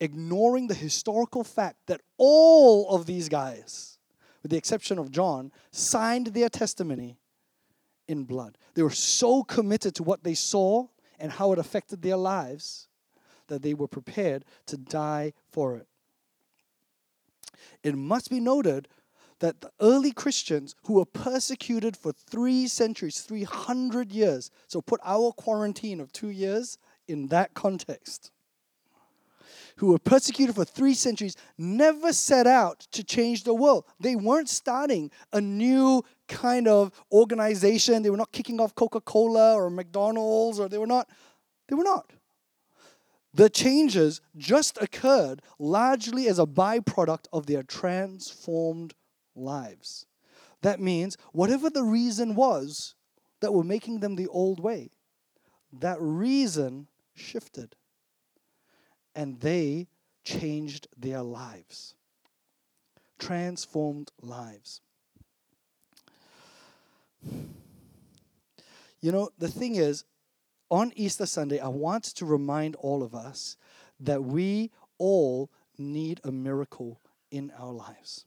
ignoring 0.00 0.66
the 0.66 0.74
historical 0.74 1.44
fact 1.44 1.78
that 1.86 2.02
all 2.18 2.88
of 2.90 3.06
these 3.06 3.28
guys, 3.28 3.98
with 4.42 4.50
the 4.50 4.58
exception 4.58 4.98
of 4.98 5.10
John, 5.10 5.50
signed 5.70 6.28
their 6.28 6.50
testimony 6.50 7.16
in 8.06 8.24
blood. 8.24 8.58
They 8.74 8.82
were 8.82 8.90
so 8.90 9.42
committed 9.42 9.94
to 9.96 10.02
what 10.02 10.24
they 10.24 10.34
saw 10.34 10.88
and 11.18 11.32
how 11.32 11.52
it 11.52 11.58
affected 11.58 12.02
their 12.02 12.16
lives 12.16 12.88
that 13.48 13.62
they 13.62 13.74
were 13.74 13.88
prepared 13.88 14.44
to 14.66 14.76
die 14.76 15.32
for 15.50 15.76
it. 15.76 15.86
It 17.82 17.96
must 17.96 18.30
be 18.30 18.40
noted 18.40 18.88
that 19.40 19.60
the 19.60 19.70
early 19.80 20.12
Christians 20.12 20.74
who 20.84 20.94
were 20.94 21.04
persecuted 21.04 21.96
for 21.96 22.12
three 22.12 22.66
centuries, 22.66 23.20
300 23.20 24.12
years, 24.12 24.50
so 24.68 24.80
put 24.80 25.00
our 25.04 25.32
quarantine 25.32 26.00
of 26.00 26.12
two 26.12 26.30
years 26.30 26.78
in 27.08 27.28
that 27.28 27.52
context, 27.54 28.30
who 29.76 29.88
were 29.88 29.98
persecuted 29.98 30.54
for 30.54 30.64
three 30.64 30.94
centuries, 30.94 31.36
never 31.58 32.12
set 32.12 32.46
out 32.46 32.86
to 32.92 33.02
change 33.02 33.42
the 33.42 33.54
world. 33.54 33.84
They 33.98 34.14
weren't 34.14 34.48
starting 34.48 35.10
a 35.32 35.40
new 35.40 36.04
kind 36.28 36.68
of 36.68 36.92
organization. 37.12 38.02
They 38.02 38.10
were 38.10 38.16
not 38.16 38.32
kicking 38.32 38.60
off 38.60 38.74
Coca 38.74 39.00
Cola 39.00 39.54
or 39.54 39.68
McDonald's, 39.68 40.60
or 40.60 40.68
they 40.68 40.78
were 40.78 40.86
not. 40.86 41.08
They 41.68 41.74
were 41.74 41.84
not. 41.84 42.10
The 43.34 43.50
changes 43.50 44.20
just 44.36 44.80
occurred 44.80 45.42
largely 45.58 46.28
as 46.28 46.38
a 46.38 46.46
byproduct 46.46 47.26
of 47.32 47.46
their 47.46 47.64
transformed 47.64 48.94
lives. 49.34 50.06
That 50.62 50.80
means 50.80 51.16
whatever 51.32 51.68
the 51.68 51.82
reason 51.82 52.36
was 52.36 52.94
that 53.40 53.52
were 53.52 53.64
making 53.64 54.00
them 54.00 54.14
the 54.14 54.28
old 54.28 54.60
way, 54.60 54.90
that 55.72 55.98
reason 56.00 56.86
shifted 57.14 57.74
and 59.16 59.40
they 59.40 59.88
changed 60.24 60.88
their 60.96 61.22
lives. 61.22 61.94
Transformed 63.18 64.10
lives. 64.20 64.80
You 69.00 69.12
know, 69.12 69.30
the 69.38 69.48
thing 69.48 69.74
is, 69.74 70.04
on 70.70 70.92
Easter 70.96 71.26
Sunday, 71.26 71.60
I 71.60 71.68
want 71.68 72.04
to 72.04 72.24
remind 72.24 72.76
all 72.76 73.02
of 73.02 73.14
us 73.14 73.56
that 74.00 74.24
we 74.24 74.70
all 74.98 75.50
need 75.78 76.20
a 76.24 76.32
miracle 76.32 77.00
in 77.30 77.52
our 77.58 77.72
lives 77.72 78.24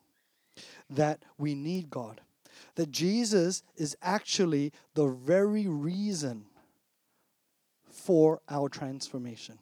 that 0.90 1.24
we 1.38 1.56
need 1.56 1.90
God. 1.90 2.22
That 2.76 2.92
Jesus 2.92 3.64
is 3.76 3.96
actually 4.02 4.72
the 4.94 5.08
very 5.08 5.68
reason 5.68 6.46
for 7.90 8.42
our 8.50 8.70
transformation. 8.70 9.60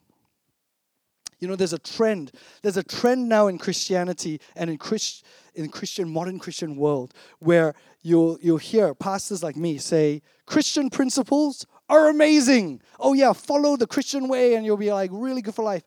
You 1.39 1.49
know, 1.49 1.55
there's 1.55 1.73
a 1.73 1.79
trend. 1.79 2.31
There's 2.61 2.77
a 2.77 2.83
trend 2.83 3.27
now 3.27 3.47
in 3.47 3.57
Christianity 3.57 4.39
and 4.55 4.69
in 4.69 4.77
Christ, 4.77 5.25
in 5.53 5.69
Christian 5.69 6.09
modern 6.09 6.39
Christian 6.39 6.77
world 6.77 7.13
where 7.39 7.75
you'll 8.01 8.37
you'll 8.41 8.57
hear 8.57 8.93
pastors 8.95 9.43
like 9.43 9.57
me 9.57 9.77
say 9.77 10.21
Christian 10.45 10.89
principles 10.89 11.65
are 11.89 12.09
amazing. 12.09 12.81
Oh 12.99 13.13
yeah, 13.13 13.33
follow 13.33 13.77
the 13.77 13.87
Christian 13.87 14.27
way 14.27 14.55
and 14.55 14.65
you'll 14.65 14.77
be 14.77 14.91
like 14.91 15.11
really 15.13 15.41
good 15.41 15.55
for 15.55 15.63
life. 15.63 15.83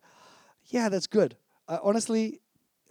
Yeah, 0.66 0.88
that's 0.88 1.06
good. 1.06 1.36
Uh, 1.66 1.78
honestly, 1.82 2.40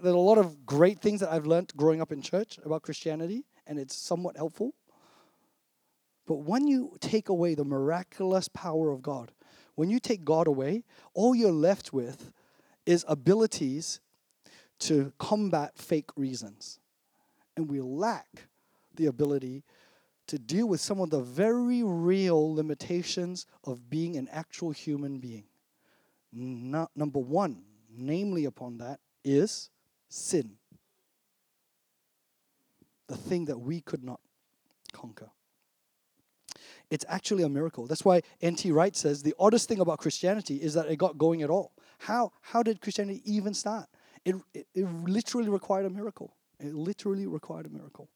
are 0.03 0.09
a 0.09 0.17
lot 0.17 0.37
of 0.37 0.65
great 0.65 0.99
things 0.99 1.21
that 1.21 1.31
I've 1.31 1.45
learned 1.45 1.73
growing 1.75 2.01
up 2.01 2.11
in 2.11 2.21
church 2.21 2.59
about 2.63 2.83
Christianity, 2.83 3.45
and 3.65 3.79
it's 3.79 3.95
somewhat 3.95 4.37
helpful. 4.37 4.73
But 6.27 6.37
when 6.37 6.67
you 6.67 6.97
take 6.99 7.29
away 7.29 7.55
the 7.55 7.65
miraculous 7.65 8.47
power 8.47 8.91
of 8.91 9.01
God, 9.01 9.31
when 9.75 9.89
you 9.89 9.99
take 9.99 10.25
God 10.25 10.47
away, 10.47 10.83
all 11.13 11.33
you're 11.33 11.51
left 11.51 11.93
with 11.93 12.31
is 12.85 13.05
abilities 13.07 13.99
to 14.79 15.13
combat 15.17 15.77
fake 15.77 16.09
reasons. 16.15 16.79
And 17.55 17.69
we 17.69 17.81
lack 17.81 18.47
the 18.95 19.05
ability 19.05 19.63
to 20.27 20.37
deal 20.37 20.67
with 20.67 20.81
some 20.81 20.99
of 20.99 21.09
the 21.09 21.21
very 21.21 21.83
real 21.83 22.53
limitations 22.53 23.45
of 23.63 23.89
being 23.89 24.17
an 24.17 24.27
actual 24.31 24.71
human 24.71 25.19
being. 25.19 25.45
Not, 26.33 26.91
number 26.95 27.19
one, 27.19 27.63
namely 27.89 28.45
upon 28.45 28.77
that, 28.79 28.99
is 29.23 29.69
sin. 30.09 30.57
The 33.07 33.15
thing 33.15 33.45
that 33.45 33.57
we 33.57 33.81
could 33.81 34.03
not 34.03 34.19
conquer. 34.91 35.29
It's 36.89 37.05
actually 37.07 37.43
a 37.43 37.49
miracle. 37.49 37.87
That's 37.87 38.05
why 38.05 38.21
N.T. 38.41 38.71
Wright 38.71 38.95
says 38.95 39.23
the 39.23 39.35
oddest 39.39 39.67
thing 39.67 39.79
about 39.79 39.99
Christianity 39.99 40.57
is 40.57 40.73
that 40.73 40.89
it 40.89 40.97
got 40.97 41.17
going 41.17 41.41
at 41.41 41.49
all. 41.49 41.73
How, 41.99 42.31
how 42.41 42.63
did 42.63 42.81
Christianity 42.81 43.21
even 43.25 43.53
start? 43.53 43.87
It, 44.23 44.35
it, 44.53 44.67
it 44.73 44.85
literally 45.03 45.49
required 45.49 45.85
a 45.85 45.89
miracle. 45.89 46.35
It 46.59 46.73
literally 46.73 47.27
required 47.27 47.65
a 47.65 47.69
miracle. 47.69 48.09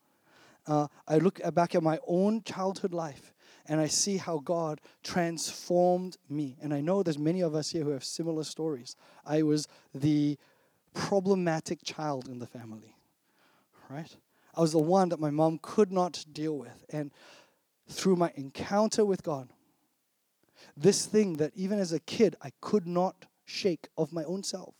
Uh, 0.68 0.88
I 1.08 1.18
look 1.18 1.42
back 1.54 1.76
at 1.76 1.84
my 1.84 2.00
own 2.08 2.44
childhood 2.44 2.94
life 2.94 3.34
and 3.68 3.80
I 3.80 3.88
see 3.88 4.18
how 4.18 4.40
God 4.40 4.82
transformed 5.04 6.18
me. 6.30 6.58
And 6.62 6.74
I 6.74 6.82
know 6.82 7.04
there's 7.04 7.18
many 7.18 7.42
of 7.42 7.56
us 7.56 7.72
here 7.72 7.84
who 7.84 7.92
have 7.92 8.04
similar 8.04 8.44
stories. 8.44 8.96
I 9.26 9.44
was 9.44 9.68
the 9.94 10.38
problematic 10.94 11.84
child 11.84 12.28
in 12.28 12.40
the 12.40 12.48
family, 12.48 12.96
right? 13.90 14.16
I 14.56 14.62
was 14.62 14.74
the 14.74 14.80
one 14.80 15.10
that 15.10 15.20
my 15.20 15.30
mom 15.30 15.60
could 15.62 15.92
not 15.92 16.26
deal 16.32 16.58
with. 16.58 16.84
And 16.90 17.12
through 17.90 18.16
my 18.16 18.32
encounter 18.36 19.06
with 19.06 19.24
God, 19.24 19.50
this 20.76 21.06
thing 21.06 21.34
that 21.34 21.52
even 21.56 21.80
as 21.80 21.92
a 21.92 22.00
kid 22.00 22.36
I 22.42 22.52
could 22.62 22.86
not 22.86 23.26
shake 23.46 23.88
of 23.98 24.14
my 24.14 24.24
own 24.24 24.44
self 24.44 24.76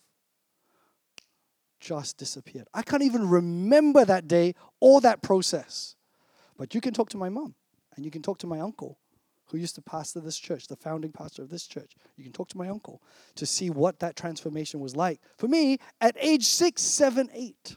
just 1.82 2.18
disappeared. 2.18 2.68
I 2.74 2.84
can't 2.84 3.04
even 3.04 3.28
remember 3.28 4.06
that 4.06 4.28
day 4.28 4.56
or 4.80 5.02
that 5.02 5.22
process. 5.22 5.96
But 6.58 6.74
you 6.74 6.80
can 6.80 6.94
talk 6.94 7.10
to 7.10 7.18
my 7.18 7.28
mom 7.28 7.56
and 7.96 8.06
you 8.06 8.12
can 8.12 8.22
talk 8.22 8.38
to 8.40 8.48
my 8.48 8.60
uncle 8.60 9.00
who 9.48 9.58
used 9.58 9.76
to 9.76 9.82
pastor 9.82 10.22
this 10.22 10.38
church, 10.38 10.68
the 10.68 10.76
founding 10.78 11.12
pastor 11.12 11.42
of 11.42 11.50
this 11.50 11.68
church. 11.68 11.92
You 12.16 12.24
can 12.24 12.32
talk 12.32 12.48
to 12.50 12.58
my 12.58 12.70
uncle 12.70 13.02
to 13.36 13.46
see 13.46 13.70
what 13.70 14.00
that 14.00 14.16
transformation 14.16 14.80
was 14.80 14.96
like 14.96 15.20
for 15.38 15.48
me 15.48 15.80
at 16.00 16.16
age 16.20 16.46
six, 16.46 16.82
seven, 16.82 17.30
eight. 17.34 17.76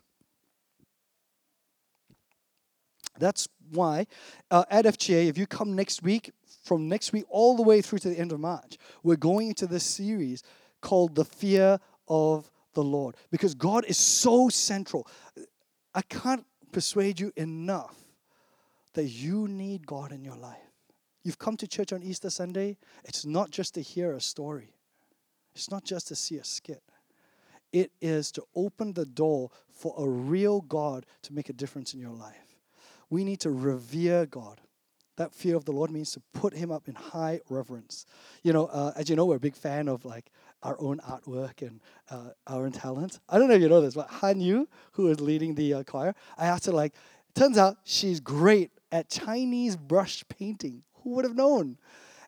That's 3.18 3.48
why 3.70 4.06
uh, 4.50 4.64
at 4.70 4.84
FGA, 4.84 5.28
if 5.28 5.38
you 5.38 5.46
come 5.46 5.74
next 5.74 6.02
week, 6.02 6.30
from 6.62 6.88
next 6.88 7.12
week 7.12 7.24
all 7.28 7.56
the 7.56 7.62
way 7.62 7.80
through 7.80 8.00
to 8.00 8.08
the 8.08 8.18
end 8.18 8.32
of 8.32 8.40
March, 8.40 8.76
we're 9.02 9.16
going 9.16 9.48
into 9.48 9.66
this 9.66 9.84
series 9.84 10.42
called 10.80 11.14
The 11.14 11.24
Fear 11.24 11.78
of 12.08 12.50
the 12.74 12.84
Lord 12.84 13.16
because 13.30 13.54
God 13.54 13.84
is 13.86 13.98
so 13.98 14.48
central. 14.48 15.08
I 15.94 16.02
can't 16.02 16.44
persuade 16.72 17.20
you 17.20 17.32
enough 17.36 17.96
that 18.94 19.04
you 19.04 19.48
need 19.48 19.86
God 19.86 20.12
in 20.12 20.24
your 20.24 20.36
life. 20.36 20.58
You've 21.22 21.38
come 21.38 21.56
to 21.56 21.66
church 21.66 21.92
on 21.92 22.02
Easter 22.02 22.30
Sunday, 22.30 22.76
it's 23.04 23.24
not 23.24 23.50
just 23.50 23.74
to 23.74 23.82
hear 23.82 24.12
a 24.12 24.20
story, 24.20 24.74
it's 25.54 25.70
not 25.70 25.84
just 25.84 26.08
to 26.08 26.14
see 26.14 26.36
a 26.36 26.44
skit. 26.44 26.82
It 27.72 27.90
is 28.00 28.30
to 28.32 28.44
open 28.54 28.92
the 28.92 29.04
door 29.04 29.50
for 29.68 29.94
a 29.98 30.08
real 30.08 30.60
God 30.60 31.06
to 31.22 31.32
make 31.32 31.48
a 31.48 31.52
difference 31.52 31.92
in 31.92 31.98
your 31.98 32.12
life. 32.12 32.54
We 33.10 33.24
need 33.24 33.40
to 33.40 33.50
revere 33.50 34.26
God. 34.26 34.60
That 35.16 35.34
fear 35.34 35.56
of 35.56 35.64
the 35.64 35.72
Lord 35.72 35.90
means 35.90 36.12
to 36.12 36.22
put 36.32 36.54
Him 36.54 36.70
up 36.70 36.88
in 36.88 36.94
high 36.94 37.40
reverence. 37.48 38.06
You 38.44 38.52
know, 38.52 38.66
uh, 38.66 38.92
as 38.96 39.08
you 39.08 39.16
know, 39.16 39.26
we're 39.26 39.36
a 39.36 39.40
big 39.40 39.56
fan 39.56 39.88
of 39.88 40.04
like 40.04 40.30
our 40.64 40.76
own 40.80 40.98
artwork 40.98 41.62
and 41.62 41.80
uh, 42.10 42.30
our 42.46 42.64
own 42.64 42.72
talent. 42.72 43.20
I 43.28 43.38
don't 43.38 43.48
know 43.48 43.54
if 43.54 43.62
you 43.62 43.68
know 43.68 43.80
this, 43.80 43.94
but 43.94 44.08
Han 44.08 44.40
Yu, 44.40 44.68
who 44.92 45.08
is 45.08 45.20
leading 45.20 45.54
the 45.54 45.74
uh, 45.74 45.82
choir, 45.84 46.14
I 46.36 46.46
asked 46.46 46.66
her 46.66 46.72
like, 46.72 46.94
turns 47.34 47.58
out 47.58 47.76
she's 47.84 48.18
great 48.18 48.70
at 48.90 49.08
Chinese 49.08 49.76
brush 49.76 50.24
painting. 50.28 50.82
Who 51.02 51.10
would 51.10 51.24
have 51.24 51.36
known? 51.36 51.78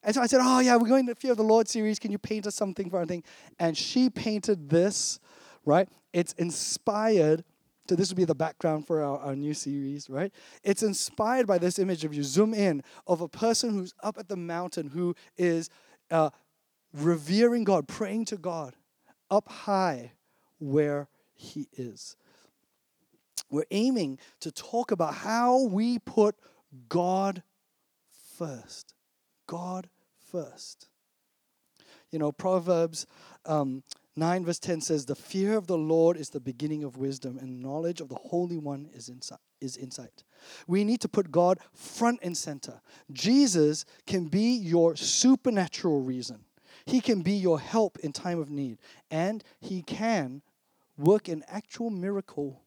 And 0.02 0.14
so 0.14 0.20
I 0.20 0.26
said, 0.26 0.40
Oh, 0.42 0.60
yeah, 0.60 0.76
we're 0.76 0.88
going 0.88 1.06
to 1.06 1.14
Fear 1.14 1.32
of 1.32 1.36
the 1.38 1.42
Lord 1.42 1.66
series. 1.66 1.98
Can 1.98 2.12
you 2.12 2.18
paint 2.18 2.46
us 2.46 2.54
something 2.54 2.90
for 2.90 2.98
our 2.98 3.06
thing? 3.06 3.24
And 3.58 3.76
she 3.76 4.08
painted 4.08 4.68
this, 4.68 5.18
right? 5.64 5.88
It's 6.12 6.32
inspired 6.34 7.42
so 7.88 7.94
this 7.94 8.08
would 8.08 8.16
be 8.16 8.24
the 8.24 8.34
background 8.34 8.86
for 8.86 9.02
our, 9.02 9.18
our 9.18 9.36
new 9.36 9.54
series, 9.54 10.10
right? 10.10 10.32
It's 10.64 10.82
inspired 10.82 11.46
by 11.46 11.58
this 11.58 11.78
image. 11.78 12.04
If 12.04 12.14
you 12.14 12.24
zoom 12.24 12.52
in, 12.52 12.82
of 13.06 13.20
a 13.20 13.28
person 13.28 13.70
who's 13.70 13.94
up 14.02 14.18
at 14.18 14.28
the 14.28 14.36
mountain 14.36 14.88
who 14.88 15.14
is 15.36 15.70
uh, 16.10 16.30
revering 17.04 17.64
God, 17.64 17.88
praying 17.88 18.26
to 18.26 18.36
God, 18.36 18.74
up 19.30 19.48
high 19.48 20.12
where 20.58 21.08
He 21.34 21.68
is. 21.72 22.16
We're 23.50 23.64
aiming 23.70 24.18
to 24.40 24.50
talk 24.50 24.90
about 24.90 25.14
how 25.14 25.64
we 25.64 25.98
put 25.98 26.36
God 26.88 27.42
first. 28.36 28.94
God 29.46 29.88
first. 30.30 30.88
You 32.10 32.18
know, 32.18 32.32
Proverbs 32.32 33.06
um, 33.44 33.82
9 34.16 34.44
verse 34.44 34.58
10 34.58 34.80
says, 34.80 35.04
The 35.04 35.14
fear 35.14 35.56
of 35.56 35.66
the 35.66 35.76
Lord 35.76 36.16
is 36.16 36.30
the 36.30 36.40
beginning 36.40 36.82
of 36.82 36.96
wisdom, 36.96 37.38
and 37.38 37.62
knowledge 37.62 38.00
of 38.00 38.08
the 38.08 38.16
Holy 38.16 38.58
One 38.58 38.88
is. 38.92 39.10
Is 39.58 39.78
insight. 39.78 40.22
We 40.66 40.84
need 40.84 41.00
to 41.00 41.08
put 41.08 41.30
God 41.30 41.58
front 41.72 42.20
and 42.22 42.36
center. 42.36 42.82
Jesus 43.10 43.86
can 44.06 44.26
be 44.26 44.54
your 44.54 44.94
supernatural 44.94 46.02
reason. 46.02 46.45
He 46.86 47.00
can 47.00 47.22
be 47.22 47.32
your 47.32 47.58
help 47.58 47.98
in 47.98 48.12
time 48.12 48.38
of 48.38 48.48
need, 48.48 48.78
and 49.10 49.42
He 49.60 49.82
can 49.82 50.42
work 50.96 51.28
an 51.28 51.44
actual 51.48 51.90
miracle 51.90 52.62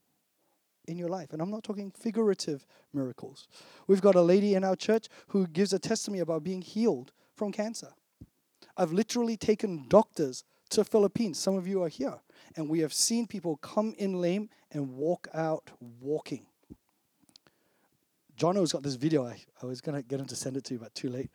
in 0.88 0.98
your 0.98 1.08
life. 1.08 1.32
And 1.32 1.42
I'm 1.42 1.50
not 1.50 1.64
talking 1.64 1.92
figurative 1.92 2.66
miracles. 2.94 3.48
We've 3.88 4.02
got 4.02 4.16
a 4.16 4.22
lady 4.22 4.56
in 4.56 4.64
our 4.64 4.76
church 4.76 5.08
who 5.28 5.48
gives 5.48 5.72
a 5.72 5.80
testimony 5.80 6.20
about 6.20 6.44
being 6.44 6.62
healed 6.62 7.12
from 7.36 7.52
cancer. 7.52 7.94
I've 8.76 8.92
literally 8.92 9.38
taken 9.38 9.88
doctors 9.88 10.44
to 10.72 10.84
Philippines. 10.84 11.40
Some 11.40 11.56
of 11.56 11.68
you 11.68 11.84
are 11.84 11.90
here. 11.90 12.20
And 12.56 12.70
we 12.70 12.80
have 12.80 12.94
seen 12.94 13.28
people 13.28 13.58
come 13.58 13.94
in 13.98 14.22
lame 14.22 14.50
and 14.72 14.96
walk 14.96 15.28
out 15.34 15.72
walking. 15.80 16.46
John 18.40 18.56
has 18.56 18.72
got 18.72 18.84
this 18.84 18.96
video. 18.96 19.26
I, 19.26 19.38
I 19.62 19.66
was 19.66 19.82
going 19.82 20.02
to 20.02 20.08
get 20.08 20.22
him 20.22 20.26
to 20.28 20.36
send 20.36 20.56
it 20.56 20.64
to 20.66 20.76
you, 20.76 20.80
but 20.80 20.96
too 20.96 21.10
late. 21.10 21.30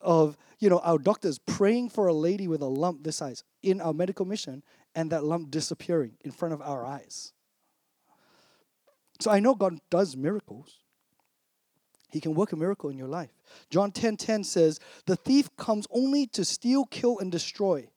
Of, 0.00 0.38
you 0.60 0.70
know, 0.70 0.78
our 0.78 0.98
doctors 0.98 1.36
praying 1.40 1.88
for 1.88 2.06
a 2.06 2.14
lady 2.14 2.46
with 2.46 2.62
a 2.62 2.66
lump 2.66 3.02
this 3.02 3.16
size 3.16 3.42
in 3.64 3.80
our 3.80 3.92
medical 3.92 4.24
mission 4.24 4.62
and 4.94 5.10
that 5.10 5.24
lump 5.24 5.50
disappearing 5.50 6.12
in 6.24 6.30
front 6.30 6.54
of 6.54 6.62
our 6.62 6.86
eyes. 6.86 7.32
So 9.20 9.32
I 9.32 9.40
know 9.40 9.56
God 9.56 9.80
does 9.90 10.16
miracles. 10.16 10.78
He 12.12 12.20
can 12.20 12.34
work 12.34 12.52
a 12.52 12.56
miracle 12.56 12.88
in 12.88 12.96
your 12.96 13.08
life. 13.08 13.30
John 13.68 13.90
10:10 13.90 14.16
10, 14.16 14.16
10 14.16 14.44
says, 14.44 14.78
"The 15.06 15.16
thief 15.16 15.50
comes 15.56 15.88
only 15.90 16.28
to 16.28 16.44
steal, 16.44 16.84
kill 16.84 17.18
and 17.18 17.32
destroy. 17.32 17.90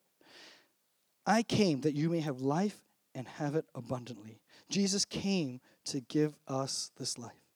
I 1.27 1.43
came 1.43 1.81
that 1.81 1.93
you 1.93 2.09
may 2.09 2.21
have 2.21 2.41
life 2.41 2.81
and 3.13 3.27
have 3.27 3.53
it 3.55 3.65
abundantly. 3.75 4.41
Jesus 4.69 5.05
came 5.05 5.61
to 5.85 5.99
give 6.01 6.35
us 6.47 6.91
this 6.97 7.19
life. 7.19 7.46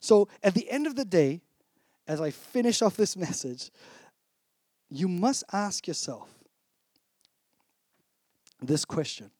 So 0.00 0.28
at 0.42 0.54
the 0.54 0.70
end 0.70 0.86
of 0.86 0.96
the 0.96 1.04
day, 1.04 1.40
as 2.06 2.20
I 2.20 2.30
finish 2.30 2.82
off 2.82 2.96
this 2.96 3.16
message, 3.26 3.70
you 4.90 5.08
must 5.08 5.44
ask 5.52 5.86
yourself 5.86 6.28
this 8.60 8.84
question 8.84 9.30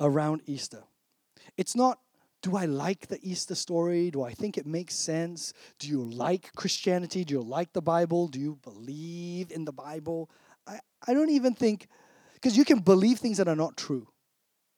around 0.00 0.42
Easter. 0.46 0.82
It's 1.56 1.74
not, 1.74 1.98
do 2.42 2.56
I 2.56 2.66
like 2.66 3.08
the 3.08 3.18
Easter 3.22 3.54
story? 3.54 4.10
Do 4.10 4.22
I 4.22 4.32
think 4.32 4.56
it 4.56 4.66
makes 4.66 4.94
sense? 4.94 5.52
Do 5.78 5.88
you 5.88 6.02
like 6.04 6.52
Christianity? 6.54 7.24
Do 7.24 7.34
you 7.34 7.42
like 7.42 7.72
the 7.72 7.82
Bible? 7.82 8.28
Do 8.28 8.38
you 8.38 8.58
believe 8.62 9.50
in 9.50 9.64
the 9.64 9.72
Bible? 9.72 10.30
I, 10.66 10.78
I 11.06 11.14
don't 11.14 11.30
even 11.30 11.54
think 11.54 11.88
because 12.34 12.56
you 12.56 12.64
can 12.64 12.78
believe 12.78 13.18
things 13.18 13.38
that 13.38 13.48
are 13.48 13.56
not 13.56 13.76
true, 13.76 14.06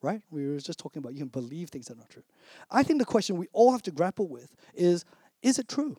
right? 0.02 0.22
We 0.30 0.46
were 0.46 0.58
just 0.58 0.78
talking 0.78 1.00
about 1.00 1.12
you 1.12 1.20
can 1.20 1.28
believe 1.28 1.68
things 1.68 1.86
that 1.86 1.94
are 1.94 1.98
not 1.98 2.10
true. 2.10 2.22
I 2.70 2.82
think 2.82 2.98
the 2.98 3.04
question 3.04 3.36
we 3.36 3.48
all 3.52 3.72
have 3.72 3.82
to 3.82 3.90
grapple 3.90 4.28
with 4.28 4.54
is 4.74 5.04
is 5.42 5.58
it 5.58 5.68
true? 5.68 5.96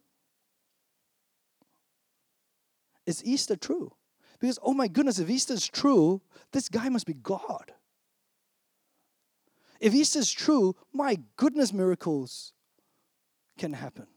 Is 3.05 3.23
Easter 3.25 3.55
true? 3.55 3.93
Because, 4.39 4.59
oh 4.63 4.73
my 4.73 4.87
goodness, 4.87 5.19
if 5.19 5.29
Easter 5.29 5.53
is 5.53 5.67
true, 5.67 6.21
this 6.51 6.69
guy 6.69 6.89
must 6.89 7.05
be 7.05 7.13
God. 7.13 7.73
If 9.79 9.93
Easter 9.93 10.19
is 10.19 10.31
true, 10.31 10.75
my 10.93 11.17
goodness, 11.37 11.73
miracles 11.73 12.53
can 13.57 13.73
happen. 13.73 14.07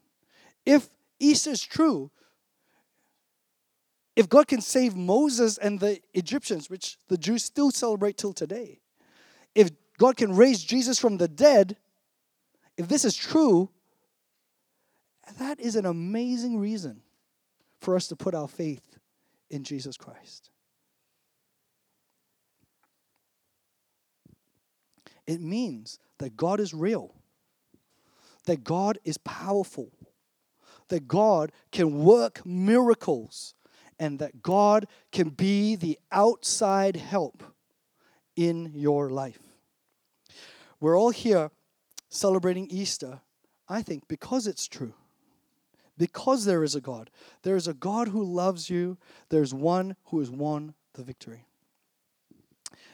If 0.64 0.88
Easter 1.18 1.50
is 1.50 1.62
true, 1.62 2.10
if 4.16 4.28
God 4.28 4.46
can 4.46 4.60
save 4.60 4.94
Moses 4.94 5.58
and 5.58 5.80
the 5.80 6.00
Egyptians, 6.12 6.70
which 6.70 6.96
the 7.08 7.18
Jews 7.18 7.44
still 7.44 7.70
celebrate 7.70 8.16
till 8.16 8.32
today, 8.32 8.80
if 9.54 9.70
God 9.98 10.16
can 10.16 10.34
raise 10.34 10.62
Jesus 10.62 10.98
from 10.98 11.18
the 11.18 11.28
dead, 11.28 11.76
if 12.76 12.88
this 12.88 13.04
is 13.04 13.14
true, 13.14 13.70
that 15.38 15.60
is 15.60 15.76
an 15.76 15.86
amazing 15.86 16.58
reason 16.58 17.02
for 17.80 17.96
us 17.96 18.08
to 18.08 18.16
put 18.16 18.34
our 18.34 18.48
faith 18.48 18.98
in 19.50 19.62
Jesus 19.64 19.96
Christ. 19.96 20.50
It 25.26 25.40
means 25.40 25.98
that 26.18 26.36
God 26.36 26.60
is 26.60 26.74
real, 26.74 27.14
that 28.46 28.64
God 28.64 28.98
is 29.04 29.16
powerful, 29.18 29.90
that 30.88 31.08
God 31.08 31.50
can 31.72 32.04
work 32.04 32.44
miracles, 32.44 33.54
and 33.98 34.18
that 34.18 34.42
God 34.42 34.86
can 35.12 35.30
be 35.30 35.76
the 35.76 35.98
outside 36.12 36.96
help 36.96 37.42
in 38.36 38.72
your 38.74 39.08
life. 39.10 39.38
We're 40.80 40.98
all 40.98 41.10
here 41.10 41.50
celebrating 42.08 42.68
Easter, 42.70 43.20
I 43.68 43.82
think, 43.82 44.08
because 44.08 44.46
it's 44.46 44.66
true. 44.66 44.94
Because 45.96 46.44
there 46.44 46.64
is 46.64 46.74
a 46.74 46.80
God. 46.80 47.10
There 47.42 47.56
is 47.56 47.68
a 47.68 47.74
God 47.74 48.08
who 48.08 48.22
loves 48.22 48.68
you. 48.68 48.98
There's 49.28 49.54
one 49.54 49.96
who 50.06 50.18
has 50.18 50.30
won 50.30 50.74
the 50.94 51.02
victory. 51.02 51.44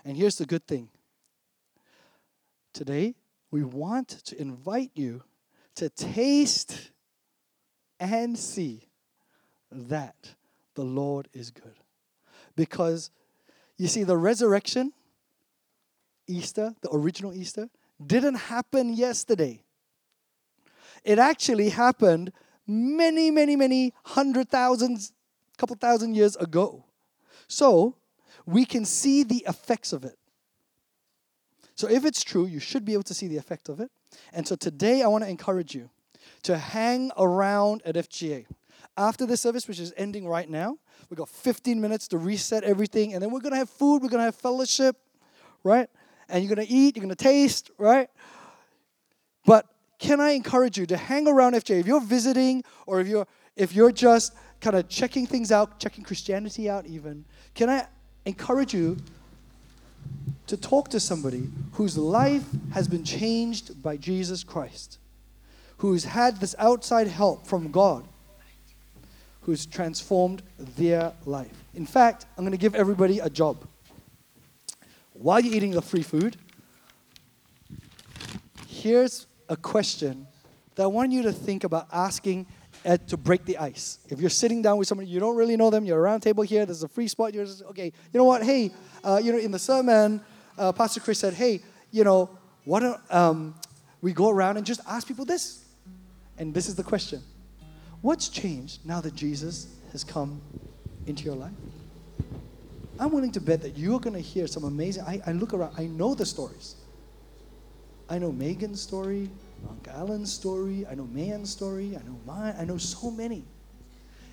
And 0.05 0.17
here's 0.17 0.37
the 0.37 0.47
good 0.47 0.67
thing 0.67 0.89
today, 2.73 3.15
we 3.51 3.63
want 3.63 4.09
to 4.09 4.41
invite 4.41 4.91
you 4.95 5.23
to 5.75 5.89
taste 5.89 6.91
and 7.99 8.39
see 8.39 8.89
that 9.71 10.35
the 10.75 10.85
Lord 10.85 11.29
is 11.33 11.51
good. 11.51 11.81
Because 12.57 13.11
you 13.77 13.87
see, 13.87 14.05
the 14.05 14.17
resurrection, 14.17 14.93
Easter, 16.31 16.75
the 16.81 16.91
original 16.93 17.33
Easter, 17.33 17.69
didn't 18.05 18.37
happen 18.37 18.93
yesterday. 18.93 19.63
It 21.05 21.19
actually 21.19 21.71
happened 21.71 22.33
many, 22.67 23.31
many, 23.31 23.57
many 23.57 23.93
hundred 24.05 24.49
thousands, 24.49 25.13
couple 25.59 25.77
thousand 25.77 26.15
years 26.15 26.37
ago. 26.37 26.85
So 27.49 27.97
we 28.47 28.65
can 28.65 28.85
see 28.85 29.23
the 29.23 29.45
effects 29.47 29.93
of 29.93 30.05
it. 30.05 30.17
So 31.75 31.89
if 31.89 32.05
it's 32.05 32.23
true, 32.23 32.47
you 32.47 32.61
should 32.61 32.85
be 32.85 32.93
able 32.93 33.05
to 33.05 33.15
see 33.15 33.27
the 33.27 33.39
effect 33.39 33.69
of 33.69 33.81
it. 33.81 33.91
And 34.33 34.47
so 34.47 34.55
today 34.55 35.03
I 35.03 35.09
want 35.09 35.25
to 35.25 35.31
encourage 35.31 35.75
you 35.75 35.91
to 36.43 36.59
hang 36.59 37.11
around 37.17 37.83
at 37.85 37.95
FGA. 37.95 38.47
After 38.97 39.25
the 39.25 39.37
service, 39.37 39.67
which 39.67 39.81
is 39.81 39.95
ending 39.97 40.27
right 40.27 40.49
now, 40.49 40.77
we've 41.09 41.17
got 41.17 41.29
15 41.29 41.81
minutes 41.81 42.09
to 42.09 42.19
reset 42.19 42.65
everything, 42.65 43.15
and 43.15 43.23
then 43.23 43.31
we're 43.31 43.41
gonna 43.41 43.57
have 43.57 43.71
food, 43.71 44.03
we're 44.03 44.09
gonna 44.09 44.25
have 44.25 44.35
fellowship, 44.35 44.97
right? 45.65 45.89
And 46.31 46.45
you're 46.45 46.55
gonna 46.55 46.67
eat, 46.69 46.97
you're 46.97 47.03
gonna 47.03 47.15
taste, 47.15 47.71
right? 47.79 48.09
But 49.45 49.67
can 49.99 50.21
I 50.21 50.31
encourage 50.31 50.79
you 50.79 50.87
to 50.87 50.97
hang 50.97 51.29
around 51.29 51.55
FGA? 51.55 51.81
If 51.81 51.87
you're 51.87 52.01
visiting 52.01 52.65
or 52.87 53.01
if 53.01 53.09
you're 53.09 53.27
if 53.57 53.75
you're 53.75 53.93
just 53.93 54.35
kind 54.61 54.77
of 54.77 54.89
checking 54.89 55.27
things 55.27 55.53
out, 55.53 55.79
checking 55.79 56.05
Christianity 56.05 56.71
out 56.71 56.87
even, 56.87 57.25
can 57.55 57.69
I 57.69 57.87
encourage 58.25 58.73
you 58.73 58.97
to 60.47 60.57
talk 60.57 60.89
to 60.89 60.99
somebody 60.99 61.49
whose 61.73 61.97
life 61.97 62.45
has 62.73 62.89
been 62.89 63.05
changed 63.05 63.81
by 63.83 63.97
Jesus 63.97 64.43
Christ, 64.43 64.99
who's 65.79 66.05
had 66.05 66.39
this 66.39 66.57
outside 66.59 67.07
help 67.07 67.47
from 67.47 67.71
God, 67.71 68.05
who's 69.43 69.65
transformed 69.65 70.43
their 70.59 71.13
life. 71.25 71.65
In 71.75 71.87
fact, 71.87 72.27
I'm 72.37 72.45
going 72.45 72.51
to 72.51 72.59
give 72.59 72.75
everybody 72.75 73.21
a 73.21 73.31
job. 73.31 73.65
While 75.21 75.41
you're 75.41 75.55
eating 75.55 75.73
the 75.73 75.83
free 75.83 76.01
food, 76.01 76.39
here's 78.67 79.27
a 79.51 79.57
question 79.57 80.27
that 80.77 80.85
I 80.85 80.87
want 80.87 81.13
you 81.13 81.21
to 81.25 81.33
think 81.33 81.65
about 81.65 81.89
asking 81.93 82.47
Ed 82.87 83.07
to 83.09 83.19
break 83.19 83.45
the 83.45 83.59
ice. 83.59 83.99
If 84.09 84.19
you're 84.19 84.31
sitting 84.31 84.63
down 84.63 84.79
with 84.79 84.89
somebody, 84.89 85.11
you 85.11 85.21
don't 85.21 85.37
really 85.37 85.59
know 85.59 85.69
them, 85.69 85.85
you're 85.85 86.01
around 86.01 86.21
table 86.21 86.43
here, 86.43 86.65
there's 86.65 86.85
a 86.85 86.89
free 86.89 87.07
spot, 87.07 87.35
you're 87.35 87.45
just, 87.45 87.63
okay, 87.65 87.85
you 87.85 88.19
know 88.19 88.25
what, 88.25 88.43
hey, 88.43 88.71
uh, 89.05 89.21
you 89.23 89.31
know, 89.31 89.37
in 89.37 89.51
the 89.51 89.59
sermon, 89.59 90.23
uh, 90.57 90.73
Pastor 90.73 91.01
Chris 91.01 91.19
said, 91.19 91.35
hey, 91.35 91.61
you 91.91 92.03
know, 92.03 92.31
why 92.65 92.81
don't 92.81 93.01
um, 93.11 93.55
we 94.01 94.15
go 94.15 94.31
around 94.31 94.57
and 94.57 94.65
just 94.65 94.81
ask 94.89 95.07
people 95.07 95.27
this? 95.27 95.67
And 96.39 96.55
this 96.55 96.67
is 96.67 96.77
the 96.77 96.83
question 96.85 97.23
What's 98.01 98.31
changed 98.31 98.87
now 98.87 99.03
that 99.03 99.15
Jesus 99.15 99.67
has 99.93 100.03
come 100.03 100.41
into 101.07 101.25
your 101.25 101.37
life? 101.37 101.53
I'm 103.01 103.13
willing 103.13 103.33
to 103.33 103.41
bet 103.41 103.63
that 103.63 103.79
you're 103.79 103.99
going 103.99 104.15
to 104.15 104.21
hear 104.21 104.47
some 104.47 104.65
amazing. 104.65 105.05
I, 105.05 105.23
I 105.27 105.33
look 105.33 105.55
around, 105.55 105.75
I 105.79 105.87
know 105.87 106.15
the 106.15 106.27
stories. 106.27 106.75
I 108.11 108.19
know 108.19 108.31
Megan's 108.31 108.83
story, 108.83 109.31
Uncle 109.67 109.93
Alan's 109.95 110.31
story, 110.31 110.87
I 110.87 110.95
know 110.95 111.05
Man's 111.07 111.49
story, 111.49 111.97
I 111.97 112.07
know 112.07 112.21
mine, 112.27 112.55
I 112.59 112.65
know 112.67 112.77
so 112.77 113.11
many. 113.11 113.45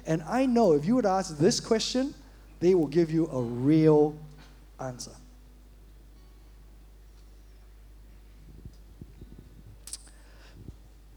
And 0.05 0.21
I 0.23 0.45
know 0.45 0.73
if 0.73 0.83
you 0.83 0.95
would 0.95 1.05
ask 1.05 1.37
this 1.37 1.61
question, 1.61 2.13
they 2.59 2.75
will 2.75 2.87
give 2.87 3.09
you 3.09 3.27
a 3.27 3.41
real 3.41 4.17
answer. 4.81 5.11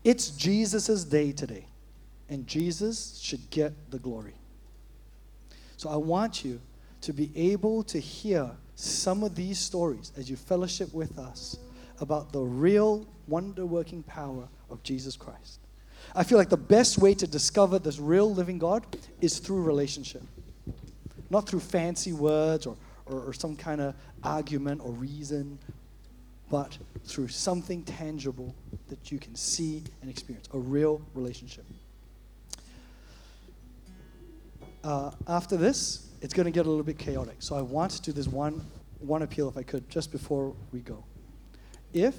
It's 0.05 0.31
Jesus' 0.31 1.03
day 1.05 1.33
today, 1.33 1.67
and 2.29 2.47
Jesus 2.47 3.19
should 3.21 3.51
get 3.51 3.91
the 3.91 3.99
glory. 3.99 4.35
So 5.77 5.91
I 5.91 5.97
want 5.97 6.45
you 6.45 6.61
to 7.03 7.13
be 7.13 7.31
able 7.35 7.83
to 7.85 7.99
hear 7.99 8.51
some 8.75 9.23
of 9.23 9.35
these 9.35 9.59
stories 9.59 10.13
as 10.17 10.29
you 10.29 10.37
fellowship 10.37 10.93
with 10.93 11.19
us 11.19 11.57
about 12.01 12.33
the 12.33 12.41
real 12.41 13.07
wonder 13.29 13.67
working 13.67 14.03
power 14.03 14.49
of 14.71 14.83
Jesus 14.83 15.17
Christ. 15.17 15.61
I 16.15 16.25
feel 16.25 16.39
like 16.39 16.49
the 16.49 16.57
best 16.57 16.99
way 16.99 17.15
to 17.15 17.27
discover 17.27 17.79
this 17.79 17.99
real 17.99 18.33
living 18.33 18.59
God 18.59 18.85
is 19.21 19.39
through 19.39 19.63
relationship, 19.63 20.23
not 21.29 21.49
through 21.49 21.61
fancy 21.61 22.13
words 22.13 22.67
or, 22.67 22.77
or, 23.07 23.21
or 23.21 23.33
some 23.33 23.55
kind 23.55 23.81
of 23.81 23.95
argument 24.23 24.81
or 24.83 24.93
reason 24.93 25.59
but 26.51 26.77
through 27.05 27.29
something 27.29 27.83
tangible 27.85 28.55
that 28.89 29.11
you 29.11 29.19
can 29.19 29.35
see 29.37 29.85
and 30.03 30.11
experience 30.11 30.49
a 30.53 30.59
real 30.59 31.01
relationship. 31.15 31.65
Uh, 34.83 35.13
after 35.29 35.57
this, 35.57 36.10
it's 36.21 36.35
going 36.35 36.45
to 36.45 36.51
get 36.51 36.67
a 36.67 36.69
little 36.69 36.85
bit 36.85 36.99
chaotic. 36.99 37.37
So 37.39 37.57
I 37.57 37.63
want 37.63 37.93
to 37.93 38.03
do 38.03 38.13
this 38.13 38.29
one, 38.29 38.65
one 38.99 39.23
appeal, 39.23 39.49
if 39.49 39.57
I 39.57 39.63
could, 39.63 39.89
just 39.89 40.13
before 40.13 40.55
we 40.73 40.81
go. 40.81 41.05
If 41.93 42.15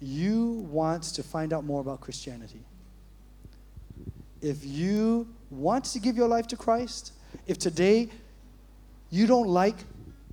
you 0.00 0.66
want 0.70 1.02
to 1.04 1.22
find 1.22 1.52
out 1.52 1.64
more 1.64 1.80
about 1.80 2.00
Christianity, 2.00 2.64
if 4.40 4.64
you 4.64 5.28
want 5.50 5.84
to 5.86 5.98
give 5.98 6.16
your 6.16 6.28
life 6.28 6.46
to 6.48 6.56
Christ, 6.56 7.12
if 7.46 7.58
today 7.58 8.08
you 9.10 9.26
don't 9.26 9.48
like 9.48 9.76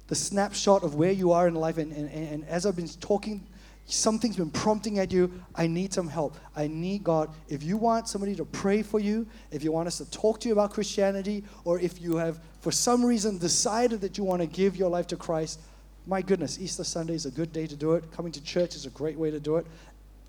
the 0.07 0.15
snapshot 0.15 0.83
of 0.83 0.95
where 0.95 1.11
you 1.11 1.31
are 1.31 1.47
in 1.47 1.55
life. 1.55 1.77
And, 1.77 1.93
and, 1.93 2.09
and 2.09 2.45
as 2.45 2.65
I've 2.65 2.75
been 2.75 2.89
talking, 2.89 3.47
something's 3.85 4.37
been 4.37 4.51
prompting 4.51 4.99
at 4.99 5.11
you. 5.11 5.31
I 5.55 5.67
need 5.67 5.93
some 5.93 6.07
help. 6.07 6.37
I 6.55 6.67
need 6.67 7.03
God. 7.03 7.29
If 7.49 7.63
you 7.63 7.77
want 7.77 8.07
somebody 8.07 8.35
to 8.35 8.45
pray 8.45 8.81
for 8.83 8.99
you, 8.99 9.27
if 9.51 9.63
you 9.63 9.71
want 9.71 9.87
us 9.87 9.97
to 9.97 10.09
talk 10.11 10.39
to 10.41 10.47
you 10.47 10.53
about 10.53 10.71
Christianity, 10.71 11.43
or 11.65 11.79
if 11.79 12.01
you 12.01 12.15
have, 12.17 12.39
for 12.61 12.71
some 12.71 13.03
reason, 13.03 13.37
decided 13.37 14.01
that 14.01 14.17
you 14.17 14.23
want 14.23 14.41
to 14.41 14.47
give 14.47 14.75
your 14.75 14.89
life 14.89 15.07
to 15.07 15.17
Christ, 15.17 15.59
my 16.07 16.21
goodness, 16.21 16.59
Easter 16.59 16.83
Sunday 16.83 17.13
is 17.13 17.25
a 17.25 17.31
good 17.31 17.53
day 17.53 17.67
to 17.67 17.75
do 17.75 17.93
it. 17.93 18.11
Coming 18.11 18.31
to 18.31 18.43
church 18.43 18.75
is 18.75 18.85
a 18.85 18.89
great 18.89 19.17
way 19.17 19.29
to 19.29 19.39
do 19.39 19.57
it. 19.57 19.67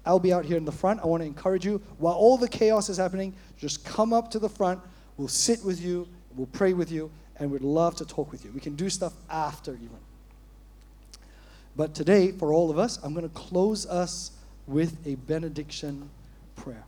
I'll 0.05 0.19
be 0.19 0.33
out 0.33 0.45
here 0.45 0.57
in 0.57 0.65
the 0.65 0.73
front. 0.73 1.01
I 1.01 1.07
want 1.07 1.23
to 1.23 1.27
encourage 1.27 1.65
you. 1.65 1.81
While 1.99 2.15
all 2.15 2.37
the 2.37 2.49
chaos 2.49 2.89
is 2.89 2.97
happening, 2.97 3.35
just 3.57 3.85
come 3.85 4.13
up 4.13 4.31
to 4.33 4.39
the 4.39 4.49
front. 4.49 4.81
We'll 5.17 5.29
sit 5.29 5.65
with 5.65 5.81
you. 5.81 6.09
We'll 6.37 6.49
pray 6.49 6.73
with 6.73 6.91
you 6.91 7.11
and 7.37 7.51
we'd 7.51 7.63
love 7.63 7.97
to 7.97 8.05
talk 8.05 8.31
with 8.31 8.45
you. 8.45 8.53
We 8.53 8.61
can 8.61 8.75
do 8.75 8.89
stuff 8.91 9.15
after 9.31 9.75
even. 9.75 9.99
But 11.77 11.95
today, 11.95 12.33
for 12.33 12.53
all 12.53 12.71
of 12.71 12.79
us, 12.79 12.99
I'm 13.03 13.15
going 13.15 13.29
to 13.29 13.35
close 13.35 13.87
us 13.87 14.33
with 14.67 14.97
a 15.07 15.15
benediction 15.15 16.11
prayer 16.55 16.85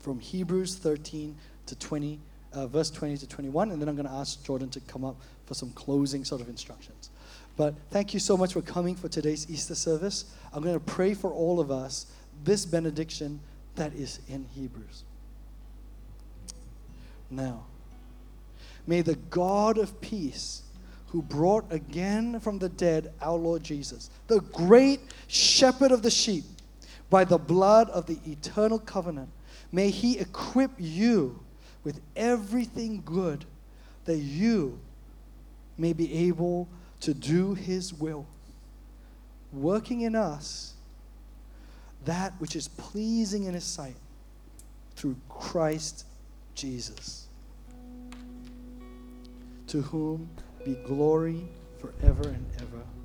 from 0.00 0.20
Hebrews 0.20 0.76
13 0.76 1.36
to 1.66 1.76
20, 1.76 2.20
uh, 2.52 2.66
verse 2.66 2.90
20 2.90 3.16
to 3.18 3.26
21, 3.28 3.70
and 3.70 3.80
then 3.80 3.88
I'm 3.88 3.96
going 3.96 4.08
to 4.08 4.14
ask 4.14 4.44
Jordan 4.44 4.68
to 4.70 4.80
come 4.80 5.04
up 5.04 5.16
for 5.46 5.54
some 5.54 5.70
closing 5.70 6.24
sort 6.24 6.40
of 6.40 6.48
instructions. 6.48 7.10
But 7.56 7.74
thank 7.90 8.12
you 8.12 8.20
so 8.20 8.36
much 8.36 8.52
for 8.52 8.62
coming 8.62 8.94
for 8.94 9.08
today's 9.08 9.48
Easter 9.50 9.74
service. 9.74 10.26
I'm 10.52 10.62
going 10.62 10.78
to 10.78 10.84
pray 10.84 11.14
for 11.14 11.30
all 11.30 11.60
of 11.60 11.70
us 11.70 12.06
this 12.44 12.66
benediction 12.66 13.40
that 13.76 13.94
is 13.94 14.20
in 14.28 14.46
Hebrews. 14.54 15.04
Now, 17.30 17.64
May 18.86 19.02
the 19.02 19.16
God 19.16 19.78
of 19.78 20.00
peace, 20.00 20.62
who 21.08 21.22
brought 21.22 21.70
again 21.72 22.40
from 22.40 22.58
the 22.58 22.68
dead 22.68 23.12
our 23.20 23.36
Lord 23.36 23.62
Jesus, 23.62 24.10
the 24.26 24.40
great 24.40 25.00
shepherd 25.28 25.92
of 25.92 26.02
the 26.02 26.10
sheep, 26.10 26.44
by 27.08 27.24
the 27.24 27.38
blood 27.38 27.88
of 27.90 28.06
the 28.06 28.18
eternal 28.26 28.78
covenant. 28.78 29.28
May 29.70 29.90
he 29.90 30.18
equip 30.18 30.72
you 30.78 31.40
with 31.84 32.00
everything 32.16 33.02
good 33.04 33.44
that 34.04 34.18
you 34.18 34.80
may 35.78 35.92
be 35.92 36.12
able 36.28 36.68
to 37.00 37.14
do 37.14 37.54
his 37.54 37.94
will, 37.94 38.26
working 39.52 40.00
in 40.00 40.14
us 40.16 40.74
that 42.04 42.32
which 42.38 42.56
is 42.56 42.68
pleasing 42.68 43.44
in 43.44 43.54
his 43.54 43.64
sight 43.64 43.96
through 44.94 45.16
Christ 45.28 46.06
Jesus, 46.54 47.26
to 49.66 49.82
whom 49.82 50.28
be 50.66 50.74
glory 50.82 51.40
forever 51.78 52.28
and 52.28 52.44
ever. 52.60 52.95